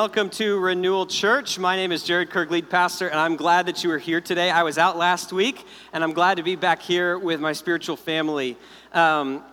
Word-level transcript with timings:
welcome 0.00 0.30
to 0.30 0.58
Renewal 0.58 1.04
Church. 1.04 1.58
My 1.58 1.76
name 1.76 1.92
is 1.92 2.02
Jared 2.02 2.30
Kirk, 2.30 2.50
lead 2.50 2.70
pastor, 2.70 3.08
and 3.08 3.20
I'm 3.20 3.36
glad 3.36 3.66
that 3.66 3.84
you 3.84 3.90
are 3.90 3.98
here 3.98 4.18
today. 4.18 4.50
I 4.50 4.62
was 4.62 4.78
out 4.78 4.96
last 4.96 5.30
week, 5.30 5.66
and 5.92 6.02
I'm 6.02 6.14
glad 6.14 6.38
to 6.38 6.42
be 6.42 6.56
back 6.56 6.80
here 6.80 7.18
with 7.18 7.38
my 7.38 7.52
spiritual 7.52 7.96
family. 7.96 8.56
Um, 8.94 9.44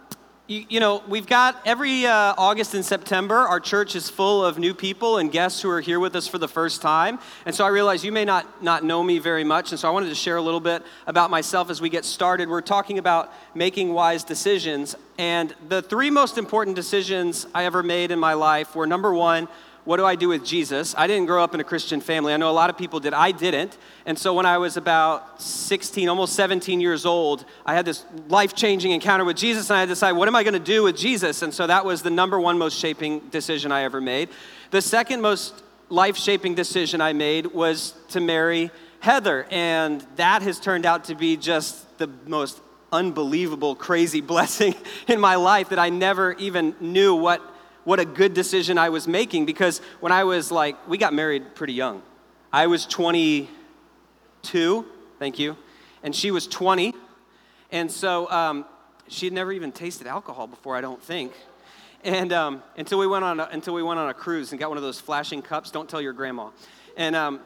you, 0.47 0.65
you, 0.69 0.79
know, 0.79 1.03
we've 1.09 1.27
got 1.27 1.61
every 1.65 2.05
uh, 2.05 2.33
August 2.37 2.73
and 2.75 2.85
September, 2.85 3.35
our 3.35 3.59
church 3.59 3.93
is 3.93 4.09
full 4.09 4.45
of 4.45 4.57
new 4.57 4.73
people 4.73 5.17
and 5.17 5.29
guests 5.29 5.61
who 5.61 5.69
are 5.69 5.81
here 5.81 5.99
with 5.99 6.15
us 6.15 6.29
for 6.29 6.37
the 6.37 6.47
first 6.47 6.81
time. 6.81 7.19
And 7.45 7.53
so 7.53 7.65
I 7.65 7.67
realize 7.67 8.05
you 8.05 8.13
may 8.13 8.23
not, 8.23 8.63
not 8.63 8.85
know 8.85 9.03
me 9.03 9.19
very 9.19 9.43
much. 9.43 9.73
And 9.73 9.79
so 9.79 9.89
I 9.89 9.91
wanted 9.91 10.07
to 10.07 10.15
share 10.15 10.37
a 10.37 10.41
little 10.41 10.61
bit 10.61 10.81
about 11.07 11.29
myself 11.29 11.69
as 11.69 11.81
we 11.81 11.89
get 11.89 12.05
started. 12.05 12.47
We're 12.47 12.61
talking 12.61 12.97
about 12.99 13.33
making 13.53 13.91
wise 13.91 14.23
decisions. 14.23 14.95
And 15.17 15.53
the 15.67 15.81
three 15.81 16.09
most 16.09 16.37
important 16.37 16.77
decisions 16.77 17.45
I 17.53 17.65
ever 17.65 17.83
made 17.83 18.11
in 18.11 18.19
my 18.19 18.33
life 18.33 18.73
were 18.73 18.87
number 18.87 19.13
one, 19.13 19.49
what 19.87 19.95
do 19.95 20.05
I 20.05 20.15
do 20.15 20.27
with 20.27 20.43
Jesus? 20.43 20.93
I 20.97 21.07
didn't 21.07 21.27
grow 21.27 21.41
up 21.41 21.53
in 21.53 21.61
a 21.61 21.63
Christian 21.63 22.01
family. 22.01 22.33
I 22.33 22.37
know 22.37 22.49
a 22.49 22.51
lot 22.51 22.69
of 22.69 22.77
people 22.77 22.99
did. 22.99 23.13
I 23.13 23.31
didn't. 23.31 23.77
And 24.05 24.19
so 24.19 24.33
when 24.33 24.45
I 24.45 24.57
was 24.57 24.75
about 24.75 25.41
16, 25.41 26.09
almost 26.09 26.35
17 26.35 26.81
years 26.81 27.05
old, 27.05 27.45
I 27.65 27.73
had 27.73 27.85
this 27.85 28.03
life 28.27 28.53
changing 28.53 28.91
encounter 28.91 29.23
with 29.23 29.37
Jesus, 29.37 29.69
and 29.69 29.79
I 29.79 29.85
decided, 29.85 30.17
what 30.17 30.27
am 30.27 30.35
I 30.35 30.43
going 30.43 30.55
to 30.55 30.59
do 30.59 30.83
with 30.83 30.97
Jesus? 30.97 31.41
And 31.41 31.53
so 31.53 31.67
that 31.67 31.85
was 31.85 32.01
the 32.01 32.09
number 32.09 32.37
one 32.37 32.57
most 32.57 32.77
shaping 32.77 33.19
decision 33.29 33.71
I 33.71 33.83
ever 33.83 34.01
made. 34.01 34.27
The 34.71 34.81
second 34.81 35.21
most 35.21 35.63
life 35.87 36.17
shaping 36.17 36.53
decision 36.53 36.99
I 36.99 37.13
made 37.13 37.45
was 37.45 37.93
to 38.09 38.19
marry 38.19 38.71
Heather. 38.99 39.47
And 39.51 40.05
that 40.17 40.41
has 40.41 40.59
turned 40.59 40.85
out 40.85 41.05
to 41.05 41.15
be 41.15 41.37
just 41.37 41.97
the 41.97 42.09
most 42.25 42.59
unbelievable, 42.91 43.73
crazy 43.73 44.19
blessing 44.33 44.75
in 45.07 45.21
my 45.21 45.35
life 45.35 45.69
that 45.69 45.79
I 45.79 45.87
never 45.87 46.33
even 46.33 46.75
knew 46.81 47.15
what 47.15 47.41
what 47.87 47.99
a 48.01 48.05
good 48.05 48.33
decision 48.33 48.77
I 48.77 48.89
was 48.89 49.07
making 49.07 49.45
because 49.45 49.79
when 50.01 50.11
I 50.11 50.25
was 50.25 50.51
like, 50.51 50.89
we 50.89 50.97
got 50.97 51.13
married 51.13 51.55
pretty 51.55 51.71
young. 51.71 52.03
I 52.51 52.67
was 52.67 52.85
22, 52.85 54.85
thank 55.19 55.39
you, 55.39 55.55
and 56.03 56.13
she 56.13 56.31
was 56.31 56.47
20. 56.47 56.93
And 57.71 57.89
so 57.89 58.29
um, 58.29 58.65
she 59.07 59.25
had 59.25 59.31
never 59.31 59.53
even 59.53 59.71
tasted 59.71 60.05
alcohol 60.05 60.47
before, 60.47 60.75
I 60.75 60.81
don't 60.81 61.01
think. 61.01 61.31
And 62.03 62.33
um, 62.33 62.61
until, 62.75 62.99
we 62.99 63.07
went 63.07 63.23
on 63.23 63.39
a, 63.39 63.47
until 63.53 63.73
we 63.73 63.83
went 63.83 64.01
on 64.01 64.09
a 64.09 64.13
cruise 64.13 64.51
and 64.51 64.59
got 64.59 64.67
one 64.67 64.77
of 64.77 64.83
those 64.83 64.99
flashing 64.99 65.41
cups, 65.41 65.71
don't 65.71 65.89
tell 65.89 66.01
your 66.01 66.11
grandma. 66.11 66.49
And 66.97 67.15
um, 67.15 67.39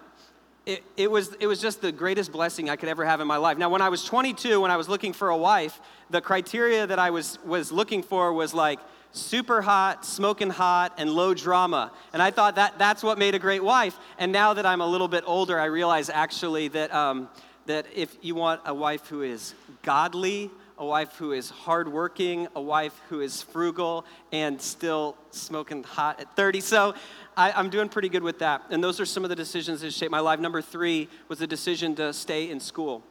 it, 0.65 0.83
it, 0.97 1.11
was, 1.11 1.35
it 1.39 1.45
was 1.45 1.61
just 1.61 1.83
the 1.83 1.91
greatest 1.91 2.31
blessing 2.31 2.67
I 2.67 2.77
could 2.77 2.89
ever 2.89 3.05
have 3.05 3.21
in 3.21 3.27
my 3.27 3.37
life. 3.37 3.59
Now, 3.59 3.69
when 3.69 3.83
I 3.83 3.89
was 3.89 4.03
22, 4.05 4.59
when 4.59 4.71
I 4.71 4.77
was 4.77 4.89
looking 4.89 5.13
for 5.13 5.29
a 5.29 5.37
wife, 5.37 5.79
the 6.09 6.19
criteria 6.19 6.87
that 6.87 6.97
I 6.97 7.11
was, 7.11 7.37
was 7.45 7.71
looking 7.71 8.01
for 8.01 8.33
was 8.33 8.55
like, 8.55 8.79
super 9.11 9.61
hot, 9.61 10.05
smoking 10.05 10.49
hot, 10.49 10.93
and 10.97 11.09
low 11.09 11.33
drama. 11.33 11.91
And 12.13 12.21
I 12.21 12.31
thought 12.31 12.55
that 12.55 12.77
that's 12.77 13.03
what 13.03 13.17
made 13.17 13.35
a 13.35 13.39
great 13.39 13.63
wife. 13.63 13.97
And 14.17 14.31
now 14.31 14.53
that 14.53 14.65
I'm 14.65 14.81
a 14.81 14.87
little 14.87 15.07
bit 15.07 15.23
older, 15.27 15.59
I 15.59 15.65
realize 15.65 16.09
actually 16.09 16.69
that, 16.69 16.93
um, 16.93 17.29
that 17.65 17.85
if 17.93 18.15
you 18.21 18.35
want 18.35 18.61
a 18.65 18.73
wife 18.73 19.07
who 19.07 19.21
is 19.21 19.53
godly, 19.83 20.49
a 20.77 20.85
wife 20.85 21.15
who 21.17 21.31
is 21.31 21.49
hardworking, 21.49 22.47
a 22.55 22.61
wife 22.61 22.99
who 23.09 23.21
is 23.21 23.43
frugal, 23.43 24.03
and 24.31 24.59
still 24.59 25.15
smoking 25.29 25.83
hot 25.83 26.19
at 26.19 26.35
30. 26.35 26.59
So 26.61 26.95
I, 27.37 27.59
am 27.59 27.69
doing 27.69 27.87
pretty 27.87 28.09
good 28.09 28.23
with 28.23 28.39
that. 28.39 28.63
And 28.71 28.83
those 28.83 28.99
are 28.99 29.05
some 29.05 29.23
of 29.23 29.29
the 29.29 29.35
decisions 29.35 29.81
that 29.81 29.93
shaped 29.93 30.11
my 30.11 30.19
life. 30.19 30.39
Number 30.39 30.61
three 30.61 31.07
was 31.27 31.37
the 31.37 31.45
decision 31.45 31.93
to 31.95 32.11
stay 32.13 32.49
in 32.49 32.59
school. 32.59 33.03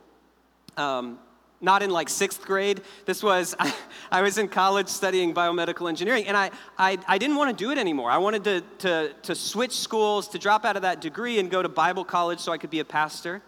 Um, 0.76 1.20
not 1.60 1.82
in 1.82 1.90
like 1.90 2.08
sixth 2.08 2.42
grade. 2.42 2.80
This 3.04 3.22
was, 3.22 3.54
I, 3.58 3.74
I, 4.10 4.22
was 4.22 4.38
in 4.38 4.48
college 4.48 4.88
studying 4.88 5.34
biomedical 5.34 5.88
engineering, 5.88 6.26
and 6.26 6.36
I, 6.36 6.50
I, 6.78 6.98
I 7.06 7.18
didn't 7.18 7.36
want 7.36 7.56
to 7.56 7.64
do 7.64 7.70
it 7.70 7.78
anymore. 7.78 8.10
I 8.10 8.18
wanted 8.18 8.44
to, 8.44 8.60
to, 8.78 9.12
to 9.22 9.34
switch 9.34 9.72
schools, 9.72 10.28
to 10.28 10.38
drop 10.38 10.64
out 10.64 10.76
of 10.76 10.82
that 10.82 11.00
degree 11.00 11.38
and 11.38 11.50
go 11.50 11.62
to 11.62 11.68
Bible 11.68 12.04
college 12.04 12.40
so 12.40 12.52
I 12.52 12.58
could 12.58 12.70
be 12.70 12.80
a 12.80 12.84
pastor. 12.84 13.42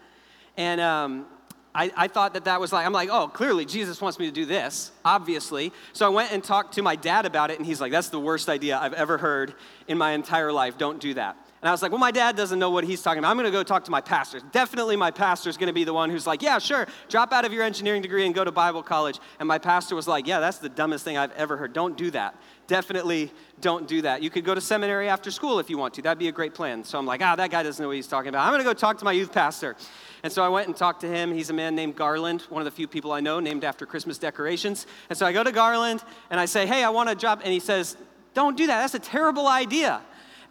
And 0.57 0.79
um, 0.79 1.25
I, 1.73 1.91
I 1.95 2.07
thought 2.07 2.35
that 2.35 2.45
that 2.45 2.59
was 2.59 2.71
like, 2.71 2.85
I'm 2.85 2.93
like, 2.93 3.09
oh, 3.11 3.27
clearly 3.27 3.65
Jesus 3.65 3.99
wants 3.99 4.19
me 4.19 4.27
to 4.27 4.31
do 4.31 4.45
this, 4.45 4.91
obviously. 5.03 5.73
So 5.93 6.05
I 6.05 6.09
went 6.09 6.31
and 6.31 6.43
talked 6.43 6.75
to 6.75 6.83
my 6.83 6.95
dad 6.95 7.25
about 7.25 7.49
it, 7.49 7.57
and 7.57 7.65
he's 7.65 7.81
like, 7.81 7.91
that's 7.91 8.09
the 8.09 8.19
worst 8.19 8.47
idea 8.47 8.77
I've 8.77 8.93
ever 8.93 9.17
heard 9.17 9.55
in 9.87 9.97
my 9.97 10.11
entire 10.11 10.51
life. 10.51 10.77
Don't 10.77 10.99
do 10.99 11.15
that. 11.15 11.35
And 11.63 11.69
I 11.69 11.71
was 11.71 11.81
like, 11.81 11.91
well, 11.91 11.99
my 11.99 12.11
dad 12.11 12.35
doesn't 12.35 12.59
know 12.59 12.71
what 12.71 12.83
he's 12.83 13.01
talking 13.01 13.19
about. 13.19 13.31
I'm 13.31 13.37
going 13.37 13.45
to 13.45 13.51
go 13.51 13.63
talk 13.63 13.85
to 13.85 13.91
my 13.91 14.01
pastor. 14.01 14.41
Definitely 14.51 14.97
my 14.97 15.11
pastor 15.11 15.49
is 15.49 15.55
going 15.55 15.67
to 15.67 15.73
be 15.73 15.85
the 15.85 15.93
one 15.93 16.09
who's 16.09 16.27
like, 16.27 16.41
yeah, 16.41 16.59
sure, 16.59 16.85
drop 17.07 17.31
out 17.31 17.45
of 17.45 17.53
your 17.53 17.63
engineering 17.63 18.01
degree 18.01 18.25
and 18.25 18.35
go 18.35 18.43
to 18.43 18.51
Bible 18.51 18.83
college. 18.83 19.17
And 19.39 19.47
my 19.47 19.59
pastor 19.59 19.95
was 19.95 20.05
like, 20.05 20.27
yeah, 20.27 20.41
that's 20.41 20.57
the 20.57 20.67
dumbest 20.67 21.05
thing 21.05 21.17
I've 21.17 21.31
ever 21.31 21.55
heard. 21.55 21.71
Don't 21.71 21.95
do 21.95 22.11
that. 22.11 22.35
Definitely 22.67 23.31
don't 23.61 23.87
do 23.87 24.01
that. 24.01 24.21
You 24.21 24.29
could 24.29 24.43
go 24.43 24.53
to 24.53 24.59
seminary 24.59 25.07
after 25.07 25.31
school 25.31 25.57
if 25.59 25.69
you 25.69 25.77
want 25.77 25.93
to. 25.93 26.01
That'd 26.01 26.19
be 26.19 26.27
a 26.27 26.33
great 26.33 26.53
plan. 26.53 26.83
So 26.83 26.99
I'm 26.99 27.05
like, 27.05 27.21
ah, 27.21 27.37
that 27.37 27.49
guy 27.49 27.63
doesn't 27.63 27.81
know 27.81 27.87
what 27.87 27.95
he's 27.95 28.07
talking 28.07 28.27
about. 28.27 28.45
I'm 28.45 28.51
going 28.51 28.59
to 28.59 28.69
go 28.69 28.73
talk 28.73 28.97
to 28.97 29.05
my 29.05 29.13
youth 29.13 29.31
pastor. 29.31 29.77
And 30.21 30.33
so 30.33 30.43
I 30.43 30.49
went 30.49 30.67
and 30.67 30.75
talked 30.75 30.99
to 31.01 31.07
him. 31.07 31.33
He's 31.33 31.49
a 31.49 31.53
man 31.53 31.75
named 31.75 31.95
Garland, 31.95 32.41
one 32.49 32.61
of 32.61 32.65
the 32.65 32.71
few 32.71 32.89
people 32.89 33.13
I 33.13 33.21
know 33.21 33.39
named 33.39 33.63
after 33.63 33.85
Christmas 33.85 34.17
decorations. 34.17 34.85
And 35.09 35.17
so 35.17 35.25
I 35.25 35.31
go 35.31 35.45
to 35.45 35.51
Garland 35.53 36.03
and 36.29 36.41
I 36.41 36.45
say, 36.45 36.67
hey, 36.67 36.83
I 36.83 36.89
want 36.89 37.07
to 37.07 37.15
drop. 37.15 37.39
And 37.41 37.53
he 37.53 37.61
says, 37.61 37.95
don't 38.33 38.57
do 38.57 38.67
that. 38.67 38.81
That's 38.81 38.95
a 38.95 38.99
terrible 38.99 39.47
idea. 39.47 40.01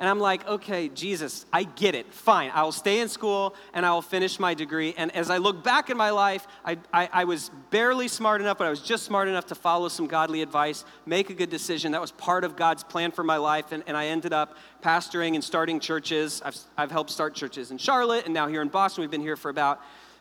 And 0.03 0.09
I'm 0.09 0.19
like, 0.19 0.45
okay, 0.49 0.89
Jesus, 0.89 1.47
I 1.53 1.63
get 1.63 1.95
it. 1.95 2.13
Fine. 2.13 2.51
I 2.53 2.65
will 2.65 2.73
stay 2.73 2.99
in 2.99 3.09
school 3.09 3.55
and 3.73 3.87
I 3.87 3.93
will 3.93 4.03
finish 4.03 4.41
my 4.41 4.53
degree. 4.53 4.95
And 4.97 5.15
as 5.15 5.31
I 5.31 5.37
look 5.37 5.63
back 5.63 5.91
in 5.91 5.97
my 5.97 6.11
life, 6.11 6.45
I, 6.65 6.79
I, 6.93 7.09
I, 7.13 7.25
was 7.25 7.53
barely 7.71 8.09
smart 8.09 8.41
enough, 8.41 8.59
but 8.59 8.67
I 8.67 8.71
was 8.71 8.81
just 8.81 9.05
smart 9.05 9.29
enough 9.29 9.47
to 9.47 9.55
follow 9.55 9.87
some 9.87 10.09
godly 10.09 10.43
advice, 10.43 10.85
make 11.07 11.31
a 11.31 11.35
good 11.35 11.51
decision. 11.51 11.93
That 11.93 12.01
was 12.01 12.11
part 12.11 12.43
of 12.43 12.57
God's 12.57 12.83
plan 12.83 13.13
for 13.13 13.23
my 13.23 13.37
life. 13.37 13.71
And, 13.71 13.85
and 13.87 13.97
I 13.97 14.07
ended 14.07 14.33
up 14.33 14.57
pastoring 14.83 15.35
and 15.35 15.45
starting 15.45 15.79
churches. 15.79 16.43
I've, 16.45 16.59
I've 16.77 16.91
helped 16.91 17.11
start 17.11 17.37
churches 17.37 17.71
in 17.71 17.79
Charlotte 17.79 18.25
and 18.25 18.35
now 18.35 18.49
here 18.49 18.61
in 18.61 18.71
Boston. 18.71 19.03
We've 19.03 19.11
been 19.11 19.21
here 19.21 19.37
for 19.37 19.51
about 19.51 19.81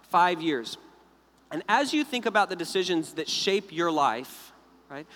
five 0.09 0.43
years. 0.43 0.77
And 1.49 1.63
as 1.67 1.91
you 1.91 2.03
think 2.03 2.27
about 2.27 2.51
the 2.51 2.55
decisions 2.55 3.13
that 3.13 3.27
shape 3.27 3.71
your 3.71 3.91
life, 3.91 4.51
right? 4.91 5.07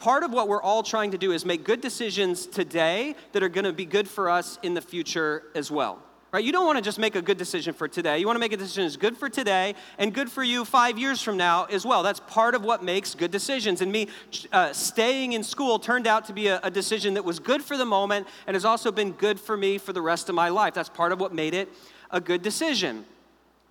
Part 0.00 0.24
of 0.24 0.32
what 0.32 0.48
we're 0.48 0.62
all 0.62 0.82
trying 0.82 1.12
to 1.12 1.18
do 1.18 1.30
is 1.30 1.44
make 1.44 1.62
good 1.62 1.80
decisions 1.80 2.46
today 2.46 3.14
that 3.32 3.42
are 3.42 3.48
going 3.48 3.64
to 3.64 3.72
be 3.72 3.84
good 3.84 4.08
for 4.08 4.28
us 4.28 4.58
in 4.62 4.74
the 4.74 4.80
future 4.80 5.44
as 5.54 5.70
well. 5.70 5.98
Right? 6.32 6.44
You 6.44 6.52
don't 6.52 6.64
want 6.64 6.78
to 6.78 6.82
just 6.82 6.98
make 6.98 7.16
a 7.16 7.22
good 7.22 7.38
decision 7.38 7.74
for 7.74 7.88
today. 7.88 8.18
You 8.18 8.26
want 8.26 8.36
to 8.36 8.40
make 8.40 8.52
a 8.52 8.56
decision 8.56 8.84
that's 8.84 8.96
good 8.96 9.16
for 9.16 9.28
today 9.28 9.74
and 9.98 10.14
good 10.14 10.30
for 10.30 10.44
you 10.44 10.64
five 10.64 10.96
years 10.96 11.20
from 11.20 11.36
now 11.36 11.64
as 11.64 11.84
well. 11.84 12.04
That's 12.04 12.20
part 12.20 12.54
of 12.54 12.64
what 12.64 12.84
makes 12.84 13.16
good 13.16 13.32
decisions. 13.32 13.80
And 13.80 13.90
me 13.90 14.06
uh, 14.52 14.72
staying 14.72 15.32
in 15.32 15.42
school 15.42 15.80
turned 15.80 16.06
out 16.06 16.26
to 16.26 16.32
be 16.32 16.46
a, 16.46 16.60
a 16.62 16.70
decision 16.70 17.14
that 17.14 17.24
was 17.24 17.40
good 17.40 17.62
for 17.62 17.76
the 17.76 17.84
moment 17.84 18.28
and 18.46 18.54
has 18.54 18.64
also 18.64 18.92
been 18.92 19.10
good 19.10 19.40
for 19.40 19.56
me 19.56 19.76
for 19.76 19.92
the 19.92 20.00
rest 20.00 20.28
of 20.28 20.36
my 20.36 20.50
life. 20.50 20.72
That's 20.72 20.88
part 20.88 21.10
of 21.10 21.20
what 21.20 21.34
made 21.34 21.52
it 21.52 21.68
a 22.12 22.20
good 22.20 22.42
decision. 22.42 23.04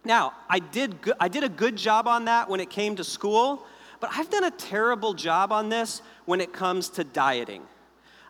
Now, 0.03 0.33
I 0.49 0.59
did, 0.59 1.01
go- 1.01 1.13
I 1.19 1.29
did 1.29 1.43
a 1.43 1.49
good 1.49 1.77
job 1.77 2.07
on 2.09 2.25
that 2.25 2.49
when 2.49 2.59
it 2.59 2.69
came 2.69 2.97
to 2.97 3.05
school, 3.05 3.65
but 3.99 4.09
I've 4.13 4.29
done 4.29 4.43
a 4.43 4.51
terrible 4.51 5.13
job 5.13 5.51
on 5.51 5.69
this 5.69 6.01
when 6.25 6.41
it 6.41 6.53
comes 6.53 6.89
to 6.89 7.03
dieting. 7.03 7.63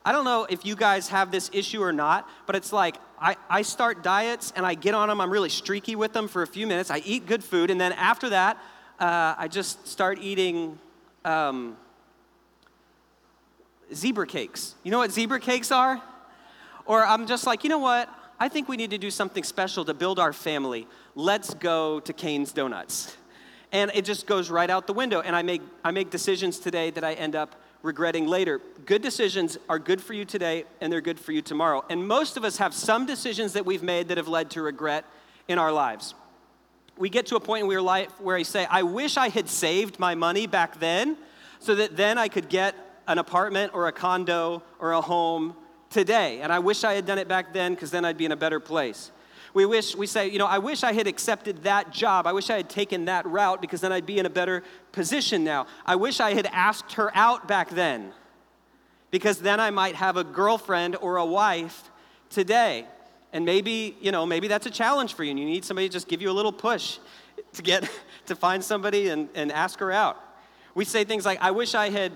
I 0.06 0.12
don't 0.12 0.26
know 0.26 0.48
if 0.50 0.66
you 0.66 0.76
guys 0.76 1.10
have 1.10 1.30
this 1.32 1.50
issue 1.54 1.84
or 1.84 1.92
not, 1.92 2.28
but 2.46 2.56
it's 2.56 2.72
like 2.72 2.96
I, 3.20 3.36
I 3.50 3.62
start 3.62 4.02
diets 4.02 4.54
and 4.56 4.66
I 4.66 4.74
get 4.74 4.96
on 4.96 5.10
them. 5.10 5.20
I'm 5.20 5.30
really 5.30 5.50
streaky 5.50 5.96
with 5.96 6.14
them 6.14 6.28
for 6.28 6.42
a 6.42 6.48
few 6.48 6.66
minutes. 6.66 6.90
I 6.90 7.00
eat 7.06 7.26
good 7.26 7.44
food, 7.44 7.70
and 7.70 7.80
then 7.80 7.92
after 7.92 8.30
that, 8.30 8.58
uh, 9.00 9.36
I 9.38 9.48
just 9.48 9.88
start 9.88 10.20
eating 10.22 10.80
um, 11.26 11.78
zebra 13.94 14.28
cakes. 14.28 14.76
You 14.84 14.92
know 14.92 15.00
what 15.00 15.12
zebra 15.12 15.40
cakes 15.40 15.72
are? 15.72 16.02
Or 16.86 17.06
I'm 17.06 17.28
just 17.28 17.46
like, 17.46 17.64
you 17.64 17.70
know 17.70 17.80
what? 17.80 18.10
I 18.40 18.48
think 18.48 18.70
we 18.70 18.78
need 18.78 18.90
to 18.92 18.98
do 18.98 19.12
something 19.12 19.44
special 19.44 19.84
to 19.86 19.94
build 19.94 20.18
our 20.18 20.34
family. 20.34 20.88
Let's 21.14 21.54
go 21.54 22.00
to 22.00 22.14
Kane's 22.14 22.54
Donuts. 22.54 23.16
And 23.72 23.92
it 23.94 24.06
just 24.06 24.26
goes 24.26 24.50
right 24.50 24.70
out 24.70 24.88
the 24.88 24.94
window. 24.94 25.22
And 25.22 25.36
I 25.36 25.42
make, 25.42 25.62
I 25.84 25.92
make 25.92 26.10
decisions 26.10 26.60
today 26.60 26.90
that 26.92 27.04
I 27.04 27.14
end 27.14 27.36
up 27.36 27.56
regretting 27.82 28.28
later. 28.28 28.62
Good 28.86 29.02
decisions 29.02 29.58
are 29.70 29.80
good 29.80 30.02
for 30.02 30.14
you 30.14 30.26
today 30.26 30.66
and 30.82 30.92
they're 30.92 31.02
good 31.02 31.20
for 31.20 31.32
you 31.32 31.42
tomorrow. 31.42 31.84
And 31.90 32.08
most 32.08 32.36
of 32.36 32.44
us 32.44 32.58
have 32.58 32.74
some 32.74 33.06
decisions 33.06 33.54
that 33.54 33.66
we've 33.66 33.84
made 33.84 34.10
that 34.10 34.18
have 34.18 34.28
led 34.28 34.50
to 34.52 34.62
regret 34.62 35.06
in 35.48 35.58
our 35.58 35.72
lives. 35.72 36.14
We 36.98 37.10
get 37.10 37.28
to 37.28 37.38
a 37.38 37.40
point 37.40 37.66
in 37.66 37.72
our 37.72 37.82
life 37.82 38.10
where 38.20 38.36
I 38.36 38.44
say, 38.44 38.66
I 38.70 38.84
wish 38.84 39.16
I 39.16 39.30
had 39.30 39.48
saved 39.48 40.00
my 40.00 40.16
money 40.16 40.48
back 40.48 40.80
then 40.80 41.18
so 41.60 41.76
that 41.76 41.96
then 41.96 42.18
I 42.18 42.28
could 42.28 42.50
get 42.50 42.76
an 43.08 43.18
apartment 43.18 43.74
or 43.74 43.88
a 43.88 43.92
condo 43.92 44.62
or 44.80 44.92
a 44.92 45.02
home 45.02 45.56
today. 45.90 46.42
And 46.42 46.52
I 46.52 46.60
wish 46.60 46.84
I 46.84 46.94
had 46.94 47.06
done 47.06 47.18
it 47.18 47.28
back 47.28 47.54
then 47.54 47.74
because 47.74 47.92
then 47.92 48.04
I'd 48.04 48.18
be 48.18 48.26
in 48.26 48.32
a 48.32 48.38
better 48.38 48.60
place. 48.60 49.12
We 49.54 49.66
wish, 49.66 49.96
we 49.96 50.08
say, 50.08 50.30
you 50.30 50.38
know, 50.38 50.46
I 50.46 50.60
wish 50.60 50.84
I 50.84 50.94
had 50.94 51.08
accepted 51.08 51.64
that 51.64 51.92
job. 51.92 52.28
I 52.28 52.34
wish 52.34 52.50
I 52.50 52.58
had 52.58 52.70
taken 52.70 53.06
that 53.06 53.26
route 53.26 53.62
because 53.62 53.82
then 53.82 53.92
I'd 53.92 54.06
be 54.06 54.20
in 54.20 54.26
a 54.26 54.30
better 54.30 54.64
position 54.92 55.44
now. 55.44 55.68
I 55.86 55.96
wish 55.96 56.20
I 56.20 56.34
had 56.34 56.46
asked 56.48 56.94
her 56.94 57.16
out 57.16 57.48
back 57.48 57.70
then 57.70 58.14
because 59.12 59.40
then 59.40 59.60
I 59.60 59.72
might 59.72 59.96
have 59.96 60.18
a 60.18 60.24
girlfriend 60.24 60.96
or 60.98 61.18
a 61.18 61.26
wife 61.26 61.90
today. 62.30 62.86
And 63.34 63.46
maybe, 63.46 63.96
you 64.02 64.12
know, 64.12 64.26
maybe 64.26 64.48
that's 64.48 64.66
a 64.66 64.72
challenge 64.72 65.14
for 65.14 65.24
you 65.24 65.32
and 65.32 65.40
you 65.40 65.46
need 65.46 65.66
somebody 65.66 65.88
to 65.88 65.94
just 65.94 66.08
give 66.08 66.22
you 66.22 66.30
a 66.30 66.34
little 66.34 66.52
push 66.52 67.00
to 67.54 67.62
get 67.62 67.90
to 68.28 68.36
find 68.36 68.64
somebody 68.64 69.10
and, 69.10 69.30
and 69.36 69.52
ask 69.52 69.80
her 69.80 69.92
out. 69.92 70.18
We 70.76 70.86
say 70.86 71.04
things 71.04 71.26
like, 71.26 71.42
I 71.42 71.52
wish 71.52 71.76
I 71.76 71.90
had 71.90 72.12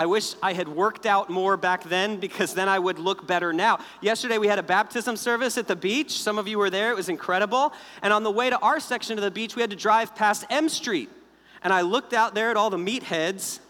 I 0.00 0.06
wish 0.06 0.34
I 0.42 0.54
had 0.54 0.66
worked 0.66 1.04
out 1.04 1.28
more 1.28 1.58
back 1.58 1.84
then 1.84 2.16
because 2.16 2.54
then 2.54 2.70
I 2.70 2.78
would 2.78 2.98
look 2.98 3.26
better 3.26 3.52
now. 3.52 3.80
Yesterday 4.00 4.38
we 4.38 4.46
had 4.46 4.58
a 4.58 4.62
baptism 4.62 5.14
service 5.14 5.58
at 5.58 5.68
the 5.68 5.76
beach. 5.76 6.22
Some 6.22 6.38
of 6.38 6.48
you 6.48 6.56
were 6.56 6.70
there, 6.70 6.90
it 6.90 6.96
was 6.96 7.10
incredible. 7.10 7.74
And 8.00 8.10
on 8.10 8.22
the 8.22 8.30
way 8.30 8.48
to 8.48 8.58
our 8.60 8.80
section 8.80 9.18
of 9.18 9.22
the 9.22 9.30
beach, 9.30 9.56
we 9.56 9.60
had 9.60 9.68
to 9.68 9.76
drive 9.76 10.16
past 10.16 10.46
M 10.48 10.70
Street. 10.70 11.10
And 11.62 11.70
I 11.70 11.82
looked 11.82 12.14
out 12.14 12.34
there 12.34 12.50
at 12.50 12.56
all 12.56 12.70
the 12.70 12.78
meatheads, 12.78 13.60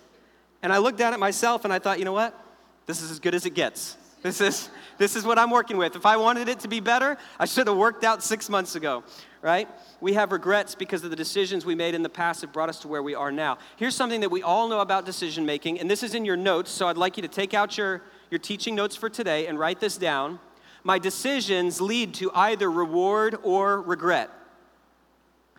and 0.62 0.72
I 0.72 0.78
looked 0.78 0.98
down 0.98 1.14
at 1.14 1.18
myself 1.18 1.64
and 1.64 1.72
I 1.72 1.80
thought, 1.80 1.98
you 1.98 2.04
know 2.04 2.12
what? 2.12 2.40
This 2.86 3.02
is 3.02 3.10
as 3.10 3.18
good 3.18 3.34
as 3.34 3.44
it 3.44 3.54
gets. 3.54 3.96
This 4.22 4.40
is, 4.40 4.70
this 4.98 5.16
is 5.16 5.24
what 5.24 5.36
I'm 5.36 5.50
working 5.50 5.78
with. 5.78 5.96
If 5.96 6.06
I 6.06 6.16
wanted 6.16 6.48
it 6.48 6.60
to 6.60 6.68
be 6.68 6.78
better, 6.78 7.18
I 7.40 7.46
should 7.46 7.66
have 7.66 7.76
worked 7.76 8.04
out 8.04 8.22
six 8.22 8.48
months 8.48 8.76
ago, 8.76 9.02
right? 9.42 9.68
We 10.00 10.12
have 10.14 10.32
regrets 10.32 10.74
because 10.74 11.02
of 11.04 11.10
the 11.10 11.16
decisions 11.16 11.64
we 11.64 11.74
made 11.74 11.94
in 11.94 12.02
the 12.02 12.08
past 12.08 12.42
that 12.42 12.52
brought 12.52 12.68
us 12.68 12.80
to 12.80 12.88
where 12.88 13.02
we 13.02 13.14
are 13.14 13.32
now. 13.32 13.58
Here's 13.76 13.94
something 13.94 14.20
that 14.20 14.30
we 14.30 14.42
all 14.42 14.68
know 14.68 14.80
about 14.80 15.06
decision 15.06 15.46
making, 15.46 15.80
and 15.80 15.90
this 15.90 16.02
is 16.02 16.14
in 16.14 16.24
your 16.24 16.36
notes, 16.36 16.70
so 16.70 16.88
I'd 16.88 16.98
like 16.98 17.16
you 17.16 17.22
to 17.22 17.28
take 17.28 17.54
out 17.54 17.78
your, 17.78 18.02
your 18.30 18.38
teaching 18.38 18.74
notes 18.74 18.96
for 18.96 19.08
today 19.08 19.46
and 19.46 19.58
write 19.58 19.80
this 19.80 19.96
down. 19.96 20.38
My 20.84 20.98
decisions 20.98 21.80
lead 21.80 22.14
to 22.14 22.30
either 22.34 22.70
reward 22.70 23.38
or 23.42 23.80
regret. 23.80 24.30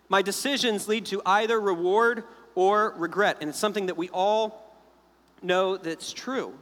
My 0.08 0.22
decisions 0.22 0.88
lead 0.88 1.06
to 1.06 1.22
either 1.24 1.60
reward 1.60 2.24
or 2.54 2.94
regret, 2.96 3.38
and 3.40 3.50
it's 3.50 3.58
something 3.58 3.86
that 3.86 3.96
we 3.96 4.08
all 4.10 4.76
know 5.42 5.76
that's 5.76 6.12
true. 6.12 6.52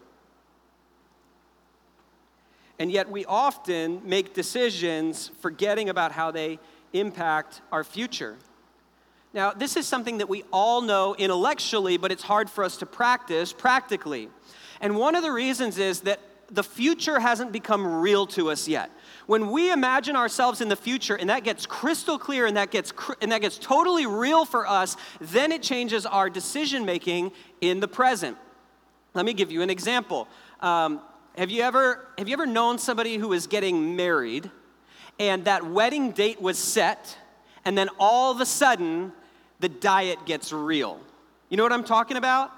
And 2.78 2.90
yet, 2.90 3.10
we 3.10 3.26
often 3.26 4.00
make 4.08 4.32
decisions 4.32 5.30
forgetting 5.40 5.90
about 5.90 6.12
how 6.12 6.30
they 6.30 6.58
impact 6.92 7.60
our 7.72 7.84
future. 7.84 8.36
Now, 9.32 9.52
this 9.52 9.76
is 9.76 9.86
something 9.86 10.18
that 10.18 10.28
we 10.28 10.44
all 10.52 10.80
know 10.82 11.14
intellectually, 11.14 11.96
but 11.96 12.10
it's 12.10 12.22
hard 12.22 12.50
for 12.50 12.64
us 12.64 12.76
to 12.78 12.86
practice 12.86 13.52
practically. 13.52 14.28
And 14.80 14.96
one 14.96 15.14
of 15.14 15.22
the 15.22 15.30
reasons 15.30 15.78
is 15.78 16.00
that 16.00 16.20
the 16.50 16.64
future 16.64 17.20
hasn't 17.20 17.52
become 17.52 17.86
real 18.00 18.26
to 18.26 18.50
us 18.50 18.66
yet. 18.66 18.90
When 19.26 19.50
we 19.50 19.70
imagine 19.70 20.16
ourselves 20.16 20.60
in 20.60 20.68
the 20.68 20.76
future 20.76 21.14
and 21.14 21.30
that 21.30 21.44
gets 21.44 21.64
crystal 21.64 22.18
clear 22.18 22.46
and 22.46 22.56
that 22.56 22.72
gets 22.72 22.92
and 23.20 23.30
that 23.30 23.40
gets 23.40 23.56
totally 23.56 24.06
real 24.06 24.44
for 24.44 24.66
us, 24.66 24.96
then 25.20 25.52
it 25.52 25.62
changes 25.62 26.06
our 26.06 26.28
decision 26.28 26.84
making 26.84 27.30
in 27.60 27.78
the 27.78 27.86
present. 27.86 28.36
Let 29.14 29.24
me 29.24 29.32
give 29.32 29.52
you 29.52 29.62
an 29.62 29.70
example. 29.70 30.26
Um, 30.60 31.00
have 31.36 31.50
you 31.50 31.62
ever 31.62 32.08
have 32.18 32.28
you 32.28 32.32
ever 32.32 32.46
known 32.46 32.78
somebody 32.78 33.16
who 33.16 33.32
is 33.32 33.46
getting 33.46 33.94
married 33.94 34.50
and 35.20 35.44
that 35.44 35.64
wedding 35.66 36.12
date 36.12 36.40
was 36.40 36.58
set 36.58 37.16
and 37.66 37.76
then 37.76 37.90
all 37.98 38.32
of 38.32 38.40
a 38.40 38.46
sudden 38.46 39.12
the 39.60 39.68
diet 39.68 40.24
gets 40.24 40.50
real? 40.52 40.98
You 41.50 41.58
know 41.58 41.62
what 41.62 41.72
I'm 41.72 41.84
talking 41.84 42.16
about? 42.16 42.50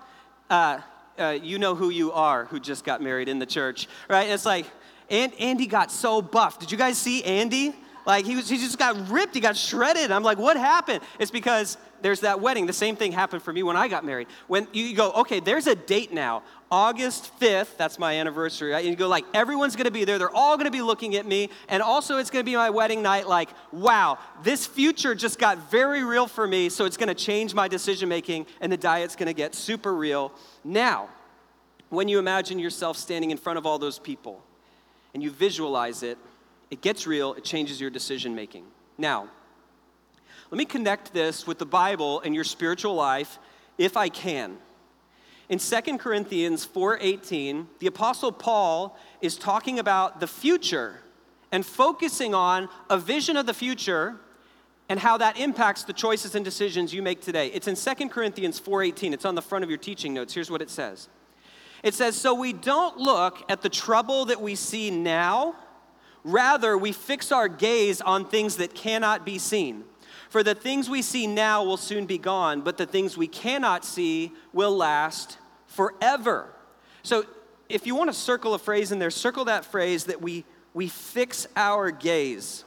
Uh, 0.49 0.79
uh, 1.19 1.39
you 1.43 1.59
know 1.59 1.75
who 1.75 1.91
you 1.91 2.13
are 2.13 2.45
who 2.47 2.61
just 2.61 2.85
got 2.85 3.03
married 3.03 3.29
in 3.29 3.39
the 3.41 3.47
church, 3.47 3.89
right? 4.09 4.31
it's 4.31 4.47
like, 4.47 4.67
and 5.11 5.35
Andy 5.41 5.67
got 5.67 5.91
so 5.91 6.23
buff. 6.23 6.61
Did 6.61 6.71
you 6.71 6.79
guys 6.79 6.97
see 6.97 7.23
Andy? 7.25 7.75
Like 8.07 8.25
he 8.25 8.37
was, 8.37 8.49
he 8.49 8.57
just 8.57 8.79
got 8.79 9.11
ripped. 9.11 9.35
He 9.35 9.41
got 9.41 9.57
shredded. 9.57 10.13
I'm 10.13 10.23
like, 10.23 10.39
what 10.39 10.57
happened? 10.57 11.01
It's 11.19 11.31
because 11.31 11.77
there's 12.03 12.21
that 12.21 12.41
wedding. 12.41 12.67
The 12.67 12.73
same 12.73 12.97
thing 12.97 13.13
happened 13.13 13.43
for 13.43 13.53
me 13.53 13.63
when 13.63 13.77
I 13.77 13.89
got 13.89 14.05
married. 14.05 14.27
When 14.49 14.67
you 14.73 14.95
go, 14.95 15.13
okay, 15.13 15.41
there's 15.41 15.67
a 15.67 15.75
date 15.75 16.13
now, 16.13 16.43
August 16.71 17.31
5th, 17.39 17.77
that's 17.77 17.99
my 17.99 18.19
anniversary. 18.19 18.75
And 18.75 18.85
you 18.87 18.97
go, 18.97 19.09
like, 19.09 19.25
everyone's 19.35 19.77
gonna 19.77 19.91
be 19.91 20.05
there. 20.05 20.19
They're 20.19 20.35
all 20.35 20.57
gonna 20.57 20.71
be 20.71 20.83
looking 20.83 21.17
at 21.17 21.27
me. 21.27 21.51
And 21.69 21.83
also, 21.83 22.19
it's 22.19 22.31
gonna 22.31 22.45
be 22.45 22.57
my 22.57 22.71
wedding 22.71 23.03
night. 23.03 23.29
Like, 23.29 23.51
wow, 23.73 24.19
this 24.43 24.67
future 24.67 25.15
just 25.15 25.39
got 25.39 25.71
very 25.71 26.03
real 26.03 26.27
for 26.27 26.47
me. 26.47 26.69
So 26.69 26.85
it's 26.85 26.97
gonna 26.97 27.15
change 27.15 27.55
my 27.55 27.69
decision 27.69 28.09
making, 28.09 28.47
and 28.61 28.73
the 28.73 28.77
diet's 28.77 29.17
gonna 29.17 29.33
get 29.33 29.55
super 29.55 29.95
real. 29.95 30.33
Now, 30.65 31.09
when 31.91 32.09
you 32.09 32.19
imagine 32.19 32.59
yourself 32.59 32.97
standing 32.97 33.31
in 33.31 33.37
front 33.37 33.59
of 33.59 33.67
all 33.67 33.79
those 33.79 33.99
people 33.99 34.43
and 35.13 35.23
you 35.23 35.31
visualize 35.31 36.03
it, 36.03 36.17
it 36.71 36.81
gets 36.81 37.07
real, 37.07 37.35
it 37.35 37.45
changes 37.45 37.83
your 37.83 37.91
decision 37.91 38.35
making. 38.35 38.65
Now, 38.97 39.29
let 40.53 40.59
me 40.59 40.67
connect 40.67 41.15
this 41.15 41.47
with 41.47 41.59
the 41.59 41.65
Bible 41.65 42.21
and 42.21 42.35
your 42.35 42.45
spiritual 42.45 42.95
life 42.95 43.39
if 43.79 43.97
I 43.97 44.11
can. 44.11 44.59
In 45.49 45.59
2 45.59 45.99
Corinthians 45.99 46.67
4:18, 46.67 47.69
the 47.79 47.87
apostle 47.87 48.31
Paul 48.33 48.99
is 49.23 49.37
talking 49.37 49.79
about 49.79 50.21
the 50.21 50.27
future 50.27 51.01
and 51.51 51.65
focusing 51.65 52.35
on 52.35 52.69
a 52.91 52.99
vision 52.99 53.39
of 53.39 53.47
the 53.47 53.55
future 53.55 54.21
and 54.91 55.01
how 55.01 55.17
that 55.17 55.39
impacts 55.39 55.85
the 55.85 55.95
choices 55.95 56.35
and 56.35 56.45
decisions 56.45 56.93
you 56.93 57.01
make 57.01 57.23
today. 57.23 57.47
It's 57.49 57.67
in 57.67 57.75
2 57.75 58.11
Corinthians 58.11 58.59
4:18. 58.59 59.15
It's 59.15 59.25
on 59.25 59.35
the 59.35 59.41
front 59.41 59.65
of 59.65 59.71
your 59.71 59.79
teaching 59.79 60.13
notes. 60.13 60.35
Here's 60.35 60.51
what 60.51 60.61
it 60.61 60.69
says. 60.69 61.09
It 61.83 61.95
says, 61.95 62.15
"So 62.15 62.35
we 62.35 62.53
don't 62.53 62.99
look 62.99 63.43
at 63.51 63.63
the 63.63 63.71
trouble 63.71 64.27
that 64.27 64.43
we 64.43 64.55
see 64.55 64.91
now, 64.91 65.55
rather 66.25 66.77
we 66.77 66.93
fix 66.93 67.33
our 67.33 67.49
gaze 67.49 68.03
on 68.03 68.27
things 68.27 68.57
that 68.57 68.75
cannot 68.75 69.25
be 69.25 69.39
seen." 69.39 69.85
For 70.33 70.43
the 70.43 70.55
things 70.55 70.89
we 70.89 71.03
see 71.03 71.27
now 71.27 71.63
will 71.63 71.77
soon 71.77 72.07
be 72.07 72.17
gone, 72.17 72.63
but 72.63 72.79
the 72.79 72.87
things 72.87 73.19
we 73.19 73.27
cannot 73.27 73.85
see 73.85 74.33
will 74.55 74.75
last 74.75 75.37
forever. 75.67 76.49
So 77.03 77.27
if 77.69 77.87
you 77.87 77.95
want 77.95 78.09
to 78.09 78.15
circle 78.15 78.55
a 78.55 78.59
phrase 78.59 78.93
in 78.93 78.99
there, 78.99 79.11
circle 79.11 79.45
that 79.45 79.67
phrase 79.67 80.05
that 80.05 80.23
we, 80.23 80.47
we 80.73 80.89
fix 80.89 81.47
our 81.55 81.91
gaze. 81.91 82.65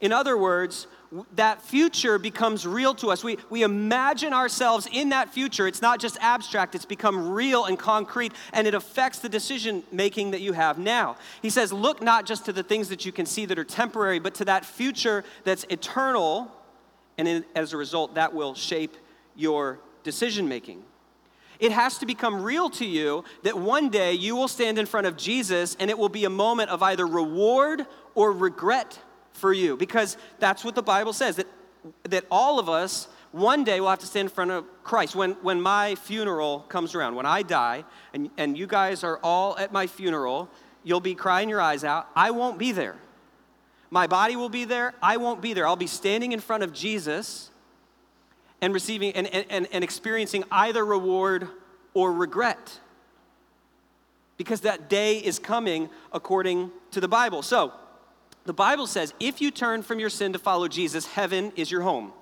In 0.00 0.10
other 0.10 0.38
words, 0.38 0.86
that 1.34 1.60
future 1.62 2.18
becomes 2.18 2.66
real 2.66 2.94
to 2.94 3.08
us. 3.08 3.24
We, 3.24 3.38
we 3.48 3.62
imagine 3.62 4.32
ourselves 4.32 4.88
in 4.92 5.08
that 5.08 5.28
future. 5.30 5.66
It's 5.66 5.82
not 5.82 5.98
just 6.00 6.16
abstract, 6.20 6.74
it's 6.74 6.84
become 6.84 7.30
real 7.30 7.64
and 7.64 7.78
concrete, 7.78 8.32
and 8.52 8.66
it 8.66 8.74
affects 8.74 9.18
the 9.18 9.28
decision 9.28 9.82
making 9.90 10.30
that 10.30 10.40
you 10.40 10.52
have 10.52 10.78
now. 10.78 11.16
He 11.42 11.50
says, 11.50 11.72
Look 11.72 12.00
not 12.00 12.26
just 12.26 12.44
to 12.44 12.52
the 12.52 12.62
things 12.62 12.88
that 12.90 13.04
you 13.04 13.12
can 13.12 13.26
see 13.26 13.44
that 13.46 13.58
are 13.58 13.64
temporary, 13.64 14.20
but 14.20 14.34
to 14.36 14.44
that 14.44 14.64
future 14.64 15.24
that's 15.42 15.64
eternal, 15.68 16.50
and 17.18 17.26
in, 17.26 17.44
as 17.56 17.72
a 17.72 17.76
result, 17.76 18.14
that 18.14 18.32
will 18.32 18.54
shape 18.54 18.96
your 19.34 19.80
decision 20.04 20.48
making. 20.48 20.82
It 21.58 21.72
has 21.72 21.98
to 21.98 22.06
become 22.06 22.42
real 22.42 22.70
to 22.70 22.86
you 22.86 23.24
that 23.42 23.58
one 23.58 23.90
day 23.90 24.14
you 24.14 24.34
will 24.34 24.48
stand 24.48 24.78
in 24.78 24.86
front 24.86 25.06
of 25.06 25.16
Jesus 25.16 25.76
and 25.78 25.90
it 25.90 25.98
will 25.98 26.08
be 26.08 26.24
a 26.24 26.30
moment 26.30 26.70
of 26.70 26.82
either 26.82 27.06
reward 27.06 27.84
or 28.14 28.32
regret 28.32 28.98
for 29.40 29.52
you 29.52 29.76
because 29.76 30.16
that's 30.38 30.64
what 30.64 30.74
the 30.74 30.82
Bible 30.82 31.12
says 31.12 31.36
that, 31.36 31.46
that 32.04 32.24
all 32.30 32.58
of 32.58 32.68
us 32.68 33.08
one 33.32 33.64
day 33.64 33.80
will 33.80 33.88
have 33.88 34.00
to 34.00 34.06
stand 34.06 34.26
in 34.26 34.34
front 34.34 34.50
of 34.50 34.64
Christ. 34.82 35.14
When, 35.14 35.32
when 35.42 35.60
my 35.60 35.94
funeral 35.94 36.60
comes 36.68 36.94
around, 36.94 37.14
when 37.14 37.26
I 37.26 37.42
die, 37.42 37.84
and, 38.12 38.30
and 38.36 38.58
you 38.58 38.66
guys 38.66 39.04
are 39.04 39.18
all 39.22 39.56
at 39.56 39.72
my 39.72 39.86
funeral, 39.86 40.48
you'll 40.82 41.00
be 41.00 41.14
crying 41.14 41.48
your 41.48 41.60
eyes 41.60 41.84
out. 41.84 42.08
I 42.16 42.32
won't 42.32 42.58
be 42.58 42.72
there. 42.72 42.96
My 43.90 44.06
body 44.06 44.36
will 44.36 44.48
be 44.48 44.64
there. 44.64 44.94
I 45.02 45.16
won't 45.16 45.40
be 45.40 45.52
there. 45.52 45.66
I'll 45.66 45.76
be 45.76 45.86
standing 45.86 46.32
in 46.32 46.40
front 46.40 46.62
of 46.62 46.72
Jesus 46.72 47.50
and 48.60 48.74
receiving 48.74 49.12
and, 49.12 49.26
and, 49.26 49.68
and 49.70 49.82
experiencing 49.82 50.44
either 50.50 50.84
reward 50.84 51.48
or 51.94 52.12
regret. 52.12 52.78
Because 54.36 54.62
that 54.62 54.88
day 54.88 55.18
is 55.18 55.38
coming 55.38 55.90
according 56.12 56.70
to 56.92 57.00
the 57.00 57.08
Bible. 57.08 57.42
So, 57.42 57.72
the 58.44 58.52
Bible 58.52 58.86
says 58.86 59.14
if 59.20 59.40
you 59.40 59.50
turn 59.50 59.82
from 59.82 59.98
your 59.98 60.10
sin 60.10 60.32
to 60.32 60.38
follow 60.38 60.68
Jesus, 60.68 61.06
heaven 61.06 61.52
is 61.56 61.70
your 61.70 61.82
home. 61.82 62.12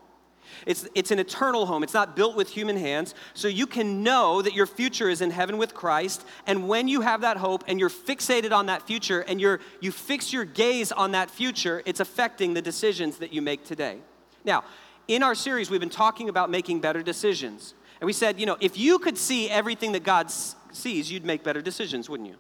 It's, 0.67 0.89
it's 0.95 1.11
an 1.11 1.19
eternal 1.19 1.67
home. 1.67 1.83
It's 1.83 1.95
not 1.95 2.17
built 2.17 2.37
with 2.37 2.49
human 2.49 2.77
hands. 2.77 3.15
So 3.35 3.49
you 3.49 3.67
can 3.67 4.03
know 4.03 4.43
that 4.43 4.55
your 4.55 4.67
future 4.67 5.09
is 5.09 5.21
in 5.21 5.31
heaven 5.31 5.59
with 5.59 5.75
Christ. 5.75 6.25
And 6.47 6.69
when 6.69 6.89
you 6.89 7.03
have 7.03 7.21
that 7.21 7.37
hope 7.37 7.65
and 7.69 7.79
you're 7.79 7.91
fixated 7.91 8.53
on 8.53 8.67
that 8.67 8.87
future 8.87 9.21
and 9.21 9.41
you're, 9.41 9.61
you 9.81 9.93
fix 9.93 10.33
your 10.33 10.45
gaze 10.45 10.91
on 10.91 11.13
that 11.13 11.31
future, 11.31 11.83
it's 11.87 12.01
affecting 12.01 12.55
the 12.55 12.63
decisions 12.63 13.19
that 13.19 13.33
you 13.33 13.43
make 13.43 13.65
today. 13.65 13.99
Now, 14.45 14.65
in 15.07 15.23
our 15.23 15.35
series, 15.35 15.71
we've 15.71 15.81
been 15.81 15.89
talking 15.89 16.29
about 16.29 16.51
making 16.51 16.81
better 16.81 17.03
decisions. 17.03 17.75
And 18.01 18.07
we 18.07 18.13
said, 18.13 18.39
you 18.39 18.47
know, 18.47 18.57
if 18.61 18.77
you 18.77 18.99
could 18.99 19.19
see 19.19 19.49
everything 19.49 19.93
that 19.93 20.05
God 20.05 20.31
sees, 20.31 21.11
you'd 21.11 21.25
make 21.25 21.43
better 21.43 21.63
decisions, 21.63 22.09
wouldn't 22.09 22.29
you? 22.29 22.37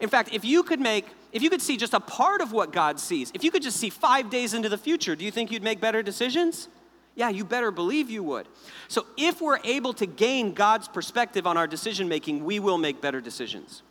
In 0.00 0.08
fact, 0.08 0.32
if 0.32 0.44
you 0.44 0.62
could 0.62 0.80
make, 0.80 1.06
if 1.32 1.42
you 1.42 1.50
could 1.50 1.62
see 1.62 1.76
just 1.76 1.94
a 1.94 2.00
part 2.00 2.40
of 2.40 2.52
what 2.52 2.72
God 2.72 3.00
sees, 3.00 3.30
if 3.34 3.42
you 3.42 3.50
could 3.50 3.62
just 3.62 3.78
see 3.78 3.90
five 3.90 4.30
days 4.30 4.54
into 4.54 4.68
the 4.68 4.78
future, 4.78 5.16
do 5.16 5.24
you 5.24 5.30
think 5.30 5.50
you'd 5.50 5.62
make 5.62 5.80
better 5.80 6.02
decisions? 6.02 6.68
Yeah, 7.16 7.28
you 7.28 7.44
better 7.44 7.70
believe 7.70 8.08
you 8.08 8.22
would. 8.22 8.46
So 8.88 9.06
if 9.16 9.40
we're 9.40 9.58
able 9.64 9.92
to 9.94 10.06
gain 10.06 10.54
God's 10.54 10.88
perspective 10.88 11.46
on 11.46 11.56
our 11.56 11.66
decision 11.66 12.08
making, 12.08 12.44
we 12.44 12.60
will 12.60 12.78
make 12.78 13.00
better 13.00 13.20
decisions. 13.20 13.82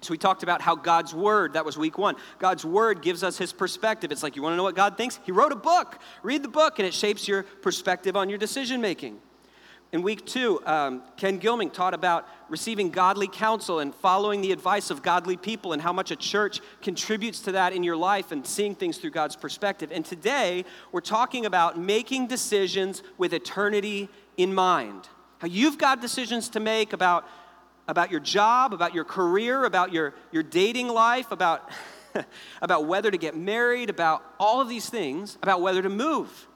So 0.00 0.12
we 0.12 0.18
talked 0.18 0.42
about 0.42 0.62
how 0.62 0.76
God's 0.76 1.12
word, 1.12 1.54
that 1.54 1.64
was 1.64 1.76
week 1.76 1.98
one, 1.98 2.14
God's 2.38 2.64
word 2.64 3.02
gives 3.02 3.24
us 3.24 3.36
his 3.36 3.52
perspective. 3.52 4.12
It's 4.12 4.22
like, 4.22 4.36
you 4.36 4.42
want 4.42 4.52
to 4.52 4.56
know 4.56 4.62
what 4.62 4.76
God 4.76 4.96
thinks? 4.96 5.18
He 5.24 5.32
wrote 5.32 5.52
a 5.52 5.56
book. 5.56 5.98
Read 6.22 6.42
the 6.42 6.48
book, 6.48 6.78
and 6.78 6.86
it 6.86 6.94
shapes 6.94 7.26
your 7.26 7.42
perspective 7.42 8.16
on 8.16 8.28
your 8.28 8.38
decision 8.38 8.80
making. 8.80 9.18
In 9.90 10.02
week 10.02 10.26
two, 10.26 10.60
um, 10.66 11.02
Ken 11.16 11.40
Gilming 11.40 11.72
taught 11.72 11.94
about 11.94 12.28
receiving 12.50 12.90
godly 12.90 13.26
counsel 13.26 13.78
and 13.78 13.94
following 13.94 14.42
the 14.42 14.52
advice 14.52 14.90
of 14.90 15.02
godly 15.02 15.38
people 15.38 15.72
and 15.72 15.80
how 15.80 15.94
much 15.94 16.10
a 16.10 16.16
church 16.16 16.60
contributes 16.82 17.40
to 17.40 17.52
that 17.52 17.72
in 17.72 17.82
your 17.82 17.96
life 17.96 18.30
and 18.30 18.46
seeing 18.46 18.74
things 18.74 18.98
through 18.98 19.12
God's 19.12 19.34
perspective. 19.34 19.90
And 19.90 20.04
today, 20.04 20.66
we're 20.92 21.00
talking 21.00 21.46
about 21.46 21.78
making 21.78 22.26
decisions 22.26 23.02
with 23.16 23.32
eternity 23.32 24.10
in 24.36 24.54
mind. 24.54 25.08
How 25.38 25.46
you've 25.46 25.78
got 25.78 26.02
decisions 26.02 26.50
to 26.50 26.60
make 26.60 26.92
about, 26.92 27.26
about 27.86 28.10
your 28.10 28.20
job, 28.20 28.74
about 28.74 28.94
your 28.94 29.04
career, 29.04 29.64
about 29.64 29.90
your, 29.90 30.12
your 30.32 30.42
dating 30.42 30.88
life, 30.88 31.32
about, 31.32 31.70
about 32.60 32.84
whether 32.84 33.10
to 33.10 33.16
get 33.16 33.34
married, 33.38 33.88
about 33.88 34.22
all 34.38 34.60
of 34.60 34.68
these 34.68 34.90
things, 34.90 35.38
about 35.42 35.62
whether 35.62 35.80
to 35.80 35.88
move. 35.88 36.46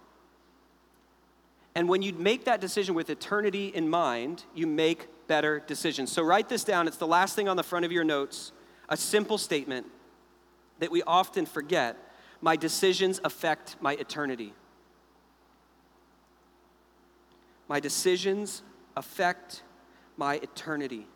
And 1.74 1.88
when 1.88 2.02
you 2.02 2.12
make 2.12 2.44
that 2.44 2.60
decision 2.60 2.94
with 2.94 3.08
eternity 3.08 3.68
in 3.68 3.88
mind, 3.88 4.44
you 4.54 4.66
make 4.66 5.08
better 5.26 5.60
decisions. 5.66 6.12
So 6.12 6.22
write 6.22 6.48
this 6.48 6.64
down. 6.64 6.86
It's 6.86 6.98
the 6.98 7.06
last 7.06 7.34
thing 7.34 7.48
on 7.48 7.56
the 7.56 7.62
front 7.62 7.84
of 7.84 7.92
your 7.92 8.04
notes 8.04 8.52
a 8.88 8.96
simple 8.96 9.38
statement 9.38 9.86
that 10.80 10.90
we 10.90 11.02
often 11.04 11.46
forget 11.46 11.96
my 12.42 12.56
decisions 12.56 13.20
affect 13.24 13.76
my 13.80 13.94
eternity. 13.94 14.52
My 17.68 17.80
decisions 17.80 18.62
affect 18.96 19.62
my 20.16 20.34
eternity. 20.34 21.06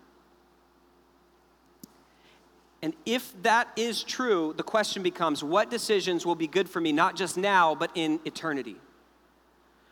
And 2.80 2.94
if 3.04 3.34
that 3.42 3.68
is 3.76 4.02
true, 4.02 4.54
the 4.56 4.62
question 4.62 5.02
becomes 5.02 5.42
what 5.42 5.70
decisions 5.70 6.24
will 6.24 6.34
be 6.34 6.46
good 6.46 6.68
for 6.68 6.80
me, 6.80 6.92
not 6.92 7.16
just 7.16 7.36
now, 7.36 7.74
but 7.74 7.90
in 7.94 8.20
eternity? 8.24 8.76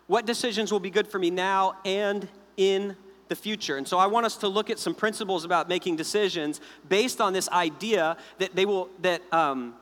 What 0.06 0.26
decisions 0.26 0.70
will 0.70 0.80
be 0.80 0.90
good 0.90 1.08
for 1.08 1.18
me 1.18 1.30
now 1.30 1.76
and 1.84 2.28
in 2.56 2.96
the 3.28 3.36
future? 3.36 3.76
And 3.76 3.88
so 3.88 3.98
I 3.98 4.06
want 4.06 4.26
us 4.26 4.36
to 4.38 4.48
look 4.48 4.68
at 4.68 4.78
some 4.78 4.94
principles 4.94 5.44
about 5.44 5.68
making 5.68 5.96
decisions 5.96 6.60
based 6.88 7.20
on 7.20 7.32
this 7.32 7.48
idea 7.48 8.16
that 8.38 8.54
they 8.54 8.66
will, 8.66 8.90
that, 9.00 9.22
um, 9.32 9.74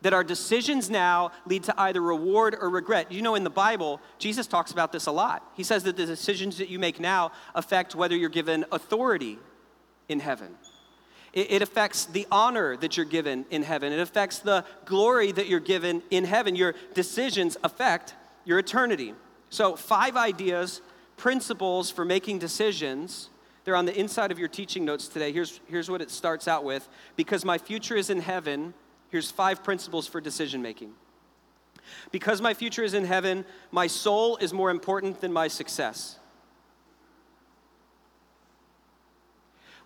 that 0.00 0.14
our 0.14 0.24
decisions 0.24 0.88
now 0.88 1.30
lead 1.44 1.64
to 1.64 1.74
either 1.80 2.00
reward 2.00 2.56
or 2.58 2.70
regret. 2.70 3.12
You 3.12 3.20
know, 3.20 3.34
in 3.34 3.44
the 3.44 3.50
Bible, 3.50 4.00
Jesus 4.18 4.46
talks 4.46 4.72
about 4.72 4.92
this 4.92 5.06
a 5.06 5.12
lot. 5.12 5.46
He 5.54 5.62
says 5.62 5.82
that 5.84 5.96
the 5.96 6.06
decisions 6.06 6.56
that 6.58 6.70
you 6.70 6.78
make 6.78 6.98
now 6.98 7.32
affect 7.54 7.94
whether 7.94 8.16
you're 8.16 8.30
given 8.30 8.64
authority 8.72 9.38
in 10.08 10.20
heaven. 10.20 10.54
It, 11.34 11.50
it 11.50 11.62
affects 11.62 12.06
the 12.06 12.26
honor 12.32 12.78
that 12.78 12.96
you're 12.96 13.04
given 13.04 13.44
in 13.50 13.62
heaven. 13.62 13.92
It 13.92 14.00
affects 14.00 14.38
the 14.38 14.64
glory 14.86 15.32
that 15.32 15.48
you're 15.48 15.60
given 15.60 16.02
in 16.10 16.24
heaven. 16.24 16.56
Your 16.56 16.74
decisions 16.94 17.58
affect 17.62 18.14
your 18.46 18.58
eternity. 18.58 19.14
So, 19.56 19.74
five 19.74 20.18
ideas, 20.18 20.82
principles 21.16 21.90
for 21.90 22.04
making 22.04 22.40
decisions. 22.40 23.30
They're 23.64 23.74
on 23.74 23.86
the 23.86 23.98
inside 23.98 24.30
of 24.30 24.38
your 24.38 24.48
teaching 24.48 24.84
notes 24.84 25.08
today. 25.08 25.32
Here's, 25.32 25.62
here's 25.66 25.90
what 25.90 26.02
it 26.02 26.10
starts 26.10 26.46
out 26.46 26.62
with 26.62 26.86
Because 27.16 27.42
my 27.42 27.56
future 27.56 27.96
is 27.96 28.10
in 28.10 28.20
heaven, 28.20 28.74
here's 29.08 29.30
five 29.30 29.64
principles 29.64 30.06
for 30.06 30.20
decision 30.20 30.60
making. 30.60 30.92
Because 32.10 32.42
my 32.42 32.52
future 32.52 32.84
is 32.84 32.92
in 32.92 33.06
heaven, 33.06 33.46
my 33.70 33.86
soul 33.86 34.36
is 34.36 34.52
more 34.52 34.68
important 34.68 35.22
than 35.22 35.32
my 35.32 35.48
success. 35.48 36.18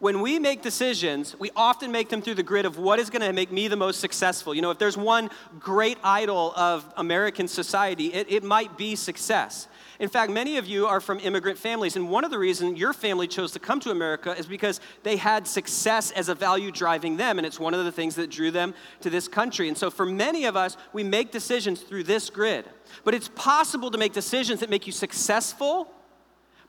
When 0.00 0.23
we 0.23 0.38
make 0.38 0.62
decisions, 0.62 1.38
we 1.38 1.50
often 1.54 1.92
make 1.92 2.09
them 2.09 2.23
through 2.23 2.35
the 2.35 2.42
grid 2.42 2.64
of 2.64 2.78
what 2.78 2.99
is 2.99 3.11
going 3.11 3.21
to 3.21 3.33
make 3.35 3.52
me 3.52 3.69
the 3.69 3.76
most 3.76 4.00
successful. 4.00 4.54
You 4.54 4.62
know, 4.62 4.71
if 4.71 4.78
there's 4.78 4.97
one 4.97 5.28
great 5.59 5.99
idol 6.02 6.54
of 6.57 6.90
American 6.97 7.47
society, 7.47 8.07
it, 8.07 8.26
it 8.30 8.42
might 8.42 8.78
be 8.78 8.97
success. 8.97 9.69
In 9.99 10.09
fact, 10.09 10.33
many 10.33 10.57
of 10.57 10.66
you 10.66 10.87
are 10.87 11.00
from 11.02 11.21
immigrant 11.21 11.59
families, 11.59 11.97
and 11.97 12.09
one 12.09 12.25
of 12.25 12.30
the 12.30 12.38
reasons 12.38 12.78
your 12.78 12.95
family 12.95 13.28
chose 13.28 13.52
to 13.52 13.59
come 13.59 13.78
to 13.80 13.90
America 13.90 14.35
is 14.38 14.47
because 14.47 14.80
they 15.02 15.16
had 15.19 15.47
success 15.47 16.11
as 16.12 16.30
a 16.30 16.35
value 16.35 16.71
driving 16.71 17.19
them, 17.19 17.38
and 17.38 17.47
it's 17.47 17.61
one 17.61 17.75
of 17.75 17.85
the 17.85 17.92
things 17.92 18.14
that 18.14 18.30
drew 18.30 18.50
them 18.50 18.73
to 19.02 19.11
this 19.11 19.28
country. 19.28 19.69
And 19.69 19.76
so, 19.76 19.90
for 19.90 20.07
many 20.07 20.47
of 20.47 20.57
us, 20.57 20.78
we 20.95 21.04
make 21.04 21.30
decisions 21.30 21.83
through 21.83 22.04
this 22.04 22.30
grid. 22.30 22.64
But 23.04 23.12
it's 23.12 23.28
possible 23.28 23.90
to 23.90 23.99
make 23.99 24.14
decisions 24.14 24.61
that 24.61 24.71
make 24.71 24.87
you 24.87 24.92
successful 24.95 25.92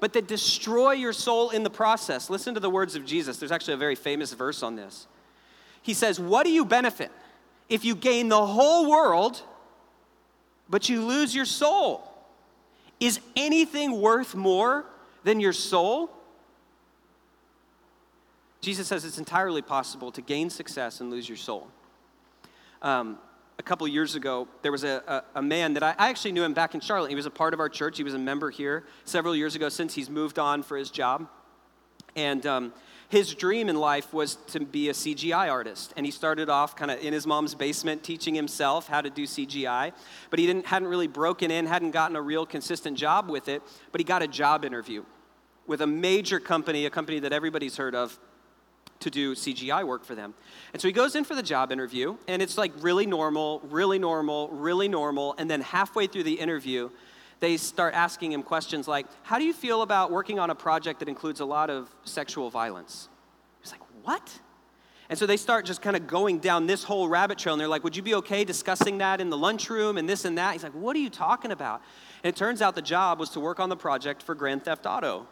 but 0.01 0.13
that 0.13 0.27
destroy 0.27 0.93
your 0.93 1.13
soul 1.13 1.51
in 1.51 1.63
the 1.63 1.69
process. 1.69 2.29
Listen 2.29 2.55
to 2.55 2.59
the 2.59 2.71
words 2.71 2.95
of 2.95 3.05
Jesus. 3.05 3.37
There's 3.37 3.51
actually 3.51 3.75
a 3.75 3.77
very 3.77 3.95
famous 3.95 4.33
verse 4.33 4.63
on 4.63 4.75
this. 4.75 5.07
He 5.83 5.93
says, 5.93 6.19
What 6.19 6.43
do 6.43 6.51
you 6.51 6.65
benefit 6.65 7.11
if 7.69 7.85
you 7.85 7.95
gain 7.95 8.27
the 8.27 8.45
whole 8.45 8.89
world, 8.89 9.41
but 10.67 10.89
you 10.89 11.05
lose 11.05 11.33
your 11.33 11.45
soul? 11.45 12.03
Is 12.99 13.19
anything 13.35 14.01
worth 14.01 14.33
more 14.33 14.85
than 15.23 15.39
your 15.39 15.53
soul? 15.53 16.09
Jesus 18.59 18.87
says 18.87 19.05
it's 19.05 19.19
entirely 19.19 19.61
possible 19.61 20.11
to 20.11 20.21
gain 20.21 20.49
success 20.49 20.99
and 20.99 21.11
lose 21.11 21.29
your 21.29 21.37
soul. 21.37 21.67
Um, 22.81 23.19
a 23.61 23.63
couple 23.63 23.87
years 23.87 24.15
ago, 24.15 24.47
there 24.63 24.71
was 24.71 24.83
a, 24.83 25.03
a, 25.07 25.39
a 25.39 25.41
man 25.41 25.75
that 25.75 25.83
I, 25.83 25.93
I, 25.99 26.09
actually 26.09 26.31
knew 26.31 26.43
him 26.43 26.55
back 26.55 26.73
in 26.73 26.79
Charlotte. 26.79 27.09
He 27.09 27.15
was 27.15 27.27
a 27.27 27.29
part 27.29 27.53
of 27.53 27.59
our 27.59 27.69
church. 27.69 27.95
He 27.95 28.03
was 28.03 28.15
a 28.15 28.19
member 28.19 28.49
here 28.49 28.85
several 29.05 29.35
years 29.35 29.55
ago 29.55 29.69
since 29.69 29.93
he's 29.93 30.09
moved 30.09 30.39
on 30.39 30.63
for 30.63 30.77
his 30.77 30.89
job. 30.89 31.27
And 32.15 32.43
um, 32.47 32.73
his 33.07 33.35
dream 33.35 33.69
in 33.69 33.75
life 33.75 34.11
was 34.15 34.37
to 34.47 34.61
be 34.61 34.89
a 34.89 34.93
CGI 34.93 35.51
artist. 35.51 35.93
And 35.95 36.07
he 36.07 36.11
started 36.11 36.49
off 36.49 36.75
kind 36.75 36.89
of 36.89 36.99
in 37.01 37.13
his 37.13 37.27
mom's 37.27 37.53
basement 37.53 38.03
teaching 38.03 38.33
himself 38.33 38.87
how 38.87 39.01
to 39.01 39.11
do 39.11 39.27
CGI. 39.27 39.93
But 40.31 40.39
he 40.39 40.47
didn't, 40.47 40.65
hadn't 40.65 40.87
really 40.87 41.07
broken 41.07 41.51
in, 41.51 41.67
hadn't 41.67 41.91
gotten 41.91 42.15
a 42.15 42.21
real 42.21 42.47
consistent 42.47 42.97
job 42.97 43.29
with 43.29 43.47
it. 43.47 43.61
But 43.91 44.01
he 44.01 44.05
got 44.05 44.23
a 44.23 44.27
job 44.27 44.65
interview 44.65 45.05
with 45.67 45.81
a 45.81 45.87
major 45.87 46.39
company, 46.39 46.87
a 46.87 46.89
company 46.89 47.19
that 47.19 47.31
everybody's 47.31 47.77
heard 47.77 47.93
of 47.93 48.19
to 49.01 49.09
do 49.09 49.35
CGI 49.35 49.85
work 49.85 50.05
for 50.05 50.15
them. 50.15 50.33
And 50.73 50.81
so 50.81 50.87
he 50.87 50.91
goes 50.93 51.15
in 51.15 51.23
for 51.23 51.35
the 51.35 51.43
job 51.43 51.71
interview, 51.71 52.17
and 52.27 52.41
it's 52.41 52.57
like 52.57 52.71
really 52.79 53.05
normal, 53.05 53.59
really 53.65 53.99
normal, 53.99 54.49
really 54.49 54.87
normal. 54.87 55.35
And 55.37 55.49
then 55.49 55.61
halfway 55.61 56.07
through 56.07 56.23
the 56.23 56.39
interview, 56.39 56.89
they 57.41 57.57
start 57.57 57.93
asking 57.93 58.31
him 58.31 58.43
questions 58.43 58.87
like, 58.87 59.07
How 59.23 59.37
do 59.37 59.43
you 59.43 59.53
feel 59.53 59.81
about 59.81 60.11
working 60.11 60.39
on 60.39 60.49
a 60.49 60.55
project 60.55 60.99
that 60.99 61.09
includes 61.09 61.39
a 61.39 61.45
lot 61.45 61.69
of 61.69 61.89
sexual 62.05 62.49
violence? 62.49 63.09
He's 63.61 63.71
like, 63.71 63.81
What? 64.03 64.39
And 65.09 65.19
so 65.19 65.25
they 65.25 65.35
start 65.35 65.65
just 65.65 65.81
kind 65.81 65.97
of 65.97 66.07
going 66.07 66.39
down 66.39 66.67
this 66.67 66.85
whole 66.85 67.09
rabbit 67.09 67.37
trail, 67.37 67.53
and 67.53 67.59
they're 67.59 67.67
like, 67.67 67.83
Would 67.83 67.95
you 67.95 68.03
be 68.03 68.15
okay 68.15 68.45
discussing 68.45 68.99
that 68.99 69.19
in 69.19 69.29
the 69.29 69.37
lunchroom 69.37 69.97
and 69.97 70.07
this 70.07 70.23
and 70.23 70.37
that? 70.37 70.53
He's 70.53 70.63
like, 70.63 70.75
What 70.75 70.95
are 70.95 70.99
you 70.99 71.09
talking 71.09 71.51
about? 71.51 71.81
And 72.23 72.33
it 72.33 72.37
turns 72.37 72.61
out 72.61 72.75
the 72.75 72.81
job 72.81 73.19
was 73.19 73.29
to 73.31 73.39
work 73.39 73.59
on 73.59 73.69
the 73.69 73.75
project 73.75 74.23
for 74.23 74.35
Grand 74.35 74.63
Theft 74.63 74.85
Auto. 74.85 75.27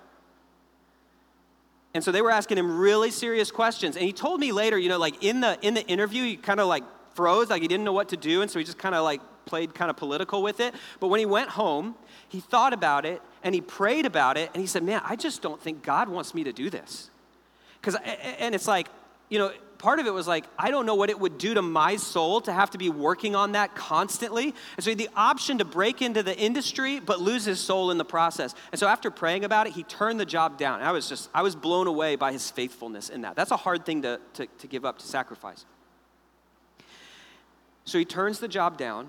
And 1.93 2.03
so 2.03 2.11
they 2.11 2.21
were 2.21 2.31
asking 2.31 2.57
him 2.57 2.77
really 2.77 3.09
serious 3.09 3.51
questions. 3.51 3.95
And 3.95 4.05
he 4.05 4.13
told 4.13 4.39
me 4.39 4.51
later, 4.51 4.77
you 4.77 4.89
know, 4.89 4.99
like 4.99 5.23
in 5.23 5.41
the 5.41 5.57
in 5.61 5.73
the 5.73 5.85
interview, 5.87 6.23
he 6.23 6.37
kind 6.37 6.59
of 6.59 6.67
like 6.67 6.83
froze, 7.15 7.49
like 7.49 7.61
he 7.61 7.67
didn't 7.67 7.83
know 7.83 7.93
what 7.93 8.09
to 8.09 8.17
do, 8.17 8.41
and 8.41 8.49
so 8.49 8.59
he 8.59 8.65
just 8.65 8.77
kind 8.77 8.95
of 8.95 9.03
like 9.03 9.21
played 9.45 9.73
kind 9.73 9.89
of 9.89 9.97
political 9.97 10.43
with 10.43 10.59
it. 10.59 10.75
But 10.99 11.07
when 11.07 11.19
he 11.19 11.25
went 11.25 11.49
home, 11.49 11.95
he 12.27 12.39
thought 12.39 12.73
about 12.73 13.05
it 13.05 13.21
and 13.43 13.55
he 13.55 13.61
prayed 13.61 14.05
about 14.05 14.37
it, 14.37 14.51
and 14.53 14.61
he 14.61 14.67
said, 14.67 14.83
"Man, 14.83 15.01
I 15.03 15.15
just 15.15 15.41
don't 15.41 15.61
think 15.61 15.81
God 15.83 16.09
wants 16.09 16.33
me 16.33 16.43
to 16.43 16.53
do 16.53 16.69
this." 16.69 17.09
Because 17.81 17.95
and 18.37 18.53
it's 18.53 18.67
like, 18.67 18.87
you 19.29 19.39
know, 19.39 19.51
part 19.79 19.99
of 19.99 20.05
it 20.05 20.13
was 20.13 20.27
like, 20.27 20.45
I 20.57 20.69
don't 20.69 20.85
know 20.85 20.93
what 20.93 21.09
it 21.09 21.19
would 21.19 21.37
do 21.37 21.55
to 21.55 21.61
my 21.61 21.95
soul 21.95 22.41
to 22.41 22.53
have 22.53 22.69
to 22.71 22.77
be 22.77 22.89
working 22.89 23.35
on 23.35 23.53
that 23.53 23.75
constantly. 23.75 24.43
And 24.43 24.83
so 24.83 24.83
he 24.83 24.91
had 24.91 24.97
the 24.97 25.09
option 25.15 25.57
to 25.57 25.65
break 25.65 26.01
into 26.01 26.21
the 26.21 26.37
industry, 26.37 26.99
but 26.99 27.19
lose 27.19 27.45
his 27.45 27.59
soul 27.59 27.89
in 27.89 27.97
the 27.97 28.05
process. 28.05 28.53
And 28.71 28.79
so 28.79 28.87
after 28.87 29.09
praying 29.09 29.45
about 29.45 29.65
it, 29.65 29.73
he 29.73 29.83
turned 29.83 30.19
the 30.19 30.25
job 30.25 30.57
down. 30.57 30.81
I 30.81 30.91
was 30.91 31.09
just, 31.09 31.29
I 31.33 31.41
was 31.41 31.55
blown 31.55 31.87
away 31.87 32.17
by 32.17 32.33
his 32.33 32.51
faithfulness 32.51 33.09
in 33.09 33.21
that. 33.21 33.35
That's 33.35 33.51
a 33.51 33.57
hard 33.57 33.85
thing 33.85 34.01
to, 34.03 34.19
to, 34.33 34.45
to 34.45 34.67
give 34.67 34.83
up, 34.85 34.99
to 34.99 35.07
sacrifice. 35.07 35.65
So 37.85 37.97
he 37.97 38.05
turns 38.05 38.39
the 38.39 38.49
job 38.49 38.77
down. 38.77 39.07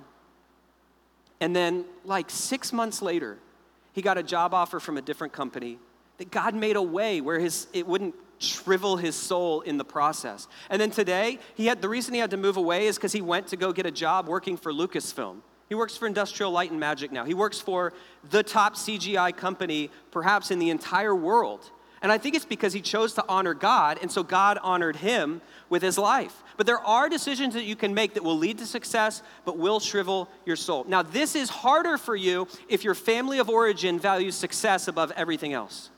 And 1.41 1.55
then, 1.55 1.85
like 2.05 2.31
six 2.31 2.73
months 2.73 3.03
later, 3.03 3.39
he 3.93 4.03
got 4.03 4.19
a 4.19 4.23
job 4.23 4.55
offer 4.55 4.79
from 4.79 4.97
a 4.97 5.03
different 5.03 5.33
company 5.33 5.79
that 6.19 6.31
God 6.31 6.55
made 6.55 6.77
a 6.77 6.83
way 6.83 7.21
where 7.21 7.41
his, 7.41 7.67
it 7.73 7.87
wouldn't 7.87 8.15
shrivel 8.41 8.97
his 8.97 9.15
soul 9.15 9.61
in 9.61 9.77
the 9.77 9.85
process. 9.85 10.49
And 10.69 10.81
then 10.81 10.91
today, 10.91 11.39
he 11.55 11.67
had 11.67 11.81
the 11.83 11.89
reason 11.89 12.15
he 12.15 12.21
had 12.21 12.31
to 12.31 12.37
move 12.37 12.57
away 12.57 12.87
is 12.87 12.97
because 12.97 13.13
he 13.13 13.21
went 13.21 13.49
to 13.49 13.57
go 13.57 13.73
get 13.73 13.87
a 13.87 13.91
job 13.91 14.27
working 14.27 14.57
for 14.57 14.73
Lucasfilm. 14.73 15.41
He 15.69 15.75
works 15.77 15.97
for 15.97 16.07
Industrial 16.07 16.51
Light 16.51 16.71
and 16.73 16.81
Magic 16.81 17.13
now. 17.13 17.25
He 17.25 17.35
works 17.35 17.61
for 17.61 17.93
the 18.29 18.43
top 18.43 18.75
CGI 18.75 19.37
company, 19.37 19.91
perhaps 20.11 20.51
in 20.51 20.59
the 20.59 20.71
entire 20.71 21.15
world. 21.15 21.71
And 22.03 22.11
I 22.11 22.19
think 22.19 22.35
it's 22.35 22.47
because 22.47 22.73
he 22.73 22.81
chose 22.81 23.13
to 23.15 23.25
honor 23.29 23.53
God, 23.53 23.99
and 24.01 24.11
so 24.11 24.23
God 24.23 24.59
honored 24.63 24.97
him 24.97 25.43
with 25.69 25.83
his 25.83 25.99
life. 25.99 26.43
But 26.57 26.67
there 26.67 26.81
are 26.81 27.09
decisions 27.09 27.55
that 27.55 27.65
you 27.65 27.77
can 27.77 27.93
make 27.93 28.15
that 28.15 28.25
will 28.25 28.39
lead 28.39 28.59
to 28.59 28.67
success, 28.67 29.23
but 29.45 29.59
will 29.59 29.81
shrivel 29.81 30.29
your 30.47 30.57
soul. 30.57 30.85
Now, 30.89 31.03
this 31.03 31.37
is 31.37 31.51
harder 31.51 31.99
for 31.99 32.17
you 32.17 32.49
if 32.69 32.85
your 32.85 32.95
family 32.95 33.39
of 33.39 33.51
origin 33.51 33.99
values 33.99 34.35
success 34.35 34.89
above 34.89 35.13
everything 35.15 35.53
else. 35.53 35.91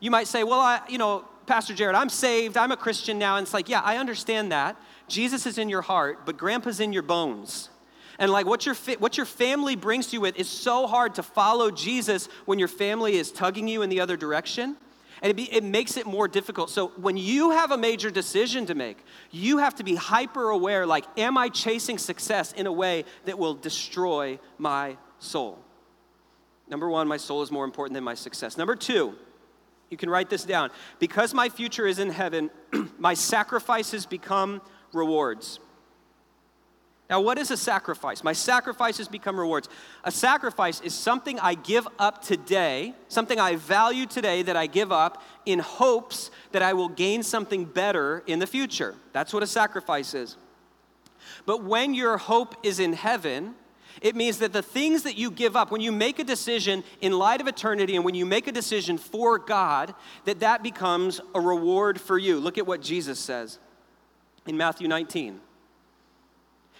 You 0.00 0.10
might 0.10 0.28
say, 0.28 0.44
well, 0.44 0.60
I, 0.60 0.80
you 0.88 0.98
know, 0.98 1.24
Pastor 1.46 1.74
Jared, 1.74 1.94
I'm 1.94 2.08
saved, 2.08 2.56
I'm 2.56 2.72
a 2.72 2.76
Christian 2.76 3.18
now. 3.18 3.36
And 3.36 3.44
it's 3.44 3.54
like, 3.54 3.68
yeah, 3.68 3.80
I 3.80 3.98
understand 3.98 4.52
that. 4.52 4.76
Jesus 5.08 5.46
is 5.46 5.58
in 5.58 5.68
your 5.68 5.82
heart, 5.82 6.24
but 6.24 6.36
grandpa's 6.36 6.80
in 6.80 6.92
your 6.92 7.02
bones. 7.02 7.70
And 8.18 8.30
like 8.30 8.46
what 8.46 8.64
your, 8.64 8.74
what 8.98 9.16
your 9.16 9.26
family 9.26 9.76
brings 9.76 10.12
you 10.12 10.20
with 10.20 10.36
is 10.36 10.48
so 10.48 10.86
hard 10.86 11.16
to 11.16 11.22
follow 11.22 11.70
Jesus 11.70 12.28
when 12.44 12.58
your 12.58 12.68
family 12.68 13.16
is 13.16 13.32
tugging 13.32 13.68
you 13.68 13.82
in 13.82 13.90
the 13.90 14.00
other 14.00 14.16
direction. 14.16 14.76
And 15.22 15.30
it, 15.30 15.36
be, 15.36 15.52
it 15.52 15.64
makes 15.64 15.96
it 15.96 16.06
more 16.06 16.28
difficult. 16.28 16.70
So 16.70 16.88
when 16.96 17.16
you 17.16 17.50
have 17.50 17.70
a 17.70 17.78
major 17.78 18.10
decision 18.10 18.66
to 18.66 18.74
make, 18.74 18.98
you 19.30 19.58
have 19.58 19.74
to 19.76 19.84
be 19.84 19.94
hyper 19.94 20.50
aware 20.50 20.86
like, 20.86 21.04
am 21.18 21.38
I 21.38 21.48
chasing 21.48 21.98
success 21.98 22.52
in 22.52 22.66
a 22.66 22.72
way 22.72 23.04
that 23.24 23.38
will 23.38 23.54
destroy 23.54 24.38
my 24.58 24.96
soul? 25.18 25.58
Number 26.68 26.88
one, 26.88 27.08
my 27.08 27.16
soul 27.16 27.42
is 27.42 27.50
more 27.50 27.64
important 27.64 27.94
than 27.94 28.04
my 28.04 28.14
success. 28.14 28.56
Number 28.56 28.76
two, 28.76 29.14
You 29.94 29.96
can 29.96 30.10
write 30.10 30.28
this 30.28 30.42
down. 30.42 30.70
Because 30.98 31.32
my 31.32 31.48
future 31.48 31.86
is 31.86 32.00
in 32.00 32.10
heaven, 32.10 32.50
my 32.98 33.14
sacrifices 33.14 34.06
become 34.06 34.60
rewards. 34.92 35.60
Now, 37.08 37.20
what 37.20 37.38
is 37.38 37.52
a 37.52 37.56
sacrifice? 37.56 38.24
My 38.24 38.32
sacrifices 38.32 39.06
become 39.06 39.38
rewards. 39.38 39.68
A 40.02 40.10
sacrifice 40.10 40.80
is 40.80 40.94
something 40.94 41.38
I 41.38 41.54
give 41.54 41.86
up 42.00 42.24
today, 42.24 42.94
something 43.06 43.38
I 43.38 43.54
value 43.54 44.04
today 44.04 44.42
that 44.42 44.56
I 44.56 44.66
give 44.66 44.90
up 44.90 45.22
in 45.46 45.60
hopes 45.60 46.32
that 46.50 46.60
I 46.60 46.72
will 46.72 46.88
gain 46.88 47.22
something 47.22 47.64
better 47.64 48.24
in 48.26 48.40
the 48.40 48.48
future. 48.48 48.96
That's 49.12 49.32
what 49.32 49.44
a 49.44 49.46
sacrifice 49.46 50.12
is. 50.12 50.36
But 51.46 51.62
when 51.62 51.94
your 51.94 52.16
hope 52.16 52.56
is 52.64 52.80
in 52.80 52.94
heaven, 52.94 53.54
it 54.00 54.16
means 54.16 54.38
that 54.38 54.52
the 54.52 54.62
things 54.62 55.02
that 55.04 55.16
you 55.16 55.30
give 55.30 55.56
up, 55.56 55.70
when 55.70 55.80
you 55.80 55.92
make 55.92 56.18
a 56.18 56.24
decision 56.24 56.84
in 57.00 57.12
light 57.12 57.40
of 57.40 57.46
eternity 57.46 57.96
and 57.96 58.04
when 58.04 58.14
you 58.14 58.26
make 58.26 58.46
a 58.46 58.52
decision 58.52 58.98
for 58.98 59.38
God, 59.38 59.94
that 60.24 60.40
that 60.40 60.62
becomes 60.62 61.20
a 61.34 61.40
reward 61.40 62.00
for 62.00 62.18
you. 62.18 62.38
Look 62.40 62.58
at 62.58 62.66
what 62.66 62.80
Jesus 62.80 63.18
says 63.18 63.58
in 64.46 64.56
Matthew 64.56 64.88
19. 64.88 65.40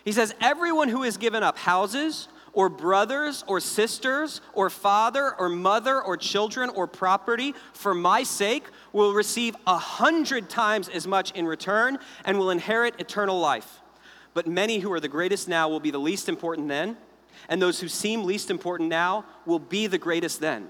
He 0.04 0.12
says, 0.12 0.35
Everyone 0.40 0.88
who 0.88 1.02
has 1.02 1.16
given 1.16 1.42
up 1.42 1.59
houses, 1.59 2.28
or 2.54 2.68
brothers, 2.68 3.44
or 3.47 3.61
sisters, 3.61 4.40
or 4.52 4.71
father, 4.71 5.35
or 5.38 5.49
mother, 5.49 6.00
or 6.00 6.16
children, 6.16 6.71
or 6.71 6.87
property 6.87 7.54
for 7.73 7.94
my 7.94 8.23
sake 8.23 8.64
will 8.92 9.12
receive 9.12 9.56
a 9.66 9.76
hundred 9.76 10.49
times 10.49 10.88
as 10.88 11.06
much 11.06 11.33
in 11.33 11.47
return 11.47 11.99
and 12.25 12.38
will 12.38 12.50
inherit 12.50 12.94
eternal 12.99 13.38
life. 13.38 13.80
But 14.35 14.47
many 14.47 14.81
who 14.81 14.93
are 14.93 15.00
the 15.00 15.09
greatest 15.09 15.49
now 15.49 15.69
will 15.69 15.81
be 15.81 15.91
the 15.91 15.99
least 15.99 16.29
important 16.29 16.69
then, 16.69 16.97
and 17.49 17.62
those 17.62 17.81
who 17.81 17.88
seem 17.88 18.25
least 18.25 18.50
important 18.50 18.88
now 18.88 19.25
will 19.47 19.59
be 19.59 19.87
the 19.87 19.99
greatest 19.99 20.41
then. 20.41 20.69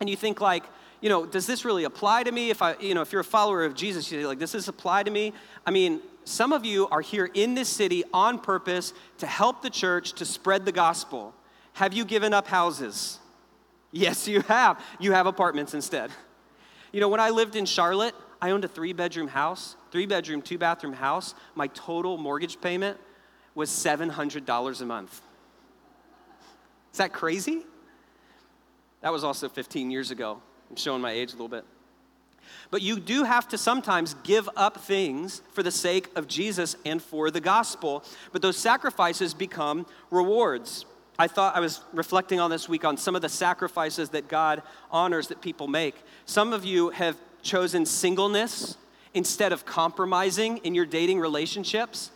And 0.00 0.08
you 0.08 0.16
think, 0.16 0.40
like, 0.40 0.64
you 1.00 1.08
know, 1.08 1.26
does 1.26 1.46
this 1.46 1.64
really 1.64 1.84
apply 1.84 2.22
to 2.22 2.32
me? 2.32 2.50
If 2.50 2.62
I, 2.62 2.76
you 2.80 2.94
know, 2.94 3.02
if 3.02 3.12
you're 3.12 3.20
a 3.20 3.24
follower 3.24 3.64
of 3.64 3.74
Jesus, 3.74 4.10
you 4.10 4.20
say, 4.20 4.26
like, 4.26 4.38
does 4.38 4.52
this 4.52 4.68
apply 4.68 5.02
to 5.02 5.10
me? 5.10 5.32
I 5.66 5.70
mean, 5.70 6.00
some 6.24 6.52
of 6.52 6.64
you 6.64 6.88
are 6.88 7.00
here 7.00 7.28
in 7.32 7.54
this 7.54 7.68
city 7.68 8.04
on 8.12 8.38
purpose 8.38 8.92
to 9.18 9.26
help 9.26 9.62
the 9.62 9.70
church 9.70 10.12
to 10.14 10.24
spread 10.24 10.64
the 10.64 10.72
gospel. 10.72 11.34
Have 11.74 11.92
you 11.92 12.04
given 12.04 12.34
up 12.34 12.46
houses? 12.46 13.18
Yes, 13.90 14.28
you 14.28 14.42
have. 14.42 14.82
You 14.98 15.12
have 15.12 15.26
apartments 15.26 15.74
instead. 15.74 16.10
You 16.92 17.00
know, 17.00 17.08
when 17.08 17.20
I 17.20 17.30
lived 17.30 17.56
in 17.56 17.66
Charlotte, 17.66 18.14
I 18.42 18.50
owned 18.50 18.64
a 18.64 18.68
three 18.68 18.92
bedroom 18.92 19.28
house, 19.28 19.76
three 19.90 20.06
bedroom, 20.06 20.42
two 20.42 20.58
bathroom 20.58 20.94
house. 20.94 21.34
My 21.54 21.66
total 21.68 22.16
mortgage 22.16 22.60
payment 22.60 22.98
was 23.54 23.70
$700 23.70 24.80
a 24.80 24.84
month. 24.84 25.20
Is 26.92 26.98
that 26.98 27.12
crazy? 27.12 27.62
That 29.02 29.12
was 29.12 29.24
also 29.24 29.48
15 29.48 29.90
years 29.90 30.10
ago. 30.10 30.40
I'm 30.68 30.76
showing 30.76 31.02
my 31.02 31.10
age 31.10 31.30
a 31.30 31.32
little 31.32 31.48
bit. 31.48 31.64
But 32.70 32.82
you 32.82 32.98
do 32.98 33.24
have 33.24 33.48
to 33.48 33.58
sometimes 33.58 34.14
give 34.22 34.48
up 34.56 34.78
things 34.78 35.42
for 35.52 35.62
the 35.62 35.70
sake 35.70 36.08
of 36.16 36.26
Jesus 36.26 36.76
and 36.84 37.02
for 37.02 37.30
the 37.30 37.40
gospel. 37.40 38.04
But 38.32 38.42
those 38.42 38.56
sacrifices 38.56 39.34
become 39.34 39.86
rewards. 40.10 40.84
I 41.18 41.26
thought 41.26 41.54
I 41.54 41.60
was 41.60 41.82
reflecting 41.92 42.40
on 42.40 42.50
this 42.50 42.68
week 42.68 42.84
on 42.84 42.96
some 42.96 43.14
of 43.14 43.22
the 43.22 43.28
sacrifices 43.28 44.10
that 44.10 44.28
God 44.28 44.62
honors 44.90 45.28
that 45.28 45.42
people 45.42 45.68
make. 45.68 45.94
Some 46.24 46.52
of 46.52 46.64
you 46.64 46.90
have 46.90 47.16
chosen 47.42 47.86
singleness 47.86 48.76
instead 49.14 49.52
of 49.52 49.64
compromising 49.66 50.58
in 50.58 50.74
your 50.74 50.86
dating 50.86 51.20
relationships. 51.20 52.10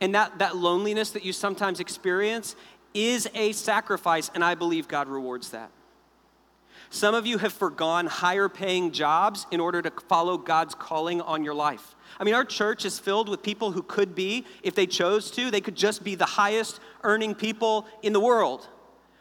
And 0.00 0.14
that, 0.14 0.38
that 0.38 0.56
loneliness 0.56 1.10
that 1.10 1.24
you 1.24 1.32
sometimes 1.32 1.80
experience 1.80 2.54
is 2.94 3.28
a 3.34 3.52
sacrifice, 3.52 4.30
and 4.34 4.44
I 4.44 4.54
believe 4.54 4.88
God 4.88 5.08
rewards 5.08 5.50
that. 5.50 5.70
Some 6.90 7.14
of 7.14 7.26
you 7.26 7.38
have 7.38 7.52
forgone 7.52 8.06
higher 8.06 8.48
paying 8.48 8.92
jobs 8.92 9.46
in 9.50 9.60
order 9.60 9.82
to 9.82 9.92
follow 10.08 10.38
God's 10.38 10.74
calling 10.74 11.20
on 11.20 11.44
your 11.44 11.52
life. 11.52 11.94
I 12.18 12.24
mean, 12.24 12.34
our 12.34 12.44
church 12.44 12.84
is 12.86 12.98
filled 12.98 13.28
with 13.28 13.42
people 13.42 13.72
who 13.72 13.82
could 13.82 14.14
be, 14.14 14.46
if 14.62 14.74
they 14.74 14.86
chose 14.86 15.30
to, 15.32 15.50
they 15.50 15.60
could 15.60 15.76
just 15.76 16.02
be 16.02 16.14
the 16.14 16.24
highest 16.24 16.80
earning 17.02 17.34
people 17.34 17.86
in 18.02 18.14
the 18.14 18.20
world, 18.20 18.68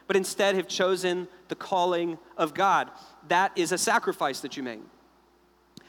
but 0.08 0.16
instead 0.16 0.56
have 0.56 0.70
chosen 0.70 1.28
the 1.50 1.56
calling 1.56 2.18
of 2.38 2.54
God. 2.54 2.90
That 3.28 3.52
is 3.58 3.74
a 3.74 3.78
sacrifice 3.78 4.40
that 4.42 4.56
you 4.56 4.64
make. 4.64 4.80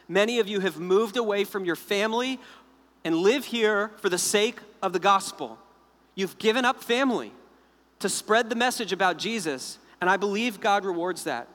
Many 0.09 0.39
of 0.41 0.49
you 0.49 0.61
have 0.61 0.79
moved 0.79 1.17
away 1.17 1.45
from 1.45 1.65
your 1.65 1.77
family 1.77 2.41
and 3.05 3.17
live 3.17 3.45
here 3.45 3.93
for 3.99 4.09
the 4.09 4.19
sake 4.19 4.59
of 4.83 4.93
the 4.93 4.99
gospel. 4.99 5.59
You've 6.15 6.39
given 6.39 6.65
up 6.65 6.83
family 6.83 7.33
to 8.01 8.09
spread 8.09 8.49
the 8.49 8.57
message 8.57 8.93
about 8.93 9.19
Jesus, 9.19 9.79
and 10.01 10.09
I 10.09 10.17
believe 10.17 10.61
God 10.61 10.85
rewards 10.85 11.25
that. 11.25 11.49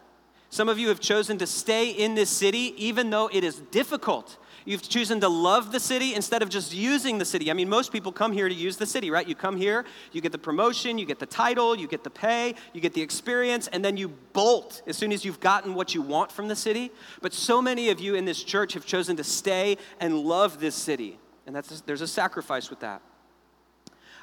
Some 0.53 0.69
of 0.69 0.77
you 0.77 0.89
have 0.89 0.99
chosen 0.99 1.39
to 1.39 1.47
stay 1.47 1.89
in 1.89 2.13
this 2.13 2.29
city 2.29 2.75
even 2.77 3.09
though 3.09 3.27
it 3.33 3.43
is 3.43 3.55
difficult. 3.71 4.37
You've 4.65 4.87
chosen 4.87 5.19
to 5.21 5.27
love 5.27 5.71
the 5.71 5.79
city 5.79 6.13
instead 6.13 6.43
of 6.43 6.49
just 6.49 6.75
using 6.75 7.17
the 7.17 7.25
city. 7.25 7.49
I 7.49 7.55
mean, 7.55 7.67
most 7.67 7.91
people 7.91 8.11
come 8.11 8.31
here 8.31 8.47
to 8.47 8.53
use 8.53 8.77
the 8.77 8.85
city, 8.85 9.09
right? 9.09 9.27
You 9.27 9.33
come 9.33 9.57
here, 9.57 9.83
you 10.11 10.21
get 10.21 10.31
the 10.31 10.37
promotion, 10.37 10.99
you 10.99 11.07
get 11.07 11.17
the 11.17 11.25
title, 11.25 11.75
you 11.75 11.87
get 11.87 12.03
the 12.03 12.11
pay, 12.11 12.53
you 12.71 12.81
get 12.81 12.93
the 12.93 13.01
experience, 13.01 13.67
and 13.69 13.83
then 13.83 13.97
you 13.97 14.09
bolt 14.09 14.83
as 14.85 14.95
soon 14.95 15.11
as 15.11 15.25
you've 15.25 15.39
gotten 15.39 15.73
what 15.73 15.95
you 15.95 16.03
want 16.03 16.31
from 16.31 16.47
the 16.47 16.55
city. 16.55 16.91
But 17.19 17.33
so 17.33 17.59
many 17.59 17.89
of 17.89 17.99
you 17.99 18.13
in 18.13 18.25
this 18.25 18.43
church 18.43 18.73
have 18.73 18.85
chosen 18.85 19.17
to 19.17 19.23
stay 19.23 19.77
and 19.99 20.19
love 20.19 20.59
this 20.59 20.75
city. 20.75 21.17
And 21.47 21.55
that's, 21.55 21.81
there's 21.81 22.01
a 22.01 22.07
sacrifice 22.07 22.69
with 22.69 22.81
that. 22.81 23.01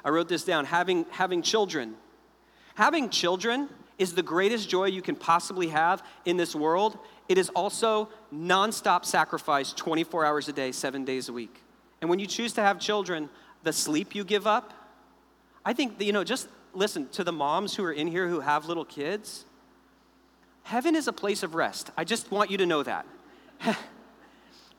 I 0.05 0.11
wrote 0.11 0.29
this 0.29 0.45
down 0.45 0.63
having, 0.63 1.05
having 1.11 1.41
children 1.41 1.97
Having 2.75 3.09
children 3.09 3.69
is 4.01 4.13
the 4.13 4.23
greatest 4.23 4.67
joy 4.67 4.85
you 4.85 5.01
can 5.03 5.15
possibly 5.15 5.67
have 5.67 6.01
in 6.25 6.35
this 6.35 6.55
world. 6.55 6.97
It 7.29 7.37
is 7.37 7.49
also 7.49 8.09
nonstop 8.33 9.05
sacrifice 9.05 9.73
24 9.73 10.25
hours 10.25 10.47
a 10.47 10.53
day, 10.53 10.71
seven 10.71 11.05
days 11.05 11.29
a 11.29 11.33
week. 11.33 11.61
And 12.01 12.09
when 12.09 12.17
you 12.17 12.25
choose 12.25 12.51
to 12.53 12.61
have 12.61 12.79
children, 12.79 13.29
the 13.61 13.71
sleep 13.71 14.15
you 14.15 14.23
give 14.23 14.47
up, 14.47 14.73
I 15.63 15.73
think, 15.73 16.01
you 16.01 16.13
know, 16.13 16.23
just 16.23 16.47
listen 16.73 17.09
to 17.09 17.23
the 17.23 17.31
moms 17.31 17.75
who 17.75 17.83
are 17.83 17.91
in 17.91 18.07
here 18.07 18.27
who 18.27 18.39
have 18.39 18.65
little 18.65 18.85
kids. 18.85 19.45
Heaven 20.63 20.95
is 20.95 21.07
a 21.07 21.13
place 21.13 21.43
of 21.43 21.53
rest. 21.53 21.91
I 21.95 22.03
just 22.03 22.31
want 22.31 22.49
you 22.49 22.57
to 22.57 22.65
know 22.65 22.81
that. 22.81 23.05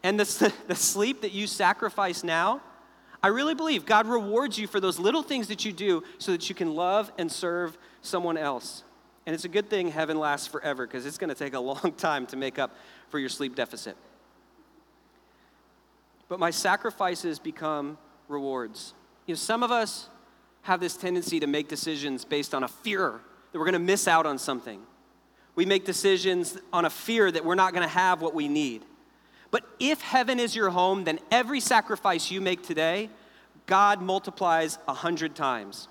and 0.03 0.19
the, 0.19 0.53
the 0.67 0.75
sleep 0.75 1.21
that 1.21 1.31
you 1.31 1.47
sacrifice 1.47 2.25
now, 2.25 2.61
I 3.23 3.29
really 3.29 3.55
believe 3.55 3.87
God 3.87 4.09
rewards 4.09 4.59
you 4.59 4.67
for 4.67 4.81
those 4.81 4.99
little 4.99 5.23
things 5.23 5.47
that 5.47 5.65
you 5.65 5.73
do 5.73 6.03
so 6.19 6.33
that 6.33 6.49
you 6.49 6.57
can 6.57 6.75
love 6.75 7.13
and 7.19 7.31
serve 7.31 7.79
someone 8.01 8.37
else. 8.37 8.83
And 9.25 9.35
it's 9.35 9.45
a 9.45 9.49
good 9.49 9.71
thing 9.71 9.89
heaven 9.89 10.19
lasts 10.19 10.47
forever 10.47 10.87
because 10.87 11.07
it's 11.07 11.19
going 11.19 11.29
to 11.29 11.35
take 11.35 11.55
a 11.55 11.61
long 11.73 11.93
time 11.97 12.27
to 12.29 12.37
make 12.37 12.59
up 12.59 12.77
for 13.09 13.19
your 13.19 13.29
sleep 13.29 13.55
deficit. 13.55 13.97
But 16.29 16.41
my 16.41 16.51
sacrifices 16.51 17.39
become 17.39 17.99
rewards. 18.29 18.95
You 19.27 19.35
know, 19.35 19.39
some 19.39 19.63
of 19.63 19.71
us 19.71 20.09
have 20.63 20.81
this 20.81 20.97
tendency 20.97 21.41
to 21.41 21.47
make 21.47 21.69
decisions 21.69 22.25
based 22.25 22.55
on 22.55 22.65
a 22.65 22.69
fear 22.69 23.21
that 23.53 23.59
we're 23.59 23.65
going 23.65 23.75
to 23.75 23.79
miss 23.79 24.09
out 24.09 24.27
on 24.27 24.39
something. 24.39 24.81
We 25.55 25.67
make 25.67 25.85
decisions 25.85 26.57
on 26.73 26.85
a 26.85 26.91
fear 26.91 27.31
that 27.31 27.45
we're 27.45 27.55
not 27.55 27.75
going 27.75 27.87
to 27.87 27.95
have 27.95 28.23
what 28.23 28.35
we 28.35 28.49
need. 28.49 28.83
But 29.51 29.65
if 29.79 30.01
heaven 30.01 30.41
is 30.41 30.57
your 30.57 30.71
home, 30.71 31.05
then 31.05 31.19
every 31.31 31.61
sacrifice 31.61 32.31
you 32.31 32.41
make 32.41 32.63
today, 32.63 33.11
God 33.67 34.01
multiplies 34.01 34.79
a 34.89 34.95
hundred 34.95 35.35
times. 35.35 35.89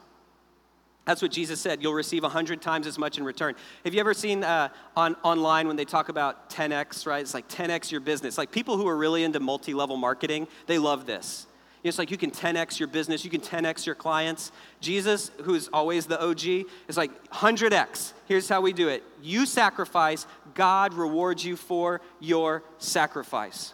That's 1.11 1.21
what 1.21 1.31
Jesus 1.31 1.59
said. 1.59 1.83
You'll 1.83 1.93
receive 1.93 2.23
a 2.23 2.29
hundred 2.29 2.61
times 2.61 2.87
as 2.87 2.97
much 2.97 3.17
in 3.17 3.25
return. 3.25 3.53
Have 3.83 3.93
you 3.93 3.99
ever 3.99 4.13
seen 4.13 4.45
uh, 4.45 4.69
on 4.95 5.17
online 5.23 5.67
when 5.67 5.75
they 5.75 5.83
talk 5.83 6.07
about 6.07 6.49
10x? 6.49 7.05
Right, 7.05 7.19
it's 7.19 7.33
like 7.33 7.49
10x 7.49 7.91
your 7.91 7.99
business. 7.99 8.37
Like 8.37 8.49
people 8.49 8.77
who 8.77 8.87
are 8.87 8.95
really 8.95 9.25
into 9.25 9.41
multi-level 9.41 9.97
marketing, 9.97 10.47
they 10.67 10.77
love 10.77 11.05
this. 11.05 11.47
It's 11.83 11.99
like 11.99 12.11
you 12.11 12.17
can 12.17 12.31
10x 12.31 12.79
your 12.79 12.87
business, 12.87 13.25
you 13.25 13.29
can 13.29 13.41
10x 13.41 13.85
your 13.85 13.93
clients. 13.93 14.53
Jesus, 14.79 15.31
who's 15.43 15.67
always 15.73 16.05
the 16.05 16.17
OG, 16.25 16.45
is 16.87 16.95
like 16.95 17.11
100x. 17.31 18.13
Here's 18.25 18.47
how 18.47 18.61
we 18.61 18.71
do 18.71 18.87
it 18.87 19.03
you 19.21 19.45
sacrifice, 19.45 20.25
God 20.53 20.93
rewards 20.93 21.43
you 21.43 21.57
for 21.57 21.99
your 22.21 22.63
sacrifice. 22.77 23.73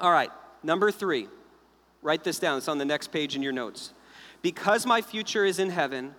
All 0.00 0.10
right, 0.10 0.32
number 0.64 0.90
three, 0.90 1.28
write 2.02 2.24
this 2.24 2.40
down. 2.40 2.58
It's 2.58 2.66
on 2.66 2.78
the 2.78 2.84
next 2.84 3.12
page 3.12 3.36
in 3.36 3.42
your 3.42 3.52
notes. 3.52 3.92
Because 4.42 4.84
my 4.84 5.00
future 5.02 5.44
is 5.44 5.60
in 5.60 5.70
heaven, 5.70 6.16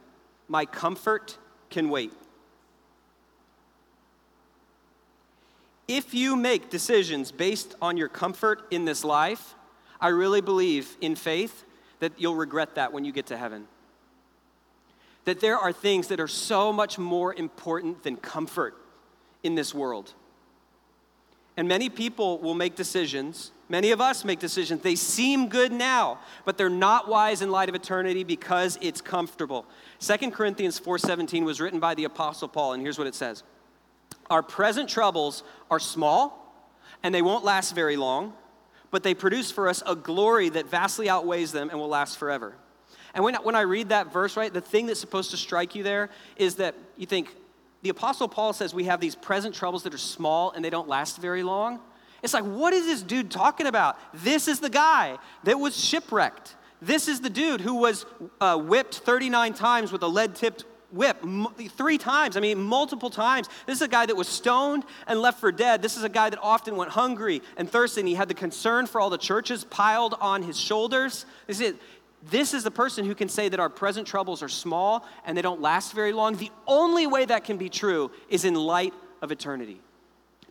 my 0.54 0.68
comfort 0.68 1.36
can 1.72 1.90
wait. 1.90 2.14
If 5.88 6.14
you 6.14 6.36
make 6.36 6.70
decisions 6.70 7.32
based 7.32 7.74
on 7.82 7.98
your 7.98 8.08
comfort 8.08 8.68
in 8.70 8.86
this 8.86 9.04
life, 9.04 9.56
I 10.00 10.10
really 10.10 10.42
believe 10.42 10.96
in 11.02 11.16
faith 11.16 11.66
that 12.02 12.12
you'll 12.18 12.36
regret 12.36 12.76
that 12.76 12.94
when 12.94 13.04
you 13.04 13.12
get 13.12 13.26
to 13.28 13.38
heaven. 13.38 13.68
That 15.26 15.40
there 15.40 15.58
are 15.58 15.74
things 15.74 16.10
that 16.10 16.20
are 16.20 16.28
so 16.28 16.72
much 16.72 17.00
more 17.00 17.34
important 17.34 18.04
than 18.04 18.16
comfort 18.16 18.76
in 19.42 19.56
this 19.56 19.74
world. 19.74 20.14
And 21.58 21.68
many 21.68 21.90
people 21.90 22.38
will 22.38 22.54
make 22.54 22.76
decisions, 22.76 23.52
many 23.74 23.90
of 23.90 24.00
us 24.00 24.24
make 24.24 24.38
decisions. 24.38 24.84
They 24.84 24.94
seem 24.94 25.50
good 25.50 25.72
now, 25.72 26.20
but 26.46 26.60
they're 26.60 26.70
not 26.70 27.08
wise 27.08 27.42
in 27.42 27.50
light 27.50 27.70
of 27.70 27.76
eternity 27.76 28.24
because 28.24 28.78
it's 28.82 29.02
comfortable. 29.02 29.66
2 30.00 30.32
Corinthians 30.32 30.80
4:17 30.80 31.44
was 31.44 31.60
written 31.60 31.80
by 31.80 31.96
the 31.96 32.04
apostle 32.04 32.48
Paul 32.48 32.74
and 32.74 32.84
here's 32.84 33.00
what 33.00 33.08
it 33.08 33.16
says. 33.16 33.42
Our 34.30 34.44
present 34.44 34.90
troubles 34.90 35.42
are 35.72 35.80
small 35.80 36.56
and 37.02 37.16
they 37.16 37.24
won't 37.24 37.44
last 37.44 37.74
very 37.74 37.98
long, 37.98 38.34
but 38.92 39.02
they 39.02 39.16
produce 39.16 39.50
for 39.50 39.68
us 39.68 39.82
a 39.88 39.96
glory 39.96 40.50
that 40.50 40.68
vastly 40.68 41.10
outweighs 41.10 41.52
them 41.52 41.72
and 41.72 41.80
will 41.80 41.90
last 41.90 42.20
forever. 42.20 42.54
And 43.16 43.24
when, 43.24 43.34
when 43.38 43.56
I 43.56 43.62
read 43.62 43.90
that 43.90 44.14
verse, 44.14 44.38
right, 44.38 44.54
the 44.54 44.62
thing 44.62 44.86
that's 44.86 45.00
supposed 45.00 45.32
to 45.32 45.38
strike 45.38 45.74
you 45.74 45.82
there 45.82 46.12
is 46.36 46.56
that 46.56 46.76
you 46.96 47.08
think, 47.08 47.36
the 47.82 47.90
Apostle 47.90 48.28
Paul 48.28 48.54
says 48.54 48.72
we 48.72 48.84
have 48.84 49.02
these 49.02 49.16
present 49.16 49.56
troubles 49.56 49.82
that 49.84 49.96
are 49.96 49.98
small 49.98 50.52
and 50.52 50.64
they 50.64 50.70
don't 50.70 50.88
last 50.88 51.18
very 51.18 51.42
long. 51.42 51.80
It's 52.24 52.34
like, 52.34 52.46
what 52.46 52.74
is 52.74 52.86
this 52.86 53.04
dude 53.04 53.30
talking 53.30 53.68
about? 53.68 54.00
This 54.14 54.48
is 54.48 54.60
the 54.60 54.70
guy 54.70 55.18
that 55.44 55.60
was 55.60 55.78
shipwrecked. 55.78 56.56
This 56.82 57.08
is 57.08 57.20
the 57.20 57.30
dude 57.30 57.62
who 57.62 57.76
was 57.76 58.06
uh, 58.42 58.58
whipped 58.58 58.96
39 58.96 59.54
times 59.54 59.92
with 59.92 60.02
a 60.04 60.08
lead 60.08 60.34
tipped 60.34 60.64
whip, 60.92 61.18
three 61.76 61.98
times. 61.98 62.38
I 62.38 62.40
mean, 62.40 62.62
multiple 62.62 63.10
times. 63.10 63.50
This 63.66 63.78
is 63.78 63.82
a 63.82 63.88
guy 63.88 64.06
that 64.06 64.16
was 64.16 64.28
stoned 64.28 64.86
and 65.08 65.20
left 65.22 65.40
for 65.40 65.52
dead. 65.52 65.82
This 65.82 65.98
is 65.98 66.04
a 66.04 66.10
guy 66.10 66.30
that 66.30 66.40
often 66.42 66.76
went 66.76 66.92
hungry 66.92 67.42
and 67.58 67.70
thirsty, 67.70 68.02
and 68.02 68.08
he 68.08 68.16
had 68.16 68.28
the 68.28 68.34
concern 68.34 68.86
for 68.86 69.02
all 69.02 69.10
the 69.10 69.18
churches 69.18 69.64
piled 69.66 70.16
on 70.22 70.44
his 70.44 70.58
shoulders. 70.60 71.26
This 71.48 71.60
is, 71.60 71.74
this 72.30 72.54
is 72.54 72.64
the 72.64 72.72
person 72.72 73.06
who 73.06 73.16
can 73.16 73.28
say 73.28 73.50
that 73.50 73.60
our 73.60 73.70
present 73.70 74.08
troubles 74.08 74.42
are 74.42 74.50
small 74.50 75.06
and 75.26 75.38
they 75.38 75.42
don't 75.42 75.62
last 75.62 75.94
very 75.94 76.14
long. 76.14 76.36
The 76.36 76.52
only 76.68 77.08
way 77.08 77.26
that 77.26 77.44
can 77.44 77.58
be 77.58 77.70
true 77.70 78.12
is 78.30 78.46
in 78.46 78.56
light 78.56 78.94
of 79.22 79.32
eternity. 79.32 79.82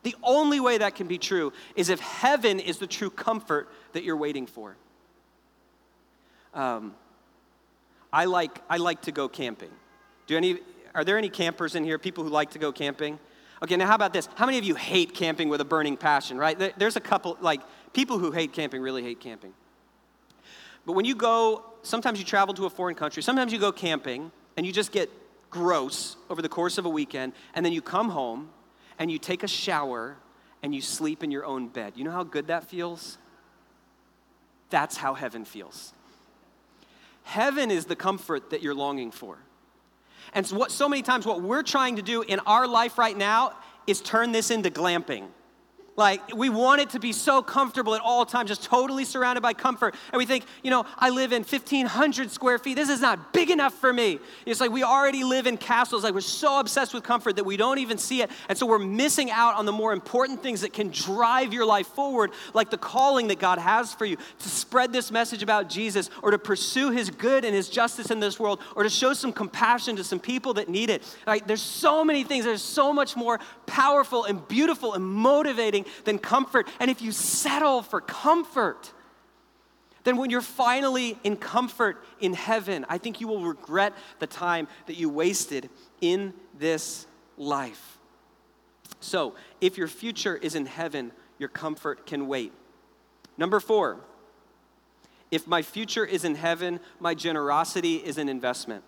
The 0.03 0.17
only 0.23 0.59
way 0.59 0.79
that 0.79 0.95
can 0.95 1.07
be 1.07 1.19
true 1.19 1.53
is 1.77 1.89
if 1.89 2.01
heaven 2.01 2.59
is 2.59 2.79
the 2.79 2.87
true 2.87 3.11
comfort 3.11 3.69
that 3.93 4.03
you're 4.03 4.17
waiting 4.17 4.47
for. 4.47 4.77
Um, 6.55 6.95
I 8.13 8.27
like 8.27 8.61
I 8.69 8.77
like 8.77 9.03
to 9.03 9.13
go 9.13 9.29
camping. 9.29 9.71
Do 10.27 10.37
any 10.37 10.59
are 10.95 11.05
there 11.05 11.17
any 11.17 11.31
campers 11.31 11.75
in 11.75 11.85
here? 11.85 11.99
People 11.99 12.25
who 12.25 12.31
like 12.31 12.51
to 12.51 12.59
go 12.59 12.73
camping? 12.73 13.19
Okay, 13.63 13.77
now 13.77 13.87
how 13.87 13.95
about 13.95 14.13
this? 14.13 14.29
How 14.35 14.45
many 14.45 14.59
of 14.59 14.65
you 14.65 14.75
hate 14.75 15.15
camping 15.15 15.49
with 15.49 15.61
a 15.61 15.65
burning 15.65 15.97
passion? 15.97 16.37
Right? 16.37 16.59
There's 16.79 16.97
a 16.97 17.01
couple 17.01 17.39
like 17.41 17.61
people 17.93 18.19
who 18.19 18.33
hate 18.33 18.53
camping 18.53 18.83
really 18.83 19.03
hate 19.03 19.21
camping. 19.21 19.55
But 20.85 20.95
when 20.95 21.05
you 21.05 21.15
go, 21.15 21.65
sometimes 21.83 22.19
you 22.19 22.25
travel 22.25 22.55
to 22.55 22.67
a 22.67 22.71
foreign 22.71 22.97
country, 22.97 23.23
sometimes 23.23 23.53
you 23.53 23.61
go 23.61 23.71
camping 23.71 24.33
and 24.57 24.67
you 24.67 24.73
just 24.73 24.91
get 24.91 25.09
gross 25.49 26.17
over 26.29 26.43
the 26.43 26.49
course 26.49 26.77
of 26.77 26.87
a 26.87 26.89
weekend, 26.89 27.35
and 27.55 27.65
then 27.65 27.73
you 27.73 27.81
come 27.81 28.09
home 28.09 28.51
and 29.03 29.11
you 29.11 29.19
take 29.19 29.43
a 29.43 29.49
shower 29.49 30.17
and 30.63 30.73
you 30.73 30.81
sleep 30.81 31.25
in 31.25 31.33
your 31.33 31.45
own 31.45 31.67
bed. 31.67 31.95
You 31.97 32.05
know 32.05 32.13
how 32.13 32.23
good 32.23 32.47
that 32.47 32.63
feels? 32.63 33.19
That's 34.71 34.97
how 34.97 35.15
heaven 35.15 35.45
feels. 35.45 35.93
Heaven 37.25 37.73
is 37.73 37.87
the 37.87 37.97
comfort 37.97 38.51
that 38.51 38.63
you're 38.63 38.77
longing 38.77 39.11
for. 39.11 39.39
And 40.35 40.47
so, 40.47 40.57
what, 40.57 40.71
so 40.71 40.89
many 40.89 41.03
times, 41.03 41.27
what 41.27 41.43
we're 41.43 41.65
trying 41.65 41.97
to 41.97 42.03
do 42.03 42.23
in 42.23 42.39
our 42.47 42.69
life 42.69 42.97
right 42.97 43.17
now 43.17 43.59
is 43.89 44.01
turn 44.01 44.31
this 44.31 44.53
into 44.53 44.71
glamping. 44.71 45.27
Like, 45.95 46.35
we 46.35 46.49
want 46.49 46.81
it 46.81 46.91
to 46.91 46.99
be 46.99 47.13
so 47.13 47.43
comfortable 47.43 47.95
at 47.95 48.01
all 48.01 48.25
times, 48.25 48.49
just 48.49 48.65
totally 48.65 49.05
surrounded 49.05 49.43
by 49.43 49.53
comfort. 49.53 49.95
And 50.11 50.19
we 50.19 50.25
think, 50.25 50.45
you 50.63 50.71
know, 50.71 50.87
I 50.97 51.11
live 51.11 51.33
in 51.33 51.43
1,500 51.43 52.31
square 52.31 52.59
feet. 52.59 52.77
This 52.77 52.89
is 52.89 53.03
not 53.03 53.35
big 53.35 53.51
enough 53.51 53.75
for 53.75 53.93
me. 53.93 54.19
It's 54.47 54.59
like 54.59 54.71
we 54.71 54.83
already 54.83 55.23
live 55.23 55.47
in 55.47 55.59
castles. 55.59 56.03
Like, 56.03 56.15
we're 56.15 56.23
so 56.23 56.61
obsessed 56.61 56.95
with 56.95 57.03
comfort 57.05 57.37
that 57.37 57.45
we 57.45 57.59
don't 57.59 57.79
even 57.79 57.99
see 57.99 58.23
it. 58.23 58.31
And 58.49 58.57
so 58.57 58.65
we're 58.65 58.79
missing 58.79 59.31
out 59.31 59.57
on 59.57 59.67
the 59.67 59.73
more 59.73 59.93
important 59.93 60.43
things 60.43 60.63
that 60.63 60.73
can 60.73 60.89
drive 60.89 61.53
your 61.53 61.67
life 61.67 61.89
forward, 61.89 62.31
like 62.55 62.71
the 62.71 62.79
calling 62.79 63.29
that 63.29 63.39
God 63.39 63.59
has 63.59 63.93
for 63.93 64.07
you 64.07 64.17
to 64.17 64.49
spread 64.49 64.95
this 64.95 65.11
message 65.11 65.43
about 65.43 65.69
Jesus 65.69 66.09
or 66.23 66.31
to 66.31 66.39
pursue 66.39 66.91
his 66.91 67.11
good 67.11 67.45
and 67.45 67.55
his 67.55 67.69
justice 67.69 68.11
in 68.11 68.19
this 68.19 68.41
world 68.41 68.61
or 68.77 68.83
to 68.83 68.91
show 68.91 69.13
some 69.13 69.31
compassion 69.33 69.97
to 69.97 70.05
some 70.05 70.19
people 70.19 70.55
that 70.55 70.71
need 70.71 70.89
it. 70.89 71.03
Like, 71.27 71.47
there's 71.47 71.61
so 71.61 72.03
many 72.03 72.25
things. 72.25 72.47
There's 72.47 72.63
so 72.63 72.95
much 72.95 73.15
more 73.15 73.41
powerful 73.67 74.25
and 74.25 74.49
beautiful 74.49 74.95
and 74.95 75.05
motivating 75.05 75.82
than 76.05 76.19
comfort. 76.19 76.69
And 76.81 76.91
if 76.91 77.03
you 77.03 77.13
settle 77.13 77.83
for 77.83 78.01
comfort, 78.01 78.93
then 80.05 80.17
when 80.17 80.31
you're 80.31 80.41
finally 80.41 81.19
in 81.23 81.37
comfort 81.37 82.05
in 82.21 82.35
heaven, 82.35 82.85
I 82.89 82.99
think 82.99 83.21
you 83.21 83.29
will 83.29 83.45
regret 83.45 83.93
the 84.19 84.27
time 84.27 84.69
that 84.87 84.97
you 84.97 85.09
wasted 85.09 85.71
in 86.01 86.35
this 86.59 87.07
life. 87.37 87.99
So, 89.01 89.35
if 89.61 89.79
your 89.79 89.89
future 89.89 90.37
is 90.37 90.55
in 90.55 90.67
heaven, 90.67 91.13
your 91.39 91.49
comfort 91.49 92.07
can 92.07 92.29
wait. 92.29 92.53
Number 93.37 93.59
four, 93.59 94.01
if 95.31 95.47
my 95.47 95.63
future 95.63 96.05
is 96.05 96.25
in 96.25 96.35
heaven, 96.35 96.79
my 97.01 97.15
generosity 97.15 97.97
is 97.97 98.19
an 98.19 98.29
investment. 98.29 98.85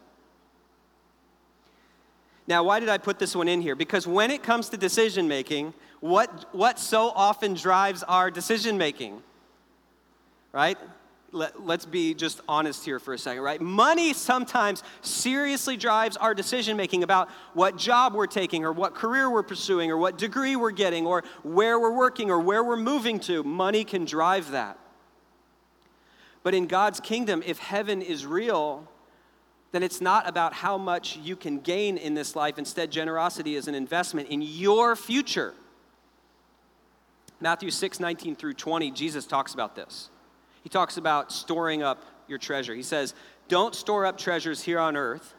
Now, 2.47 2.63
why 2.63 2.81
did 2.81 2.89
I 2.89 2.99
put 2.99 3.19
this 3.19 3.35
one 3.35 3.49
in 3.49 3.63
here? 3.63 3.75
Because 3.75 4.07
when 4.07 4.31
it 4.31 4.43
comes 4.43 4.69
to 4.71 4.77
decision 4.77 5.29
making, 5.29 5.73
what, 6.01 6.55
what 6.55 6.79
so 6.79 7.11
often 7.15 7.55
drives 7.55 8.03
our 8.03 8.31
decision 8.31 8.77
making? 8.77 9.23
Right? 10.53 10.79
Let, 11.33 11.57
us 11.69 11.87
be 11.87 12.15
just 12.15 12.43
honest 12.47 12.85
here 12.85 13.01
for 13.01 13.15
a 13.15 13.19
second, 13.19 13.43
right? 13.43 13.61
Money 13.61 14.13
sometimes 14.13 14.85
seriously 15.01 15.77
drives 15.77 16.17
our 16.17 16.35
decision 16.35 16.77
making 16.77 17.03
about 17.03 17.29
what 17.55 17.77
job 17.77 18.15
we're 18.15 18.27
taking 18.27 18.65
or 18.65 18.73
what 18.73 18.95
career 18.95 19.29
we're 19.29 19.43
pursuing 19.43 19.91
or 19.91 19.97
what 19.97 20.19
degree 20.19 20.55
we're 20.55 20.71
getting 20.71 21.07
or 21.07 21.25
where 21.43 21.81
we're 21.81 21.97
working 21.97 22.31
or 22.31 22.39
where 22.39 22.63
we're 22.63 22.77
moving 22.77 23.19
to. 23.21 23.43
Money 23.43 23.83
can 23.83 24.05
drive 24.05 24.51
that. 24.51 24.79
But 26.45 26.55
in 26.55 26.67
God's 26.67 27.01
kingdom, 27.01 27.43
if 27.45 27.59
heaven 27.59 28.03
is 28.03 28.27
real, 28.27 28.87
then 29.75 29.83
it's 29.83 30.01
not 30.01 30.29
about 30.29 30.53
how 30.53 30.79
much 30.79 31.17
you 31.17 31.35
can 31.35 31.59
gain 31.59 31.97
in 31.97 32.15
this 32.15 32.37
life. 32.37 32.59
Instead, 32.59 32.93
generosity 32.93 33.57
is 33.57 33.67
an 33.67 33.75
investment 33.75 34.29
in 34.29 34.41
your 34.41 34.95
future. 34.95 35.53
Matthew 37.41 37.73
6, 37.73 37.99
19 37.99 38.37
through 38.37 38.55
20, 38.55 38.93
Jesus 38.93 39.27
talks 39.27 39.53
about 39.53 39.75
this. 39.75 40.11
He 40.63 40.69
talks 40.69 40.97
about 40.97 41.33
storing 41.33 41.83
up 41.83 42.05
your 42.29 42.39
treasure. 42.39 42.73
He 42.73 42.85
says, 42.85 43.15
Don't 43.49 43.75
store 43.75 44.07
up 44.07 44.17
treasures 44.17 44.63
here 44.63 44.79
on 44.79 44.97
earth 44.97 45.35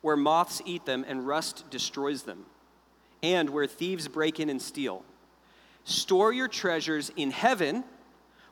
where 0.00 0.16
moths 0.16 0.60
eat 0.66 0.84
them 0.84 1.04
and 1.06 1.24
rust 1.24 1.64
destroys 1.70 2.24
them, 2.24 2.46
and 3.22 3.48
where 3.50 3.68
thieves 3.68 4.08
break 4.08 4.40
in 4.40 4.50
and 4.50 4.60
steal. 4.60 5.04
Store 5.84 6.32
your 6.32 6.48
treasures 6.48 7.12
in 7.14 7.30
heaven 7.30 7.84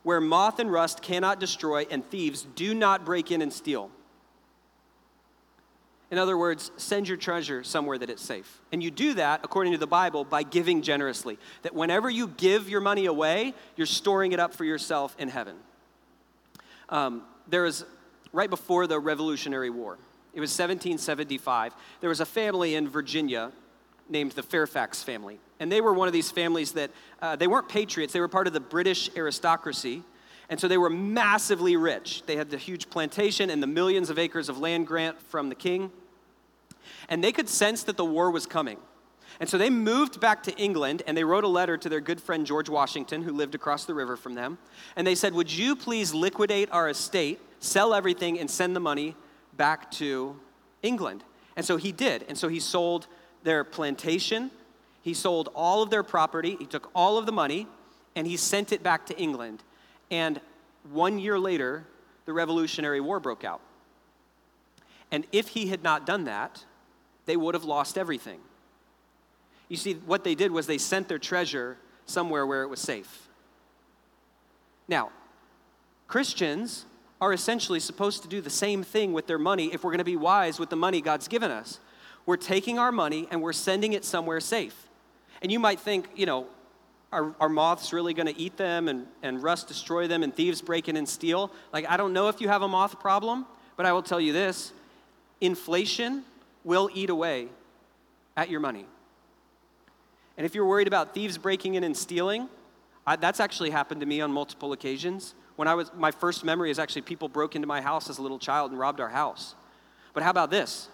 where 0.05 0.21
moth 0.21 0.61
and 0.61 0.71
rust 0.71 1.03
cannot 1.03 1.41
destroy 1.41 1.87
and 1.91 2.09
thieves 2.09 2.47
do 2.55 2.73
not 2.73 3.05
break 3.05 3.33
in 3.33 3.43
and 3.43 3.53
steal. 3.53 3.91
In 6.13 6.19
other 6.19 6.37
words, 6.37 6.71
send 6.77 7.09
your 7.09 7.17
treasure 7.17 7.65
somewhere 7.65 7.97
that 7.97 8.11
it's 8.11 8.21
safe. 8.21 8.61
And 8.71 8.83
you 8.83 8.91
do 8.91 9.15
that, 9.15 9.41
according 9.45 9.73
to 9.73 9.79
the 9.79 9.87
Bible, 9.87 10.25
by 10.25 10.43
giving 10.43 10.83
generously. 10.83 11.39
That 11.63 11.75
whenever 11.75 12.11
you 12.11 12.29
give 12.29 12.69
your 12.69 12.83
money 12.83 13.07
away, 13.07 13.55
you're 13.77 13.87
storing 13.87 14.33
it 14.33 14.39
up 14.39 14.53
for 14.53 14.67
yourself 14.67 15.17
in 15.19 15.31
heaven. 15.31 15.57
Um, 16.91 17.23
there 17.49 17.63
was, 17.63 17.87
right 18.31 18.51
before 18.51 18.87
the 18.87 19.01
Revolutionary 19.01 19.71
War, 19.71 19.97
it 20.35 20.41
was 20.41 20.51
1775, 20.51 21.73
there 22.03 22.11
was 22.11 22.21
a 22.21 22.27
family 22.27 22.75
in 22.75 22.91
Virginia 22.91 23.51
named 24.11 24.33
the 24.33 24.43
Fairfax 24.43 25.03
family. 25.03 25.41
And 25.61 25.73
they 25.73 25.81
were 25.81 25.95
one 25.95 26.09
of 26.09 26.13
these 26.13 26.31
families 26.31 26.73
that, 26.73 26.91
uh, 27.23 27.37
they 27.37 27.47
weren't 27.47 27.71
patriots, 27.71 28.13
they 28.13 28.21
were 28.21 28.29
part 28.29 28.47
of 28.47 28.53
the 28.53 28.61
British 28.61 29.09
aristocracy. 29.17 30.03
And 30.51 30.61
so 30.61 30.69
they 30.69 30.77
were 30.77 30.91
massively 30.91 31.77
rich. 31.77 32.25
They 32.27 32.37
had 32.37 32.51
the 32.51 32.59
huge 32.59 32.91
plantation 32.91 33.49
and 33.49 33.63
the 33.63 33.67
millions 33.67 34.11
of 34.11 34.19
acres 34.19 34.51
of 34.51 34.59
land 34.59 34.87
grant 34.87 35.19
from 35.19 35.49
the 35.49 35.55
king. 35.55 35.91
And 37.09 37.23
they 37.23 37.33
could 37.33 37.49
sense 37.49 37.83
that 37.85 37.97
the 37.97 38.05
war 38.05 38.31
was 38.31 38.47
coming. 38.47 38.79
And 39.41 39.49
so 39.49 39.59
they 39.59 39.71
moved 39.71 40.21
back 40.21 40.43
to 40.45 40.57
England 40.57 41.03
and 41.07 41.17
they 41.17 41.25
wrote 41.25 41.45
a 41.45 41.49
letter 41.49 41.77
to 41.77 41.89
their 41.89 42.01
good 42.01 42.21
friend 42.21 42.47
George 42.47 42.69
Washington, 42.69 43.23
who 43.23 43.33
lived 43.33 43.55
across 43.55 43.85
the 43.85 43.95
river 43.95 44.17
from 44.17 44.35
them. 44.35 44.59
And 44.95 45.07
they 45.07 45.15
said, 45.15 45.35
Would 45.35 45.53
you 45.53 45.75
please 45.75 46.15
liquidate 46.15 46.71
our 46.71 46.89
estate, 46.89 47.41
sell 47.61 47.95
everything, 47.95 48.39
and 48.39 48.51
send 48.51 48.77
the 48.77 48.81
money 48.81 49.17
back 49.57 49.91
to 49.93 50.39
England? 50.83 51.25
And 51.57 51.65
so 51.65 51.77
he 51.77 51.93
did. 51.93 52.25
And 52.29 52.37
so 52.37 52.49
he 52.49 52.61
sold 52.61 53.07
their 53.43 53.65
plantation, 53.65 54.51
he 55.03 55.15
sold 55.15 55.49
all 55.55 55.83
of 55.83 55.91
their 55.91 56.03
property, 56.03 56.57
he 56.59 56.67
took 56.67 56.91
all 56.95 57.19
of 57.19 57.27
the 57.27 57.33
money, 57.33 57.67
and 58.15 58.27
he 58.27 58.37
sent 58.37 58.73
it 58.73 58.83
back 58.83 59.07
to 59.07 59.19
England. 59.19 59.63
And 60.11 60.41
one 60.91 61.19
year 61.19 61.39
later, 61.39 61.85
the 62.27 62.33
Revolutionary 62.33 63.01
War 63.01 63.19
broke 63.19 63.45
out. 63.45 63.61
And 65.11 65.27
if 65.33 65.49
he 65.49 65.67
had 65.67 65.83
not 65.83 66.07
done 66.07 66.25
that, 66.25 66.65
they 67.27 67.37
would 67.37 67.55
have 67.55 67.65
lost 67.65 67.97
everything. 67.97 68.41
You 69.69 69.77
see, 69.77 69.95
what 69.95 70.25
they 70.25 70.35
did 70.35 70.51
was 70.51 70.67
they 70.67 70.79
sent 70.79 71.09
their 71.09 71.19
treasure 71.19 71.79
somewhere 72.07 72.47
where 72.47 72.63
it 72.63 72.69
was 72.69 72.81
safe. 72.81 73.29
Now, 74.89 75.11
Christians 76.09 76.85
are 77.21 77.33
essentially 77.33 77.81
supposed 77.81 78.23
to 78.23 78.29
do 78.29 78.41
the 78.41 78.51
same 78.51 78.83
thing 78.83 79.13
with 79.13 79.27
their 79.27 79.39
money 79.39 79.73
if 79.73 79.85
we're 79.85 79.91
going 79.91 79.99
to 79.99 80.05
be 80.05 80.17
wise 80.17 80.59
with 80.59 80.71
the 80.71 80.77
money 80.77 81.01
God's 81.01 81.29
given 81.29 81.51
us. 81.51 81.79
We're 82.27 82.37
taking 82.37 82.79
our 82.79 82.93
money 82.93 83.29
and 83.31 83.41
we're 83.41 83.53
sending 83.53 83.93
it 83.93 84.05
somewhere 84.05 84.41
safe. 84.41 84.89
And 85.41 85.51
you 85.51 85.59
might 85.59 85.81
think, 85.81 86.09
you 86.17 86.27
know, 86.27 86.47
are, 87.13 87.35
are 87.41 87.49
moths 87.49 87.93
really 87.93 88.15
going 88.15 88.27
to 88.27 88.39
eat 88.39 88.57
them 88.57 88.89
and, 88.89 89.07
and 89.23 89.43
rust 89.43 89.69
destroy 89.69 90.09
them 90.09 90.23
and 90.23 90.35
thieves 90.35 90.63
break 90.63 90.89
in 90.89 90.97
and 90.97 91.09
steal? 91.09 91.53
Like, 91.73 91.89
I 91.89 91.97
don't 91.97 92.13
know 92.13 92.29
if 92.29 92.41
you 92.41 92.49
have 92.49 92.63
a 92.63 92.69
moth 92.69 92.99
problem, 93.01 93.47
but 93.77 93.87
I 93.87 93.93
will 93.93 94.03
tell 94.03 94.21
you 94.21 94.33
this 94.33 94.73
inflation 95.41 96.25
will 96.65 96.91
eat 96.95 97.11
away 97.11 97.49
at 98.37 98.51
your 98.51 98.61
money. 98.61 98.87
And 100.37 100.47
if 100.47 100.55
you're 100.55 100.65
worried 100.65 100.89
about 100.89 101.15
thieves 101.15 101.39
breaking 101.39 101.75
in 101.75 101.85
and 101.85 101.97
stealing, 101.97 102.49
I, 103.07 103.17
that's 103.17 103.41
actually 103.41 103.71
happened 103.71 104.01
to 104.01 104.07
me 104.07 104.21
on 104.21 104.33
multiple 104.33 104.73
occasions. 104.73 105.35
When 105.57 105.69
I 105.69 105.75
was, 105.75 105.91
my 105.95 106.11
first 106.11 106.45
memory 106.45 106.71
is 106.71 106.79
actually 106.79 107.03
people 107.03 107.29
broke 107.29 107.55
into 107.55 107.69
my 107.69 107.81
house 107.81 108.09
as 108.09 108.19
a 108.19 108.23
little 108.23 108.39
child 108.39 108.71
and 108.71 108.81
robbed 108.81 109.01
our 109.01 109.09
house. 109.09 109.55
But 110.15 110.23
how 110.23 110.31
about 110.31 110.51
this? 110.51 110.89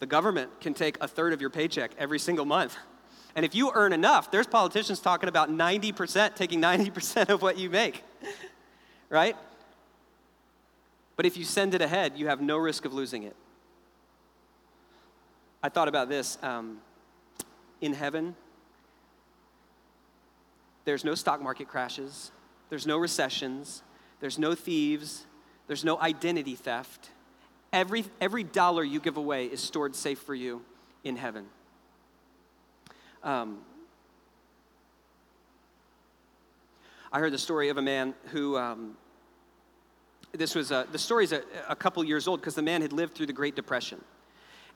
The 0.00 0.06
government 0.06 0.60
can 0.60 0.74
take 0.74 0.98
a 1.00 1.08
third 1.08 1.32
of 1.32 1.40
your 1.40 1.50
paycheck 1.50 1.92
every 1.98 2.18
single 2.18 2.44
month. 2.44 2.76
And 3.36 3.44
if 3.44 3.54
you 3.54 3.72
earn 3.74 3.92
enough, 3.92 4.30
there's 4.30 4.46
politicians 4.46 5.00
talking 5.00 5.28
about 5.28 5.50
90% 5.50 6.36
taking 6.36 6.60
90% 6.60 7.30
of 7.30 7.42
what 7.42 7.58
you 7.58 7.70
make, 7.70 8.02
right? 9.08 9.36
But 11.16 11.26
if 11.26 11.36
you 11.36 11.44
send 11.44 11.74
it 11.74 11.80
ahead, 11.80 12.16
you 12.16 12.28
have 12.28 12.40
no 12.40 12.56
risk 12.56 12.84
of 12.84 12.92
losing 12.92 13.22
it. 13.22 13.36
I 15.64 15.70
thought 15.70 15.88
about 15.88 16.10
this. 16.10 16.36
Um, 16.42 16.76
in 17.80 17.94
heaven, 17.94 18.36
there's 20.84 21.06
no 21.06 21.14
stock 21.14 21.40
market 21.40 21.68
crashes, 21.68 22.32
there's 22.68 22.86
no 22.86 22.98
recessions, 22.98 23.82
there's 24.20 24.38
no 24.38 24.54
thieves, 24.54 25.24
there's 25.66 25.82
no 25.82 25.98
identity 25.98 26.54
theft. 26.54 27.08
Every, 27.72 28.04
every 28.20 28.44
dollar 28.44 28.84
you 28.84 29.00
give 29.00 29.16
away 29.16 29.46
is 29.46 29.60
stored 29.62 29.96
safe 29.96 30.18
for 30.18 30.34
you 30.34 30.60
in 31.02 31.16
heaven. 31.16 31.46
Um, 33.22 33.60
I 37.10 37.20
heard 37.20 37.32
the 37.32 37.38
story 37.38 37.70
of 37.70 37.78
a 37.78 37.82
man 37.82 38.12
who, 38.26 38.58
um, 38.58 38.98
this 40.32 40.54
was, 40.54 40.70
a, 40.72 40.86
the 40.92 40.98
story's 40.98 41.32
a, 41.32 41.42
a 41.70 41.74
couple 41.74 42.04
years 42.04 42.28
old 42.28 42.40
because 42.40 42.54
the 42.54 42.60
man 42.60 42.82
had 42.82 42.92
lived 42.92 43.14
through 43.14 43.26
the 43.26 43.32
Great 43.32 43.56
Depression. 43.56 44.04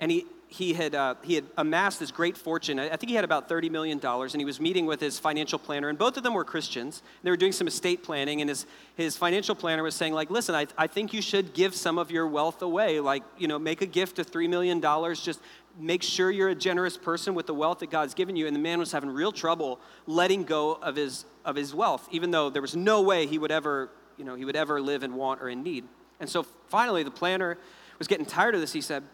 And 0.01 0.11
he, 0.11 0.27
he 0.49 0.73
had, 0.73 0.95
uh, 0.95 1.15
he 1.23 1.35
had 1.35 1.45
amassed 1.57 2.01
this 2.01 2.11
great 2.11 2.37
fortune. 2.37 2.79
I 2.79 2.97
think 2.97 3.11
he 3.11 3.15
had 3.15 3.25
about 3.25 3.49
$30 3.49 3.71
million, 3.71 4.01
and 4.03 4.37
he 4.37 4.45
was 4.45 4.61
meeting 4.61 4.87
with 4.87 5.01
his 5.01 5.19
financial 5.19 5.59
planner, 5.59 5.89
and 5.89 5.99
both 5.99 6.17
of 6.17 6.23
them 6.23 6.33
were 6.33 6.45
Christians. 6.45 7.03
They 7.23 7.31
were 7.31 7.37
doing 7.37 7.53
some 7.53 7.67
estate 7.67 8.03
planning, 8.03 8.41
and 8.41 8.49
his, 8.49 8.67
his 8.97 9.17
financial 9.17 9.55
planner 9.55 9.83
was 9.83 9.95
saying, 9.95 10.15
like, 10.15 10.31
listen, 10.31 10.55
I, 10.55 10.67
I 10.77 10.87
think 10.87 11.13
you 11.13 11.21
should 11.21 11.53
give 11.53 11.75
some 11.75 11.99
of 11.99 12.11
your 12.11 12.27
wealth 12.27 12.63
away. 12.63 12.99
Like, 12.99 13.25
you 13.37 13.47
know, 13.47 13.59
make 13.59 13.83
a 13.83 13.87
gift 13.87 14.19
of 14.19 14.31
$3 14.31 14.49
million. 14.49 14.81
Just 14.81 15.41
make 15.79 16.03
sure 16.03 16.31
you're 16.31 16.49
a 16.49 16.55
generous 16.55 16.97
person 16.97 17.35
with 17.35 17.47
the 17.47 17.55
wealth 17.55 17.81
that 17.81 17.91
God's 17.91 18.15
given 18.15 18.35
you. 18.35 18.47
And 18.47 18.57
the 18.57 18.61
man 18.61 18.79
was 18.79 18.91
having 18.91 19.11
real 19.11 19.33
trouble 19.33 19.79
letting 20.07 20.45
go 20.45 20.75
of 20.75 20.97
his, 20.97 21.27
of 21.45 21.57
his 21.57 21.75
wealth, 21.75 22.09
even 22.11 22.31
though 22.31 22.49
there 22.51 22.63
was 22.63 22.75
no 22.75 23.03
way 23.03 23.27
he 23.27 23.39
would 23.39 23.53
ever, 23.53 23.91
you 24.17 24.25
know, 24.25 24.35
he 24.35 24.45
would 24.45 24.57
ever 24.57 24.81
live 24.81 25.03
in 25.03 25.15
want 25.15 25.43
or 25.43 25.49
in 25.49 25.63
need. 25.63 25.85
And 26.21 26.29
so 26.29 26.43
finally, 26.69 27.03
the 27.03 27.11
planner 27.11 27.59
was 27.99 28.09
getting 28.09 28.27
tired 28.27 28.55
of 28.55 28.61
this. 28.61 28.73
He 28.73 28.81
said, 28.81 29.05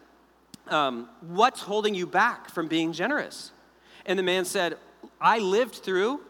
um, 0.67 1.09
What's 1.21 1.61
holding 1.61 1.95
you 1.95 2.07
back 2.07 2.49
from 2.49 2.67
being 2.67 2.93
generous? 2.93 3.51
And 4.05 4.17
the 4.19 4.23
man 4.23 4.45
said, 4.45 4.77
I 5.19 5.39
lived 5.39 5.75
through 5.75 6.21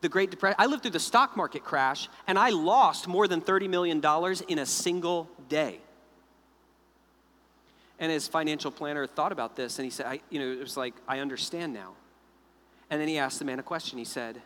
the 0.00 0.08
Great 0.08 0.30
Depression, 0.30 0.56
I 0.58 0.66
lived 0.66 0.82
through 0.82 0.92
the 0.92 1.00
stock 1.00 1.36
market 1.36 1.64
crash, 1.64 2.08
and 2.26 2.38
I 2.38 2.50
lost 2.50 3.08
more 3.08 3.26
than 3.26 3.40
$30 3.40 3.68
million 3.68 4.02
in 4.48 4.58
a 4.60 4.66
single 4.66 5.28
day. 5.48 5.80
And 7.98 8.12
his 8.12 8.28
financial 8.28 8.70
planner 8.70 9.06
thought 9.08 9.32
about 9.32 9.56
this, 9.56 9.78
and 9.78 9.84
he 9.84 9.90
said, 9.90 10.06
I, 10.06 10.20
you 10.30 10.38
know, 10.38 10.52
it 10.52 10.60
was 10.60 10.76
like, 10.76 10.94
I 11.08 11.18
understand 11.18 11.74
now. 11.74 11.94
And 12.90 13.00
then 13.00 13.08
he 13.08 13.18
asked 13.18 13.40
the 13.40 13.44
man 13.44 13.58
a 13.58 13.62
question. 13.62 13.98
He 13.98 14.04
said, 14.04 14.40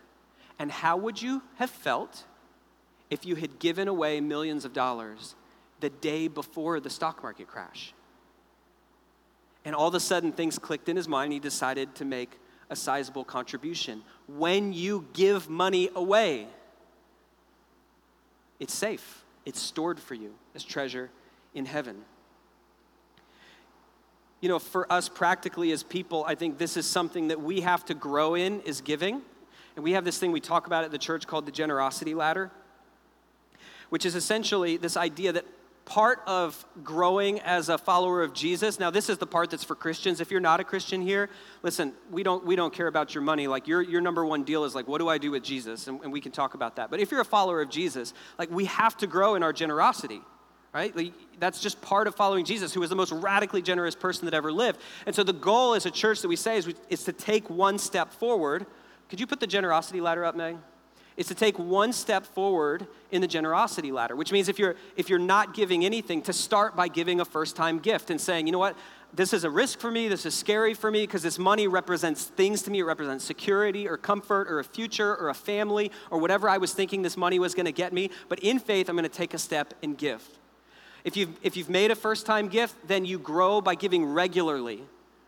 And 0.58 0.70
how 0.72 0.96
would 0.96 1.20
you 1.20 1.42
have 1.56 1.70
felt 1.70 2.24
if 3.10 3.26
you 3.26 3.34
had 3.34 3.58
given 3.58 3.88
away 3.88 4.20
millions 4.20 4.64
of 4.64 4.72
dollars 4.72 5.34
the 5.80 5.90
day 5.90 6.28
before 6.28 6.80
the 6.80 6.90
stock 6.90 7.22
market 7.22 7.46
crash? 7.46 7.92
And 9.64 9.74
all 9.74 9.88
of 9.88 9.94
a 9.94 10.00
sudden, 10.00 10.32
things 10.32 10.58
clicked 10.58 10.88
in 10.88 10.96
his 10.96 11.08
mind. 11.08 11.32
He 11.32 11.38
decided 11.38 11.94
to 11.96 12.04
make 12.04 12.38
a 12.70 12.76
sizable 12.76 13.24
contribution. 13.24 14.02
When 14.26 14.72
you 14.72 15.06
give 15.12 15.48
money 15.48 15.90
away, 15.94 16.48
it's 18.58 18.74
safe, 18.74 19.24
it's 19.44 19.60
stored 19.60 20.00
for 20.00 20.14
you 20.14 20.34
as 20.54 20.64
treasure 20.64 21.10
in 21.54 21.66
heaven. 21.66 22.04
You 24.40 24.48
know, 24.48 24.58
for 24.58 24.90
us 24.92 25.08
practically 25.08 25.70
as 25.70 25.82
people, 25.82 26.24
I 26.26 26.34
think 26.34 26.58
this 26.58 26.76
is 26.76 26.86
something 26.86 27.28
that 27.28 27.40
we 27.40 27.60
have 27.60 27.84
to 27.84 27.94
grow 27.94 28.34
in 28.34 28.60
is 28.62 28.80
giving. 28.80 29.22
And 29.76 29.84
we 29.84 29.92
have 29.92 30.04
this 30.04 30.18
thing 30.18 30.32
we 30.32 30.40
talk 30.40 30.66
about 30.66 30.84
at 30.84 30.90
the 30.90 30.98
church 30.98 31.26
called 31.26 31.46
the 31.46 31.52
generosity 31.52 32.14
ladder, 32.14 32.50
which 33.88 34.04
is 34.04 34.14
essentially 34.14 34.76
this 34.76 34.96
idea 34.96 35.32
that 35.32 35.44
part 35.92 36.22
of 36.26 36.64
growing 36.82 37.38
as 37.40 37.68
a 37.68 37.76
follower 37.76 38.22
of 38.22 38.32
Jesus. 38.32 38.80
Now, 38.80 38.88
this 38.88 39.10
is 39.10 39.18
the 39.18 39.26
part 39.26 39.50
that's 39.50 39.62
for 39.62 39.74
Christians. 39.74 40.22
If 40.22 40.30
you're 40.30 40.40
not 40.40 40.58
a 40.58 40.64
Christian 40.64 41.02
here, 41.02 41.28
listen, 41.62 41.92
we 42.10 42.22
don't, 42.22 42.46
we 42.46 42.56
don't 42.56 42.72
care 42.72 42.86
about 42.86 43.14
your 43.14 43.20
money. 43.20 43.46
Like, 43.46 43.68
your, 43.68 43.82
your 43.82 44.00
number 44.00 44.24
one 44.24 44.42
deal 44.42 44.64
is 44.64 44.74
like, 44.74 44.88
what 44.88 45.00
do 45.00 45.08
I 45.10 45.18
do 45.18 45.30
with 45.30 45.42
Jesus? 45.42 45.88
And, 45.88 46.00
and 46.00 46.10
we 46.10 46.22
can 46.22 46.32
talk 46.32 46.54
about 46.54 46.76
that. 46.76 46.90
But 46.90 47.00
if 47.00 47.10
you're 47.10 47.20
a 47.20 47.26
follower 47.26 47.60
of 47.60 47.68
Jesus, 47.68 48.14
like, 48.38 48.50
we 48.50 48.64
have 48.64 48.96
to 48.98 49.06
grow 49.06 49.34
in 49.34 49.42
our 49.42 49.52
generosity 49.52 50.22
right? 50.74 50.96
Like, 50.96 51.12
that's 51.38 51.60
just 51.60 51.82
part 51.82 52.06
of 52.06 52.14
following 52.14 52.46
Jesus, 52.46 52.72
who 52.72 52.80
was 52.80 52.88
the 52.88 52.96
most 52.96 53.12
radically 53.12 53.60
generous 53.60 53.94
person 53.94 54.24
that 54.24 54.32
ever 54.32 54.50
lived. 54.50 54.80
And 55.04 55.14
so 55.14 55.22
the 55.22 55.34
goal 55.34 55.74
as 55.74 55.84
a 55.84 55.90
church 55.90 56.22
that 56.22 56.28
we 56.28 56.36
say 56.36 56.56
is, 56.56 56.72
is 56.88 57.04
to 57.04 57.12
take 57.12 57.50
one 57.50 57.78
step 57.78 58.10
forward. 58.10 58.64
Could 59.10 59.20
you 59.20 59.26
put 59.26 59.38
the 59.38 59.46
generosity 59.46 60.00
ladder 60.00 60.24
up, 60.24 60.34
Meg? 60.34 60.56
Is 61.16 61.26
to 61.26 61.34
take 61.34 61.58
one 61.58 61.92
step 61.92 62.24
forward 62.24 62.86
in 63.10 63.20
the 63.20 63.28
generosity 63.28 63.92
ladder, 63.92 64.16
which 64.16 64.32
means 64.32 64.48
if 64.48 64.58
you're 64.58 64.76
if 64.96 65.08
you're 65.08 65.18
not 65.18 65.54
giving 65.54 65.84
anything, 65.84 66.22
to 66.22 66.32
start 66.32 66.74
by 66.74 66.88
giving 66.88 67.20
a 67.20 67.24
first-time 67.24 67.78
gift 67.78 68.10
and 68.10 68.20
saying, 68.20 68.46
you 68.46 68.52
know 68.52 68.58
what, 68.58 68.76
this 69.14 69.34
is 69.34 69.44
a 69.44 69.50
risk 69.50 69.78
for 69.78 69.90
me, 69.90 70.08
this 70.08 70.24
is 70.24 70.34
scary 70.34 70.72
for 70.72 70.90
me, 70.90 71.02
because 71.02 71.22
this 71.22 71.38
money 71.38 71.68
represents 71.68 72.24
things 72.24 72.62
to 72.62 72.70
me. 72.70 72.78
It 72.78 72.84
represents 72.84 73.24
security 73.24 73.86
or 73.86 73.98
comfort 73.98 74.48
or 74.48 74.58
a 74.58 74.64
future 74.64 75.14
or 75.16 75.28
a 75.28 75.34
family 75.34 75.90
or 76.10 76.18
whatever 76.18 76.48
I 76.48 76.56
was 76.56 76.72
thinking 76.72 77.02
this 77.02 77.16
money 77.16 77.38
was 77.38 77.54
gonna 77.54 77.72
get 77.72 77.92
me. 77.92 78.10
But 78.28 78.38
in 78.38 78.58
faith, 78.58 78.88
I'm 78.88 78.96
gonna 78.96 79.10
take 79.10 79.34
a 79.34 79.38
step 79.38 79.74
and 79.82 79.98
give. 79.98 80.26
If 81.04 81.16
you've, 81.16 81.36
if 81.42 81.56
you've 81.56 81.68
made 81.68 81.90
a 81.90 81.96
first 81.96 82.24
time 82.24 82.48
gift, 82.48 82.74
then 82.86 83.04
you 83.04 83.18
grow 83.18 83.60
by 83.60 83.74
giving 83.74 84.04
regularly. 84.04 84.82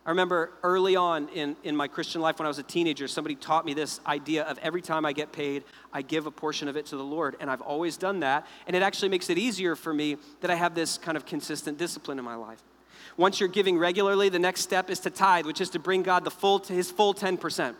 I 0.05 0.11
remember 0.11 0.51
early 0.61 0.95
on 0.95 1.29
in, 1.29 1.55
in 1.63 1.75
my 1.75 1.87
Christian 1.87 2.21
life 2.21 2.37
when 2.37 2.45
I 2.45 2.49
was 2.49 2.59
a 2.59 2.63
teenager, 2.63 3.07
somebody 3.07 3.33
taught 3.33 3.65
me 3.65 3.73
this 3.73 3.99
idea 4.05 4.43
of 4.43 4.59
every 4.59 4.81
time 4.81 5.03
I 5.03 5.13
get 5.13 5.31
paid, 5.31 5.63
I 5.91 6.03
give 6.03 6.27
a 6.27 6.31
portion 6.31 6.67
of 6.67 6.77
it 6.77 6.85
to 6.87 6.97
the 6.97 7.03
Lord. 7.03 7.35
And 7.39 7.49
I've 7.49 7.61
always 7.61 7.97
done 7.97 8.19
that. 8.19 8.45
And 8.67 8.75
it 8.75 8.83
actually 8.83 9.09
makes 9.09 9.31
it 9.31 9.39
easier 9.39 9.75
for 9.75 9.93
me 9.93 10.17
that 10.41 10.51
I 10.51 10.55
have 10.55 10.75
this 10.75 10.99
kind 10.99 11.17
of 11.17 11.25
consistent 11.25 11.79
discipline 11.79 12.19
in 12.19 12.25
my 12.25 12.35
life. 12.35 12.61
Once 13.17 13.39
you're 13.39 13.49
giving 13.49 13.79
regularly, 13.79 14.29
the 14.29 14.37
next 14.37 14.61
step 14.61 14.91
is 14.91 14.99
to 14.99 15.09
tithe, 15.09 15.47
which 15.47 15.59
is 15.59 15.71
to 15.71 15.79
bring 15.79 16.03
God 16.03 16.23
the 16.23 16.31
full, 16.31 16.59
his 16.59 16.91
full 16.91 17.15
10%. 17.15 17.75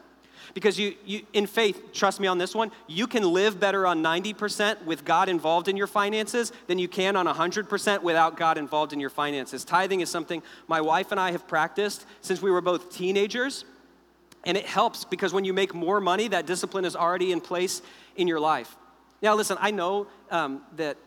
Because 0.54 0.80
you, 0.80 0.96
you, 1.06 1.22
in 1.34 1.48
faith, 1.48 1.92
trust 1.94 2.20
me 2.20 2.28
on 2.28 2.38
this 2.38 2.54
one, 2.54 2.72
you 2.88 3.08
can 3.08 3.24
live 3.24 3.60
better 3.60 3.88
on 3.88 4.04
90% 4.04 4.84
with 4.86 5.06
God 5.06 5.30
involved 5.30 5.68
in 5.68 5.78
your 5.78 5.88
finances 5.88 6.52
than 6.68 6.80
you 6.80 6.88
can 6.88 7.16
on 7.16 7.26
100% 7.26 8.02
without 8.04 8.38
God 8.38 8.58
involved 8.58 8.94
in 8.94 9.00
your 9.00 9.10
finances. 9.10 9.66
Tithing 9.66 10.02
is 10.02 10.10
something 10.10 10.42
my 10.68 10.82
wife 10.82 11.12
and 11.12 11.20
I 11.20 11.32
have 11.32 11.48
practiced 11.48 12.06
since 12.22 12.42
we 12.42 12.52
were 12.52 12.62
both 12.62 12.96
teenagers. 12.96 13.66
And 14.46 14.58
it 14.58 14.66
helps 14.66 15.06
because 15.06 15.34
when 15.34 15.44
you 15.44 15.54
make 15.54 15.74
more 15.74 16.00
money, 16.00 16.28
that 16.28 16.46
discipline 16.46 16.86
is 16.86 16.96
already 16.96 17.32
in 17.32 17.42
place 17.42 17.82
in 18.16 18.28
your 18.28 18.40
life. 18.40 18.76
Now, 19.22 19.34
listen, 19.36 19.58
I 19.60 19.72
know 19.72 20.08
um, 20.30 20.62
that 20.76 20.98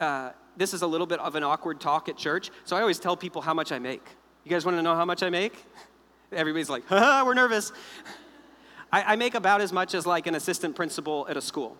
uh, 0.00 0.30
this 0.56 0.74
is 0.74 0.82
a 0.82 0.86
little 0.86 1.06
bit 1.06 1.20
of 1.20 1.36
an 1.36 1.44
awkward 1.44 1.80
talk 1.80 2.08
at 2.08 2.16
church, 2.16 2.50
so 2.64 2.76
I 2.76 2.80
always 2.80 2.98
tell 2.98 3.16
people 3.16 3.42
how 3.42 3.54
much 3.54 3.70
I 3.70 3.78
make. 3.78 4.02
You 4.44 4.50
guys 4.50 4.64
want 4.64 4.76
to 4.76 4.82
know 4.82 4.96
how 4.96 5.04
much 5.04 5.22
I 5.22 5.30
make? 5.30 5.52
Everybody's 6.32 6.68
like, 6.68 6.90
we're 6.90 7.34
nervous. 7.34 7.72
I, 8.92 9.12
I 9.12 9.16
make 9.16 9.34
about 9.34 9.60
as 9.60 9.72
much 9.72 9.94
as 9.94 10.06
like 10.06 10.26
an 10.26 10.34
assistant 10.34 10.76
principal 10.76 11.26
at 11.28 11.36
a 11.36 11.40
school, 11.40 11.76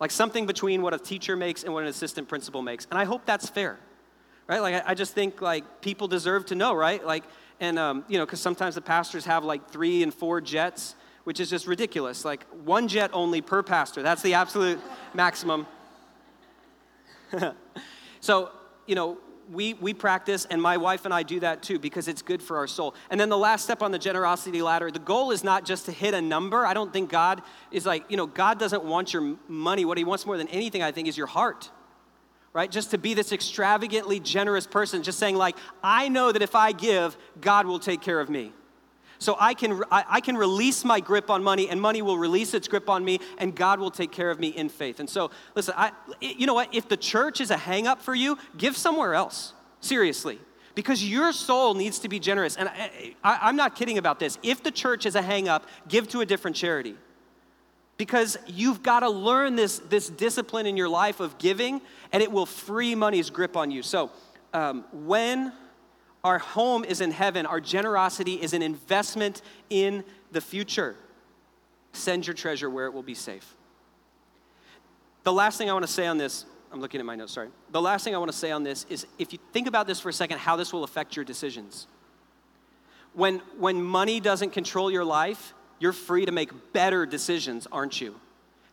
like 0.00 0.10
something 0.10 0.46
between 0.46 0.82
what 0.82 0.94
a 0.94 0.98
teacher 0.98 1.36
makes 1.36 1.64
and 1.64 1.72
what 1.72 1.82
an 1.82 1.88
assistant 1.88 2.28
principal 2.28 2.62
makes. 2.62 2.86
And 2.90 2.98
I 2.98 3.04
hope 3.04 3.26
that's 3.26 3.48
fair, 3.48 3.78
right? 4.46 4.60
Like, 4.60 4.74
I, 4.76 4.90
I 4.90 4.94
just 4.94 5.14
think 5.14 5.40
like 5.40 5.80
people 5.80 6.08
deserve 6.08 6.46
to 6.46 6.54
know, 6.54 6.74
right? 6.74 7.04
Like, 7.04 7.24
and 7.60 7.78
um, 7.78 8.04
you 8.08 8.18
know, 8.18 8.26
because 8.26 8.40
sometimes 8.40 8.76
the 8.76 8.80
pastors 8.80 9.24
have 9.24 9.44
like 9.44 9.70
three 9.70 10.02
and 10.02 10.14
four 10.14 10.40
jets, 10.40 10.94
which 11.24 11.40
is 11.40 11.50
just 11.50 11.66
ridiculous. 11.66 12.24
Like 12.24 12.46
one 12.64 12.88
jet 12.88 13.10
only 13.12 13.40
per 13.40 13.62
pastor. 13.62 14.02
That's 14.02 14.22
the 14.22 14.34
absolute 14.34 14.80
maximum. 15.14 15.66
so, 18.20 18.50
you 18.86 18.94
know, 18.94 19.18
we, 19.50 19.74
we 19.74 19.94
practice, 19.94 20.46
and 20.50 20.60
my 20.60 20.76
wife 20.76 21.04
and 21.04 21.14
I 21.14 21.22
do 21.22 21.40
that 21.40 21.62
too 21.62 21.78
because 21.78 22.08
it's 22.08 22.22
good 22.22 22.42
for 22.42 22.56
our 22.56 22.66
soul. 22.66 22.94
And 23.10 23.18
then 23.18 23.28
the 23.28 23.38
last 23.38 23.64
step 23.64 23.82
on 23.82 23.92
the 23.92 23.98
generosity 23.98 24.62
ladder, 24.62 24.90
the 24.90 24.98
goal 24.98 25.30
is 25.30 25.42
not 25.42 25.64
just 25.64 25.86
to 25.86 25.92
hit 25.92 26.14
a 26.14 26.20
number. 26.20 26.66
I 26.66 26.74
don't 26.74 26.92
think 26.92 27.10
God 27.10 27.42
is 27.70 27.86
like, 27.86 28.04
you 28.10 28.16
know, 28.16 28.26
God 28.26 28.58
doesn't 28.58 28.84
want 28.84 29.12
your 29.12 29.36
money. 29.48 29.84
What 29.84 29.98
He 29.98 30.04
wants 30.04 30.26
more 30.26 30.36
than 30.36 30.48
anything, 30.48 30.82
I 30.82 30.92
think, 30.92 31.08
is 31.08 31.16
your 31.16 31.26
heart, 31.26 31.70
right? 32.52 32.70
Just 32.70 32.90
to 32.90 32.98
be 32.98 33.14
this 33.14 33.32
extravagantly 33.32 34.20
generous 34.20 34.66
person, 34.66 35.02
just 35.02 35.18
saying, 35.18 35.36
like, 35.36 35.56
I 35.82 36.08
know 36.08 36.32
that 36.32 36.42
if 36.42 36.54
I 36.54 36.72
give, 36.72 37.16
God 37.40 37.66
will 37.66 37.78
take 37.78 38.00
care 38.00 38.20
of 38.20 38.28
me. 38.28 38.52
So 39.18 39.36
I 39.40 39.54
can, 39.54 39.82
I, 39.90 40.20
can 40.20 40.36
release 40.36 40.84
my 40.84 41.00
grip 41.00 41.28
on 41.28 41.42
money, 41.42 41.68
and 41.68 41.80
money 41.80 42.02
will 42.02 42.18
release 42.18 42.54
its 42.54 42.68
grip 42.68 42.88
on 42.88 43.04
me, 43.04 43.18
and 43.38 43.54
God 43.54 43.80
will 43.80 43.90
take 43.90 44.12
care 44.12 44.30
of 44.30 44.38
me 44.38 44.48
in 44.48 44.68
faith. 44.68 45.00
And 45.00 45.10
so, 45.10 45.32
listen, 45.56 45.74
I, 45.76 45.90
you 46.20 46.46
know 46.46 46.54
what? 46.54 46.72
If 46.72 46.88
the 46.88 46.96
church 46.96 47.40
is 47.40 47.50
a 47.50 47.56
hang 47.56 47.88
up 47.88 48.00
for 48.00 48.14
you, 48.14 48.38
give 48.56 48.76
somewhere 48.76 49.14
else. 49.14 49.54
Seriously. 49.80 50.38
because 50.74 51.04
your 51.04 51.32
soul 51.32 51.74
needs 51.74 51.98
to 52.00 52.08
be 52.08 52.20
generous. 52.20 52.56
And 52.56 52.68
I, 53.24 53.48
am 53.48 53.56
not 53.56 53.74
kidding 53.74 53.98
about 53.98 54.20
this. 54.20 54.38
If 54.44 54.62
the 54.62 54.70
church 54.70 55.06
is 55.06 55.16
a 55.16 55.22
hang 55.22 55.48
up, 55.48 55.66
give 55.88 56.06
to 56.10 56.20
a 56.20 56.26
different 56.26 56.56
charity. 56.56 56.94
Because 57.96 58.38
you've 58.46 58.84
got 58.84 59.00
to 59.00 59.10
learn 59.10 59.56
this, 59.56 59.80
this 59.80 60.08
discipline 60.08 60.66
in 60.66 60.76
your 60.76 60.88
life 60.88 61.18
of 61.18 61.36
giving, 61.38 61.80
and 62.12 62.22
it 62.22 62.30
will 62.30 62.46
free 62.46 62.94
money's 62.94 63.28
grip 63.28 63.56
on 63.56 63.72
you. 63.72 63.82
So, 63.82 64.12
um, 64.54 64.84
when 64.92 65.52
our 66.28 66.38
home 66.38 66.84
is 66.84 67.00
in 67.00 67.10
heaven, 67.10 67.46
our 67.46 67.60
generosity 67.60 68.34
is 68.34 68.52
an 68.52 68.62
investment 68.62 69.40
in 69.70 70.04
the 70.30 70.40
future. 70.40 70.94
Send 71.92 72.26
your 72.26 72.34
treasure 72.34 72.68
where 72.68 72.86
it 72.86 72.92
will 72.92 73.02
be 73.02 73.14
safe. 73.14 73.56
The 75.24 75.32
last 75.32 75.56
thing 75.56 75.70
I 75.70 75.72
want 75.72 75.86
to 75.86 75.92
say 75.92 76.06
on 76.06 76.18
this 76.18 76.44
I'm 76.70 76.82
looking 76.82 77.00
at 77.00 77.06
my 77.06 77.16
notes, 77.16 77.32
sorry. 77.32 77.48
The 77.70 77.80
last 77.80 78.04
thing 78.04 78.14
I 78.14 78.18
want 78.18 78.30
to 78.30 78.36
say 78.36 78.50
on 78.50 78.62
this 78.62 78.84
is 78.90 79.06
if 79.18 79.32
you 79.32 79.38
think 79.52 79.66
about 79.66 79.86
this 79.86 80.00
for 80.00 80.10
a 80.10 80.12
second, 80.12 80.38
how 80.38 80.56
this 80.56 80.70
will 80.70 80.84
affect 80.84 81.16
your 81.16 81.24
decisions. 81.24 81.86
When, 83.14 83.38
when 83.56 83.82
money 83.82 84.20
doesn't 84.20 84.50
control 84.50 84.90
your 84.90 85.04
life, 85.04 85.54
you're 85.78 85.94
free 85.94 86.26
to 86.26 86.32
make 86.32 86.50
better 86.74 87.06
decisions, 87.06 87.66
aren't 87.72 88.02
you? 88.02 88.14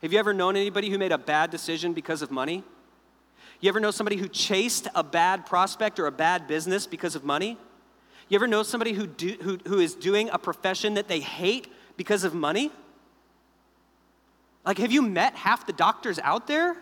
Have 0.02 0.12
you 0.12 0.18
ever 0.18 0.34
known 0.34 0.56
anybody 0.56 0.90
who 0.90 0.98
made 0.98 1.10
a 1.10 1.16
bad 1.16 1.50
decision 1.50 1.94
because 1.94 2.20
of 2.20 2.30
money? 2.30 2.64
You 3.60 3.68
ever 3.68 3.80
know 3.80 3.90
somebody 3.90 4.16
who 4.16 4.28
chased 4.28 4.88
a 4.94 5.02
bad 5.02 5.46
prospect 5.46 5.98
or 5.98 6.06
a 6.06 6.12
bad 6.12 6.46
business 6.46 6.86
because 6.86 7.14
of 7.14 7.24
money? 7.24 7.56
You 8.28 8.36
ever 8.36 8.46
know 8.46 8.62
somebody 8.62 8.92
who, 8.92 9.06
do, 9.06 9.36
who, 9.40 9.58
who 9.66 9.78
is 9.78 9.94
doing 9.94 10.28
a 10.30 10.38
profession 10.38 10.94
that 10.94 11.08
they 11.08 11.20
hate 11.20 11.68
because 11.96 12.24
of 12.24 12.34
money? 12.34 12.70
Like, 14.64 14.78
have 14.78 14.90
you 14.90 15.00
met 15.00 15.34
half 15.34 15.66
the 15.66 15.72
doctors 15.72 16.18
out 16.18 16.46
there? 16.46 16.76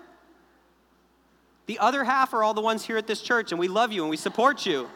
The 1.66 1.78
other 1.78 2.02
half 2.04 2.34
are 2.34 2.42
all 2.42 2.54
the 2.54 2.60
ones 2.60 2.84
here 2.84 2.96
at 2.96 3.06
this 3.06 3.20
church, 3.20 3.52
and 3.52 3.58
we 3.58 3.68
love 3.68 3.92
you 3.92 4.02
and 4.02 4.10
we 4.10 4.16
support 4.16 4.66
you. 4.66 4.88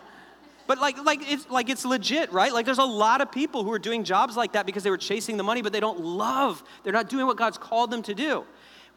But 0.67 0.81
like, 0.81 1.03
like 1.03 1.21
it's 1.23 1.49
like 1.49 1.71
it's 1.71 1.87
legit, 1.87 2.31
right? 2.31 2.53
Like 2.53 2.67
there's 2.67 2.79
a 2.79 2.85
lot 2.85 3.23
of 3.23 3.33
people 3.33 3.65
who 3.65 3.73
are 3.73 3.79
doing 3.79 4.05
jobs 4.05 4.37
like 4.37 4.53
that 4.53 4.67
because 4.67 4.83
they 4.83 4.91
were 4.91 4.99
chasing 4.99 5.39
the 5.39 5.43
money, 5.43 5.63
but 5.63 5.73
they 5.73 5.81
don't 5.81 6.01
love. 6.01 6.63
They're 6.83 6.93
not 6.93 7.09
doing 7.09 7.27
what 7.27 7.39
God's 7.39 7.57
called 7.57 7.91
them 7.91 8.03
to 8.03 8.15
do. 8.15 8.45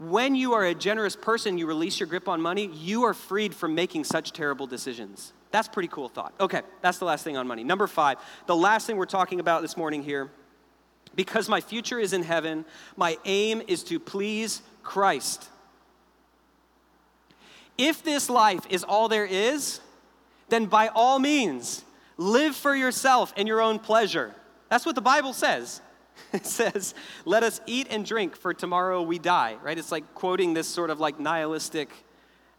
When 0.02 0.34
you 0.34 0.54
are 0.54 0.66
a 0.66 0.74
generous 0.74 1.16
person, 1.16 1.60
you 1.60 1.68
release 1.68 2.00
your 2.00 2.08
grip 2.08 2.28
on 2.28 2.42
money, 2.42 2.72
you 2.74 3.04
are 3.04 3.14
freed 3.14 3.54
from 3.54 3.76
making 3.76 4.04
such 4.06 4.34
terrible 4.34 4.66
decisions. 4.66 5.32
That's 5.52 5.68
pretty 5.68 5.90
cool 5.90 6.10
thought. 6.10 6.34
Okay, 6.40 6.62
that's 6.82 6.98
the 6.98 7.06
last 7.06 7.24
thing 7.24 7.38
on 7.38 7.48
money. 7.48 7.64
Number 7.64 7.86
five, 7.86 8.18
the 8.48 8.56
last 8.56 8.88
thing 8.88 8.98
we're 8.98 9.06
talking 9.06 9.40
about 9.40 9.62
this 9.62 9.78
morning 9.78 10.02
here. 10.02 10.32
Because 11.14 11.48
my 11.48 11.62
future 11.62 12.00
is 12.00 12.14
in 12.14 12.24
heaven, 12.24 12.66
my 12.98 13.20
aim 13.26 13.62
is 13.68 13.84
to 13.84 14.00
please 14.00 14.64
Christ. 14.82 15.48
If 17.78 18.02
this 18.02 18.28
life 18.28 18.66
is 18.72 18.84
all 18.84 19.08
there 19.08 19.26
is, 19.26 19.82
then 20.50 20.66
by 20.66 20.88
all 20.88 21.20
means, 21.20 21.86
live 22.18 22.56
for 22.56 22.76
yourself 22.76 23.36
and 23.38 23.48
your 23.48 23.62
own 23.62 23.78
pleasure. 23.78 24.34
That's 24.68 24.86
what 24.86 24.96
the 24.96 25.02
Bible 25.02 25.34
says. 25.34 25.80
It 26.34 26.46
says, 26.46 26.94
let 27.26 27.44
us 27.44 27.60
eat 27.66 27.88
and 27.90 28.06
drink, 28.06 28.36
for 28.36 28.54
tomorrow 28.54 29.02
we 29.02 29.20
die, 29.20 29.58
right? 29.62 29.78
It's 29.78 29.92
like 29.92 30.16
quoting 30.16 30.54
this 30.54 30.68
sort 30.68 30.90
of 30.90 31.00
like 31.00 31.20
nihilistic 31.20 31.90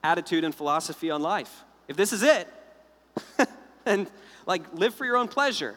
attitude 0.05 0.44
and 0.44 0.55
philosophy 0.55 1.11
on 1.11 1.22
life. 1.22 1.64
If 1.88 1.96
this 1.96 2.12
is 2.12 2.22
it, 2.22 2.48
and 3.87 4.11
like 4.46 4.72
live 4.75 4.94
for 4.94 5.05
your 5.05 5.16
own 5.16 5.29
pleasure. 5.29 5.77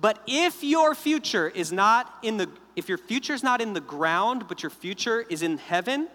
But 0.00 0.22
if 0.26 0.62
your 0.62 0.94
future 0.94 1.48
is 1.48 1.72
not 1.72 2.12
in 2.22 2.36
the 2.36 2.48
if 2.76 2.88
your 2.88 2.98
future 2.98 3.32
is 3.32 3.42
not 3.42 3.60
in 3.60 3.72
the 3.72 3.80
ground, 3.80 4.44
but 4.46 4.62
your 4.62 4.70
future 4.70 5.22
is 5.28 5.42
in 5.42 5.58
heaven, 5.58 6.06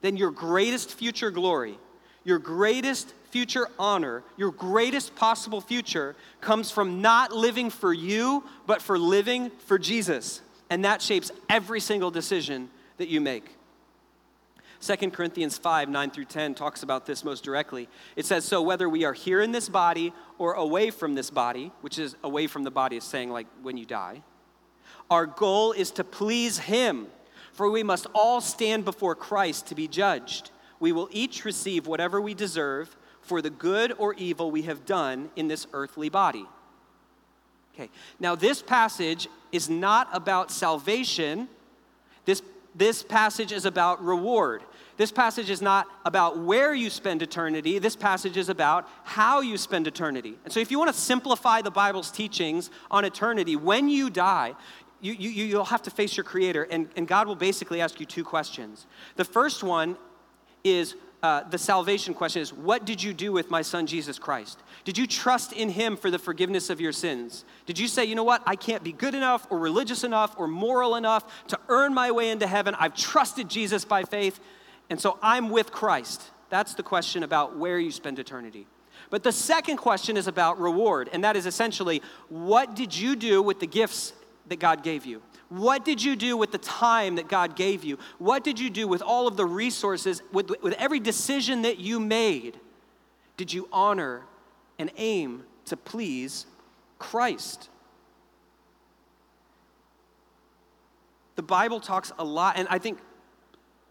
then 0.00 0.16
your 0.16 0.30
greatest 0.30 0.94
future 0.94 1.30
glory, 1.30 1.78
your 2.24 2.38
greatest 2.38 3.12
future 3.32 3.66
honor, 3.78 4.22
your 4.36 4.52
greatest 4.52 5.16
possible 5.16 5.60
future 5.60 6.14
comes 6.40 6.70
from 6.70 7.02
not 7.02 7.32
living 7.32 7.70
for 7.70 7.92
you, 7.92 8.44
but 8.66 8.80
for 8.80 8.96
living 8.96 9.50
for 9.66 9.78
Jesus. 9.78 10.40
And 10.70 10.84
that 10.84 11.02
shapes 11.02 11.32
every 11.50 11.80
single 11.80 12.12
decision 12.12 12.70
that 12.98 13.08
you 13.08 13.20
make. 13.20 13.56
2 14.80 15.10
Corinthians 15.10 15.58
5, 15.58 15.88
9 15.88 16.10
through 16.10 16.24
10 16.26 16.54
talks 16.54 16.82
about 16.82 17.06
this 17.06 17.24
most 17.24 17.42
directly. 17.42 17.88
It 18.14 18.26
says, 18.26 18.44
So 18.44 18.62
whether 18.62 18.88
we 18.88 19.04
are 19.04 19.12
here 19.12 19.40
in 19.40 19.50
this 19.50 19.68
body 19.68 20.12
or 20.38 20.54
away 20.54 20.90
from 20.90 21.14
this 21.14 21.30
body, 21.30 21.72
which 21.80 21.98
is 21.98 22.14
away 22.22 22.46
from 22.46 22.62
the 22.62 22.70
body, 22.70 22.96
is 22.96 23.04
saying 23.04 23.30
like 23.30 23.46
when 23.62 23.76
you 23.76 23.84
die, 23.86 24.22
our 25.10 25.26
goal 25.26 25.72
is 25.72 25.90
to 25.92 26.04
please 26.04 26.58
Him 26.58 27.08
for 27.52 27.70
we 27.70 27.82
must 27.82 28.06
all 28.14 28.40
stand 28.40 28.84
before 28.84 29.14
Christ 29.14 29.66
to 29.66 29.74
be 29.74 29.86
judged. 29.86 30.50
We 30.80 30.92
will 30.92 31.08
each 31.12 31.44
receive 31.44 31.86
whatever 31.86 32.20
we 32.20 32.34
deserve 32.34 32.96
for 33.32 33.40
the 33.40 33.48
good 33.48 33.94
or 33.96 34.12
evil 34.18 34.50
we 34.50 34.60
have 34.60 34.84
done 34.84 35.30
in 35.36 35.48
this 35.48 35.66
earthly 35.72 36.10
body. 36.10 36.44
Okay, 37.72 37.88
now 38.20 38.34
this 38.34 38.60
passage 38.60 39.26
is 39.52 39.70
not 39.70 40.06
about 40.12 40.50
salvation. 40.50 41.48
This, 42.26 42.42
this 42.74 43.02
passage 43.02 43.50
is 43.50 43.64
about 43.64 44.04
reward. 44.04 44.64
This 44.98 45.10
passage 45.10 45.48
is 45.48 45.62
not 45.62 45.86
about 46.04 46.40
where 46.40 46.74
you 46.74 46.90
spend 46.90 47.22
eternity. 47.22 47.78
This 47.78 47.96
passage 47.96 48.36
is 48.36 48.50
about 48.50 48.86
how 49.04 49.40
you 49.40 49.56
spend 49.56 49.86
eternity. 49.86 50.34
And 50.44 50.52
so, 50.52 50.60
if 50.60 50.70
you 50.70 50.78
want 50.78 50.94
to 50.94 51.00
simplify 51.00 51.62
the 51.62 51.70
Bible's 51.70 52.10
teachings 52.10 52.68
on 52.90 53.06
eternity, 53.06 53.56
when 53.56 53.88
you 53.88 54.10
die, 54.10 54.54
you, 55.00 55.14
you, 55.14 55.30
you'll 55.30 55.64
have 55.64 55.80
to 55.84 55.90
face 55.90 56.18
your 56.18 56.24
Creator, 56.24 56.64
and, 56.64 56.86
and 56.96 57.08
God 57.08 57.26
will 57.26 57.34
basically 57.34 57.80
ask 57.80 57.98
you 57.98 58.04
two 58.04 58.24
questions. 58.24 58.86
The 59.16 59.24
first 59.24 59.62
one 59.62 59.96
is 60.64 60.96
uh, 61.22 61.44
the 61.44 61.58
salvation 61.58 62.14
question 62.14 62.42
is 62.42 62.52
what 62.52 62.84
did 62.84 63.00
you 63.00 63.14
do 63.14 63.32
with 63.32 63.50
my 63.50 63.62
son 63.62 63.86
jesus 63.86 64.18
christ? 64.18 64.58
Did 64.84 64.98
you 64.98 65.06
trust 65.06 65.52
in 65.52 65.68
him 65.68 65.96
for 65.96 66.10
the 66.10 66.18
forgiveness 66.18 66.68
of 66.68 66.80
your 66.80 66.92
sins? 66.92 67.44
Did 67.66 67.78
you 67.78 67.86
say 67.86 68.04
you 68.04 68.14
know 68.14 68.24
what? 68.24 68.42
I 68.44 68.56
can't 68.56 68.82
be 68.82 68.92
good 68.92 69.14
enough 69.14 69.46
or 69.50 69.58
religious 69.58 70.02
enough 70.02 70.34
or 70.36 70.48
moral 70.48 70.96
enough 70.96 71.46
to 71.48 71.58
earn 71.68 71.94
my 71.94 72.10
way 72.10 72.30
into 72.30 72.46
heaven. 72.46 72.74
I've 72.78 72.96
trusted 72.96 73.48
jesus 73.48 73.84
by 73.84 74.02
faith 74.04 74.40
and 74.90 75.00
so 75.00 75.18
i'm 75.22 75.50
with 75.50 75.70
christ. 75.70 76.22
That's 76.50 76.74
the 76.74 76.82
question 76.82 77.22
about 77.22 77.56
where 77.56 77.78
you 77.78 77.90
spend 77.90 78.18
eternity. 78.18 78.66
But 79.08 79.22
the 79.22 79.32
second 79.32 79.76
question 79.76 80.16
is 80.16 80.26
about 80.26 80.60
reward 80.60 81.08
and 81.12 81.22
that 81.22 81.36
is 81.36 81.46
essentially 81.46 82.02
what 82.28 82.74
did 82.74 82.96
you 82.96 83.14
do 83.14 83.40
with 83.42 83.60
the 83.60 83.66
gifts 83.66 84.12
that 84.48 84.58
God 84.58 84.82
gave 84.82 85.06
you? 85.06 85.22
What 85.52 85.84
did 85.84 86.02
you 86.02 86.16
do 86.16 86.34
with 86.38 86.50
the 86.50 86.56
time 86.56 87.16
that 87.16 87.28
God 87.28 87.56
gave 87.56 87.84
you? 87.84 87.98
What 88.16 88.42
did 88.42 88.58
you 88.58 88.70
do 88.70 88.88
with 88.88 89.02
all 89.02 89.26
of 89.26 89.36
the 89.36 89.44
resources, 89.44 90.22
with, 90.32 90.50
with 90.62 90.72
every 90.78 90.98
decision 90.98 91.60
that 91.62 91.78
you 91.78 92.00
made? 92.00 92.58
Did 93.36 93.52
you 93.52 93.68
honor 93.70 94.22
and 94.78 94.90
aim 94.96 95.44
to 95.66 95.76
please 95.76 96.46
Christ? 96.98 97.68
The 101.34 101.42
Bible 101.42 101.80
talks 101.80 102.12
a 102.18 102.24
lot, 102.24 102.56
and 102.56 102.66
I 102.70 102.78
think 102.78 102.98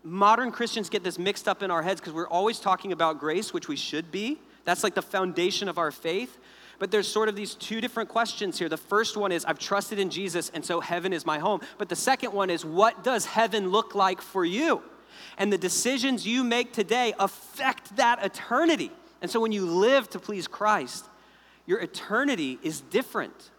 modern 0.04 0.52
Christians 0.52 0.90
get 0.90 1.04
this 1.04 1.20
mixed 1.20 1.48
up 1.48 1.62
in 1.62 1.70
our 1.70 1.84
heads 1.84 2.02
because 2.02 2.14
we're 2.14 2.28
always 2.28 2.60
talking 2.60 2.92
about 2.92 3.20
grace, 3.20 3.54
which 3.54 3.68
we 3.68 3.76
should 3.76 4.12
be. 4.12 4.40
That's 4.66 4.84
like 4.84 4.96
the 4.96 5.04
foundation 5.04 5.70
of 5.70 5.78
our 5.78 5.92
faith. 5.92 6.40
But 6.82 6.90
there's 6.90 7.08
sort 7.08 7.30
of 7.30 7.36
these 7.36 7.54
two 7.54 7.80
different 7.80 8.10
questions 8.10 8.58
here. 8.58 8.68
The 8.68 8.76
first 8.76 9.16
one 9.16 9.32
is, 9.32 9.46
I've 9.46 9.60
trusted 9.60 10.00
in 10.00 10.10
Jesus, 10.10 10.50
and 10.52 10.66
so 10.66 10.80
heaven 10.80 11.14
is 11.14 11.28
my 11.28 11.38
home. 11.38 11.62
But 11.78 11.90
the 11.90 11.96
second 11.96 12.34
one 12.34 12.50
is, 12.50 12.66
what 12.66 13.04
does 13.04 13.24
heaven 13.24 13.70
look 13.70 13.94
like 13.94 14.20
for 14.20 14.44
you? 14.44 14.82
And 15.38 15.54
the 15.54 15.60
decisions 15.60 16.26
you 16.26 16.44
make 16.44 16.74
today 16.74 17.14
affect 17.20 17.98
that 17.98 18.26
eternity. 18.26 18.90
And 19.22 19.30
so 19.30 19.40
when 19.40 19.52
you 19.52 19.68
live 19.68 20.10
to 20.10 20.20
please 20.20 20.48
Christ, 20.48 21.06
your 21.68 21.80
eternity 21.82 22.58
is 22.64 22.82
different. 22.82 23.52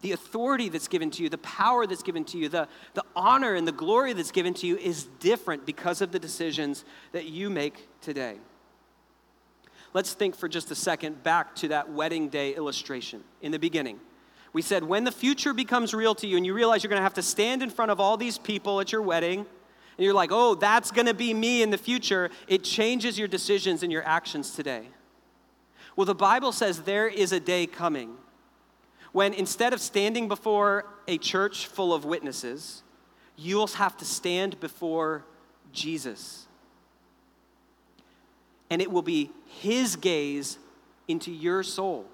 The 0.00 0.12
authority 0.12 0.70
that's 0.70 0.88
given 0.88 1.10
to 1.10 1.22
you, 1.22 1.28
the 1.28 1.36
power 1.36 1.86
that's 1.86 2.02
given 2.02 2.24
to 2.24 2.38
you, 2.38 2.48
the, 2.48 2.68
the 2.94 3.04
honor 3.14 3.54
and 3.54 3.68
the 3.68 3.72
glory 3.72 4.14
that's 4.14 4.32
given 4.32 4.54
to 4.54 4.66
you 4.66 4.78
is 4.78 5.04
different 5.20 5.66
because 5.66 6.00
of 6.00 6.10
the 6.10 6.18
decisions 6.18 6.86
that 7.12 7.26
you 7.26 7.50
make 7.50 7.86
today 8.00 8.38
let's 9.96 10.12
think 10.12 10.36
for 10.36 10.46
just 10.46 10.70
a 10.70 10.74
second 10.74 11.22
back 11.22 11.54
to 11.54 11.68
that 11.68 11.90
wedding 11.90 12.28
day 12.28 12.54
illustration 12.54 13.24
in 13.40 13.50
the 13.50 13.58
beginning. 13.58 13.98
We 14.52 14.60
said, 14.60 14.84
when 14.84 15.04
the 15.04 15.10
future 15.10 15.54
becomes 15.54 15.94
real 15.94 16.14
to 16.16 16.26
you 16.26 16.36
and 16.36 16.44
you 16.44 16.52
realize 16.52 16.84
you're 16.84 16.90
going 16.90 17.00
to 17.00 17.02
have 17.02 17.14
to 17.14 17.22
stand 17.22 17.62
in 17.62 17.70
front 17.70 17.90
of 17.90 17.98
all 17.98 18.18
these 18.18 18.36
people 18.36 18.78
at 18.82 18.92
your 18.92 19.00
wedding, 19.00 19.38
and 19.38 20.04
you're 20.04 20.12
like, 20.12 20.28
oh, 20.32 20.54
that's 20.54 20.90
going 20.90 21.06
to 21.06 21.14
be 21.14 21.32
me 21.32 21.62
in 21.62 21.70
the 21.70 21.78
future, 21.78 22.28
it 22.46 22.62
changes 22.62 23.18
your 23.18 23.26
decisions 23.26 23.82
and 23.82 23.90
your 23.90 24.06
actions 24.06 24.50
today. 24.50 24.86
Well, 25.96 26.04
the 26.04 26.14
Bible 26.14 26.52
says 26.52 26.82
there 26.82 27.08
is 27.08 27.32
a 27.32 27.40
day 27.40 27.66
coming 27.66 28.18
when 29.12 29.32
instead 29.32 29.72
of 29.72 29.80
standing 29.80 30.28
before 30.28 30.84
a 31.08 31.16
church 31.16 31.68
full 31.68 31.94
of 31.94 32.04
witnesses, 32.04 32.82
you'll 33.34 33.66
have 33.68 33.96
to 33.96 34.04
stand 34.04 34.60
before 34.60 35.24
Jesus 35.72 36.45
and 38.70 38.82
it 38.82 38.90
will 38.90 39.02
be 39.02 39.30
His 39.46 39.96
gaze 39.96 40.58
into 41.08 41.30
your 41.30 41.62
soul. 41.62 42.06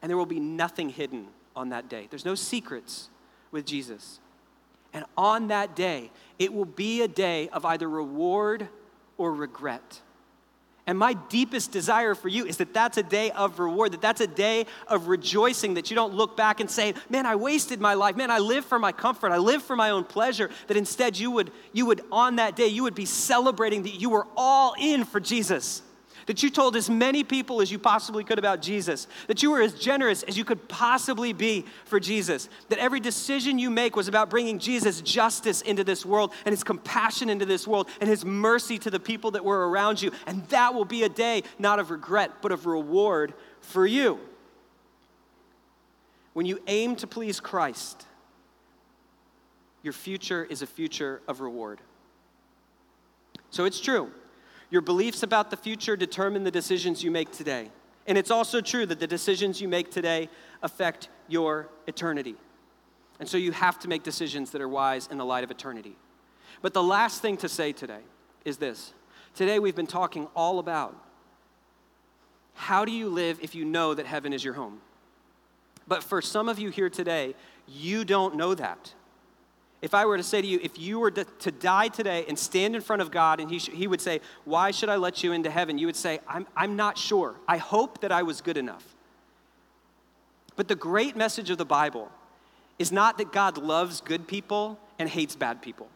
And 0.00 0.10
there 0.10 0.16
will 0.16 0.26
be 0.26 0.40
nothing 0.40 0.90
hidden 0.90 1.28
on 1.56 1.70
that 1.70 1.88
day. 1.88 2.06
There's 2.10 2.24
no 2.24 2.34
secrets 2.34 3.08
with 3.50 3.64
Jesus. 3.64 4.20
And 4.92 5.04
on 5.16 5.48
that 5.48 5.74
day, 5.74 6.10
it 6.38 6.52
will 6.52 6.64
be 6.64 7.02
a 7.02 7.08
day 7.08 7.48
of 7.48 7.64
either 7.64 7.88
reward 7.88 8.68
or 9.16 9.32
regret. 9.32 10.00
And 10.86 10.98
my 10.98 11.14
deepest 11.14 11.72
desire 11.72 12.14
for 12.14 12.28
you 12.28 12.44
is 12.44 12.58
that 12.58 12.74
that's 12.74 12.98
a 12.98 13.02
day 13.02 13.30
of 13.30 13.58
reward, 13.58 13.92
that 13.92 14.02
that's 14.02 14.20
a 14.20 14.26
day 14.26 14.66
of 14.86 15.08
rejoicing, 15.08 15.74
that 15.74 15.90
you 15.90 15.94
don't 15.94 16.12
look 16.12 16.36
back 16.36 16.60
and 16.60 16.70
say, 16.70 16.92
man, 17.08 17.24
I 17.24 17.36
wasted 17.36 17.80
my 17.80 17.94
life. 17.94 18.16
Man, 18.16 18.30
I 18.30 18.38
live 18.38 18.66
for 18.66 18.78
my 18.78 18.92
comfort. 18.92 19.32
I 19.32 19.38
live 19.38 19.62
for 19.62 19.76
my 19.76 19.90
own 19.90 20.04
pleasure. 20.04 20.50
That 20.66 20.76
instead 20.76 21.18
you 21.18 21.30
would, 21.30 21.50
you 21.72 21.86
would 21.86 22.02
on 22.12 22.36
that 22.36 22.54
day, 22.54 22.66
you 22.66 22.82
would 22.82 22.94
be 22.94 23.06
celebrating 23.06 23.84
that 23.84 23.94
you 23.94 24.10
were 24.10 24.26
all 24.36 24.74
in 24.78 25.04
for 25.04 25.20
Jesus 25.20 25.82
that 26.26 26.42
you 26.42 26.50
told 26.50 26.76
as 26.76 26.88
many 26.88 27.24
people 27.24 27.60
as 27.60 27.70
you 27.70 27.78
possibly 27.78 28.24
could 28.24 28.38
about 28.38 28.62
Jesus, 28.62 29.06
that 29.26 29.42
you 29.42 29.50
were 29.50 29.60
as 29.60 29.74
generous 29.74 30.22
as 30.22 30.36
you 30.36 30.44
could 30.44 30.68
possibly 30.68 31.32
be 31.32 31.64
for 31.84 32.00
Jesus, 32.00 32.48
that 32.68 32.78
every 32.78 33.00
decision 33.00 33.58
you 33.58 33.70
make 33.70 33.96
was 33.96 34.08
about 34.08 34.30
bringing 34.30 34.58
Jesus' 34.58 35.00
justice 35.00 35.60
into 35.62 35.84
this 35.84 36.04
world 36.04 36.32
and 36.44 36.52
his 36.52 36.64
compassion 36.64 37.28
into 37.28 37.44
this 37.44 37.66
world 37.66 37.88
and 38.00 38.08
his 38.08 38.24
mercy 38.24 38.78
to 38.78 38.90
the 38.90 39.00
people 39.00 39.32
that 39.32 39.44
were 39.44 39.68
around 39.68 40.00
you. 40.00 40.12
And 40.26 40.46
that 40.48 40.74
will 40.74 40.84
be 40.84 41.02
a 41.02 41.08
day 41.08 41.42
not 41.58 41.78
of 41.78 41.90
regret, 41.90 42.30
but 42.42 42.52
of 42.52 42.66
reward 42.66 43.34
for 43.60 43.86
you. 43.86 44.18
When 46.32 46.46
you 46.46 46.60
aim 46.66 46.96
to 46.96 47.06
please 47.06 47.40
Christ, 47.40 48.06
your 49.82 49.92
future 49.92 50.44
is 50.44 50.62
a 50.62 50.66
future 50.66 51.20
of 51.28 51.40
reward. 51.40 51.80
So 53.50 53.66
it's 53.66 53.80
true. 53.80 54.10
Your 54.74 54.82
beliefs 54.82 55.22
about 55.22 55.50
the 55.50 55.56
future 55.56 55.96
determine 55.96 56.42
the 56.42 56.50
decisions 56.50 57.04
you 57.04 57.12
make 57.12 57.30
today. 57.30 57.70
And 58.08 58.18
it's 58.18 58.32
also 58.32 58.60
true 58.60 58.84
that 58.86 58.98
the 58.98 59.06
decisions 59.06 59.60
you 59.60 59.68
make 59.68 59.88
today 59.88 60.28
affect 60.64 61.10
your 61.28 61.68
eternity. 61.86 62.34
And 63.20 63.28
so 63.28 63.36
you 63.36 63.52
have 63.52 63.78
to 63.78 63.88
make 63.88 64.02
decisions 64.02 64.50
that 64.50 64.60
are 64.60 64.68
wise 64.68 65.06
in 65.12 65.16
the 65.16 65.24
light 65.24 65.44
of 65.44 65.52
eternity. 65.52 65.94
But 66.60 66.74
the 66.74 66.82
last 66.82 67.22
thing 67.22 67.36
to 67.36 67.48
say 67.48 67.70
today 67.70 68.00
is 68.44 68.56
this. 68.56 68.92
Today 69.36 69.60
we've 69.60 69.76
been 69.76 69.86
talking 69.86 70.26
all 70.34 70.58
about 70.58 71.00
how 72.54 72.84
do 72.84 72.90
you 72.90 73.08
live 73.08 73.38
if 73.42 73.54
you 73.54 73.64
know 73.64 73.94
that 73.94 74.06
heaven 74.06 74.32
is 74.32 74.42
your 74.42 74.54
home? 74.54 74.80
But 75.86 76.02
for 76.02 76.20
some 76.20 76.48
of 76.48 76.58
you 76.58 76.70
here 76.70 76.90
today, 76.90 77.36
you 77.68 78.04
don't 78.04 78.34
know 78.34 78.56
that 78.56 78.92
if 79.84 79.92
I 79.92 80.06
were 80.06 80.16
to 80.16 80.22
say 80.22 80.40
to 80.40 80.46
you, 80.46 80.58
if 80.62 80.78
you 80.78 80.98
were 80.98 81.10
to, 81.10 81.50
die 81.50 81.88
today 81.88 82.24
and 82.26 82.38
stand 82.38 82.74
in 82.74 82.80
front 82.80 83.02
of 83.02 83.10
God 83.10 83.38
and 83.38 83.50
he, 83.50 83.58
sh- 83.58 83.68
he 83.68 83.86
would 83.86 84.00
say, 84.00 84.22
Why 84.46 84.70
should 84.70 84.88
I 84.88 84.96
let 84.96 85.22
you 85.22 85.32
into 85.32 85.50
heaven? 85.50 85.76
You 85.76 85.86
would 85.86 85.94
say, 85.94 86.20
I'm, 86.26 86.46
I'm 86.56 86.74
not 86.74 86.96
sure. 86.96 87.34
I 87.46 87.58
hope 87.58 88.00
that 88.00 88.10
I 88.10 88.22
was 88.22 88.40
good 88.40 88.56
enough. 88.56 88.82
But 90.56 90.68
the 90.68 90.74
great 90.74 91.16
message 91.16 91.50
of 91.50 91.58
the 91.58 91.66
Bible 91.66 92.10
is 92.78 92.92
not 92.92 93.18
that 93.18 93.30
God 93.30 93.58
loves 93.58 94.00
good 94.00 94.26
people 94.26 94.78
and 94.98 95.06
hates 95.06 95.36
bad 95.36 95.60
people. 95.60 95.88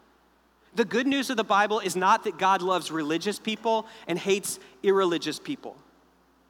The 0.75 0.85
good 0.85 1.07
news 1.07 1.31
of 1.31 1.37
the 1.37 1.43
Bible 1.43 1.79
is 1.79 1.95
not 1.95 2.25
that 2.25 2.37
God 2.37 2.61
loves 2.61 2.91
religious 2.91 3.39
people 3.39 3.87
and 4.07 4.19
hates 4.19 4.59
irreligious 4.83 5.39
people. 5.39 5.75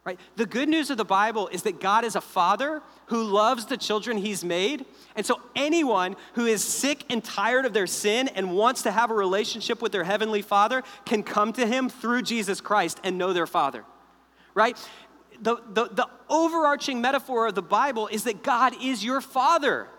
Right? 0.10 0.20
The 0.38 0.47
good 0.47 0.70
news 0.70 0.89
of 0.89 0.97
the 0.97 1.05
Bible 1.05 1.49
is 1.49 1.62
that 1.62 1.80
God 1.80 2.03
is 2.03 2.16
a 2.16 2.22
father 2.22 2.82
who 3.10 3.22
loves 3.22 3.68
the 3.68 3.78
children 3.78 4.18
he's 4.18 4.43
made. 4.43 4.86
And 5.16 5.24
so 5.24 5.39
anyone 5.55 6.16
who 6.34 6.47
is 6.47 6.64
sick 6.64 7.03
and 7.12 7.24
tired 7.24 7.68
of 7.68 7.74
their 7.74 7.86
sin 7.86 8.28
and 8.30 8.57
wants 8.57 8.82
to 8.82 8.91
have 8.91 9.12
a 9.12 9.14
relationship 9.14 9.84
with 9.84 9.91
their 9.91 10.03
heavenly 10.03 10.41
father 10.41 10.82
can 11.05 11.22
come 11.22 11.53
to 11.53 11.68
him 11.68 11.89
through 11.89 12.24
Jesus 12.24 12.60
Christ 12.60 12.99
and 13.03 13.20
know 13.20 13.34
their 13.34 13.45
father. 13.45 13.86
Right? 14.55 14.76
The, 15.43 15.57
the, 15.74 15.89
the 15.89 16.10
overarching 16.28 17.01
metaphor 17.01 17.45
of 17.45 17.53
the 17.53 17.62
Bible 17.62 18.07
is 18.07 18.24
that 18.24 18.41
God 18.41 18.74
is 18.82 19.03
your 19.03 19.22
father. 19.22 19.89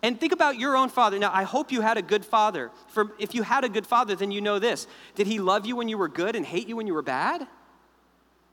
And 0.00 0.20
think 0.20 0.32
about 0.32 0.60
your 0.60 0.76
own 0.76 0.90
father. 0.90 1.18
Now, 1.18 1.32
I 1.34 1.42
hope 1.42 1.72
you 1.72 1.80
had 1.80 1.96
a 1.96 2.02
good 2.02 2.24
father. 2.24 2.70
For 2.86 3.10
if 3.18 3.34
you 3.34 3.42
had 3.42 3.64
a 3.64 3.68
good 3.68 3.84
father, 3.88 4.14
then 4.14 4.30
you 4.30 4.40
know 4.40 4.60
this. 4.60 4.86
Did 5.16 5.26
he 5.26 5.40
love 5.40 5.66
you 5.66 5.74
when 5.74 5.88
you 5.88 5.98
were 5.98 6.08
good 6.08 6.36
and 6.36 6.46
hate 6.46 6.68
you 6.68 6.76
when 6.76 6.86
you 6.86 6.94
were 6.94 7.02
bad? 7.02 7.48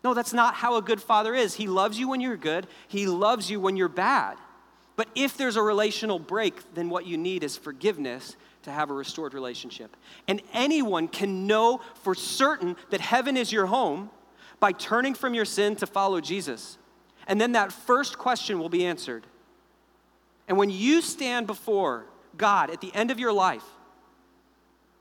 No, 0.04 0.14
that's 0.14 0.34
not 0.34 0.56
how 0.56 0.78
a 0.78 0.82
good 0.82 1.02
father 1.02 1.36
is. 1.36 1.56
He 1.56 1.68
loves 1.68 2.00
you 2.00 2.08
when 2.08 2.22
you're 2.22 2.38
good, 2.38 2.68
he 2.88 3.08
loves 3.08 3.50
you 3.50 3.60
when 3.60 3.78
you're 3.78 3.90
bad. 3.90 4.38
But 4.96 5.08
if 5.16 5.38
there's 5.38 5.56
a 5.56 5.62
relational 5.62 6.20
break, 6.20 6.74
then 6.74 6.90
what 6.90 7.06
you 7.06 7.18
need 7.18 7.44
is 7.44 7.58
forgiveness 7.58 8.36
to 8.64 8.72
have 8.72 8.92
a 8.92 8.94
restored 8.94 9.34
relationship. 9.34 9.96
And 10.28 10.42
anyone 10.54 11.08
can 11.08 11.48
know 11.48 11.82
for 12.04 12.14
certain 12.14 12.76
that 12.90 13.02
heaven 13.02 13.38
is 13.38 13.52
your 13.52 13.66
home 13.66 14.12
by 14.60 14.72
turning 14.72 15.16
from 15.16 15.34
your 15.34 15.46
sin 15.46 15.76
to 15.78 15.88
follow 15.88 16.22
Jesus. 16.22 16.78
And 17.28 17.40
then 17.40 17.54
that 17.54 17.72
first 17.72 18.18
question 18.18 18.60
will 18.60 18.70
be 18.70 18.86
answered. 18.86 19.26
And 20.48 20.58
when 20.58 20.70
you 20.70 21.02
stand 21.02 21.48
before 21.48 22.06
God 22.38 22.70
at 22.70 22.82
the 22.82 22.94
end 22.94 23.10
of 23.10 23.20
your 23.20 23.34
life, 23.34 23.64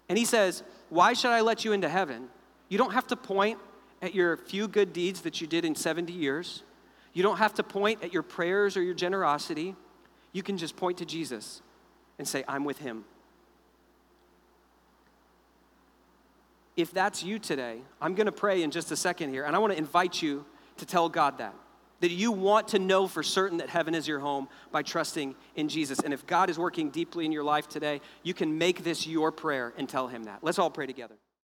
and 0.09 0.17
He 0.17 0.25
says, 0.25 0.63
Why 0.89 1.13
should 1.13 1.31
I 1.31 1.41
let 1.41 1.65
you 1.65 1.73
into 1.73 1.89
heaven? 1.89 2.29
You 2.69 2.79
don't 2.79 2.93
have 2.93 3.07
to 3.09 3.17
point 3.17 3.59
at 4.03 4.15
your 4.15 4.37
few 4.37 4.69
good 4.69 4.93
deeds 4.93 5.23
that 5.23 5.41
you 5.41 5.47
did 5.47 5.65
in 5.65 5.75
70 5.75 6.13
years. 6.13 6.63
You 7.13 7.23
don't 7.23 7.39
have 7.39 7.55
to 7.55 7.63
point 7.63 8.03
at 8.03 8.13
your 8.13 8.23
prayers 8.23 8.77
or 8.77 8.83
your 8.83 8.95
generosity. 8.95 9.75
You 10.33 10.43
can 10.43 10.57
just 10.57 10.77
point 10.77 10.99
to 10.99 11.05
Jesus 11.05 11.61
and 12.19 12.27
say, 12.27 12.45
I'm 12.47 12.65
with 12.65 12.79
him. 12.79 13.05
If 16.77 16.93
that's 16.93 17.23
you 17.23 17.39
today, 17.39 17.81
I'm 18.01 18.15
going 18.15 18.27
to 18.27 18.33
pray 18.33 18.63
in 18.63 18.71
just 18.71 18.91
a 18.93 18.97
second 18.97 19.31
here, 19.31 19.45
and 19.45 19.55
I 19.55 19.59
want 19.59 19.73
to 19.73 19.79
invite 19.79 20.23
you 20.23 20.47
to 20.79 20.87
tell 20.87 21.09
God 21.09 21.39
that. 21.39 21.55
That 22.01 22.11
you 22.11 22.33
want 22.33 22.69
to 22.69 22.79
know 22.79 23.07
for 23.07 23.23
certain 23.23 23.59
that 23.59 23.69
heaven 23.69 23.95
is 23.95 24.09
your 24.09 24.21
home 24.21 24.49
by 24.73 24.83
trusting 24.83 25.35
in 25.57 25.69
Jesus. 25.69 25.99
And 25.99 26.15
if 26.15 26.27
God 26.27 26.49
is 26.49 26.59
working 26.59 26.89
deeply 26.89 27.27
in 27.27 27.33
your 27.33 27.45
life 27.45 27.69
today, 27.69 28.01
you 28.23 28.33
can 28.33 28.57
make 28.57 28.83
this 28.83 29.07
your 29.07 29.31
prayer 29.31 29.75
and 29.77 29.87
tell 29.87 30.09
him 30.09 30.25
that. 30.25 30.39
Let's 30.41 30.59
all 30.59 30.71
pray 30.71 30.87
together. 30.87 31.17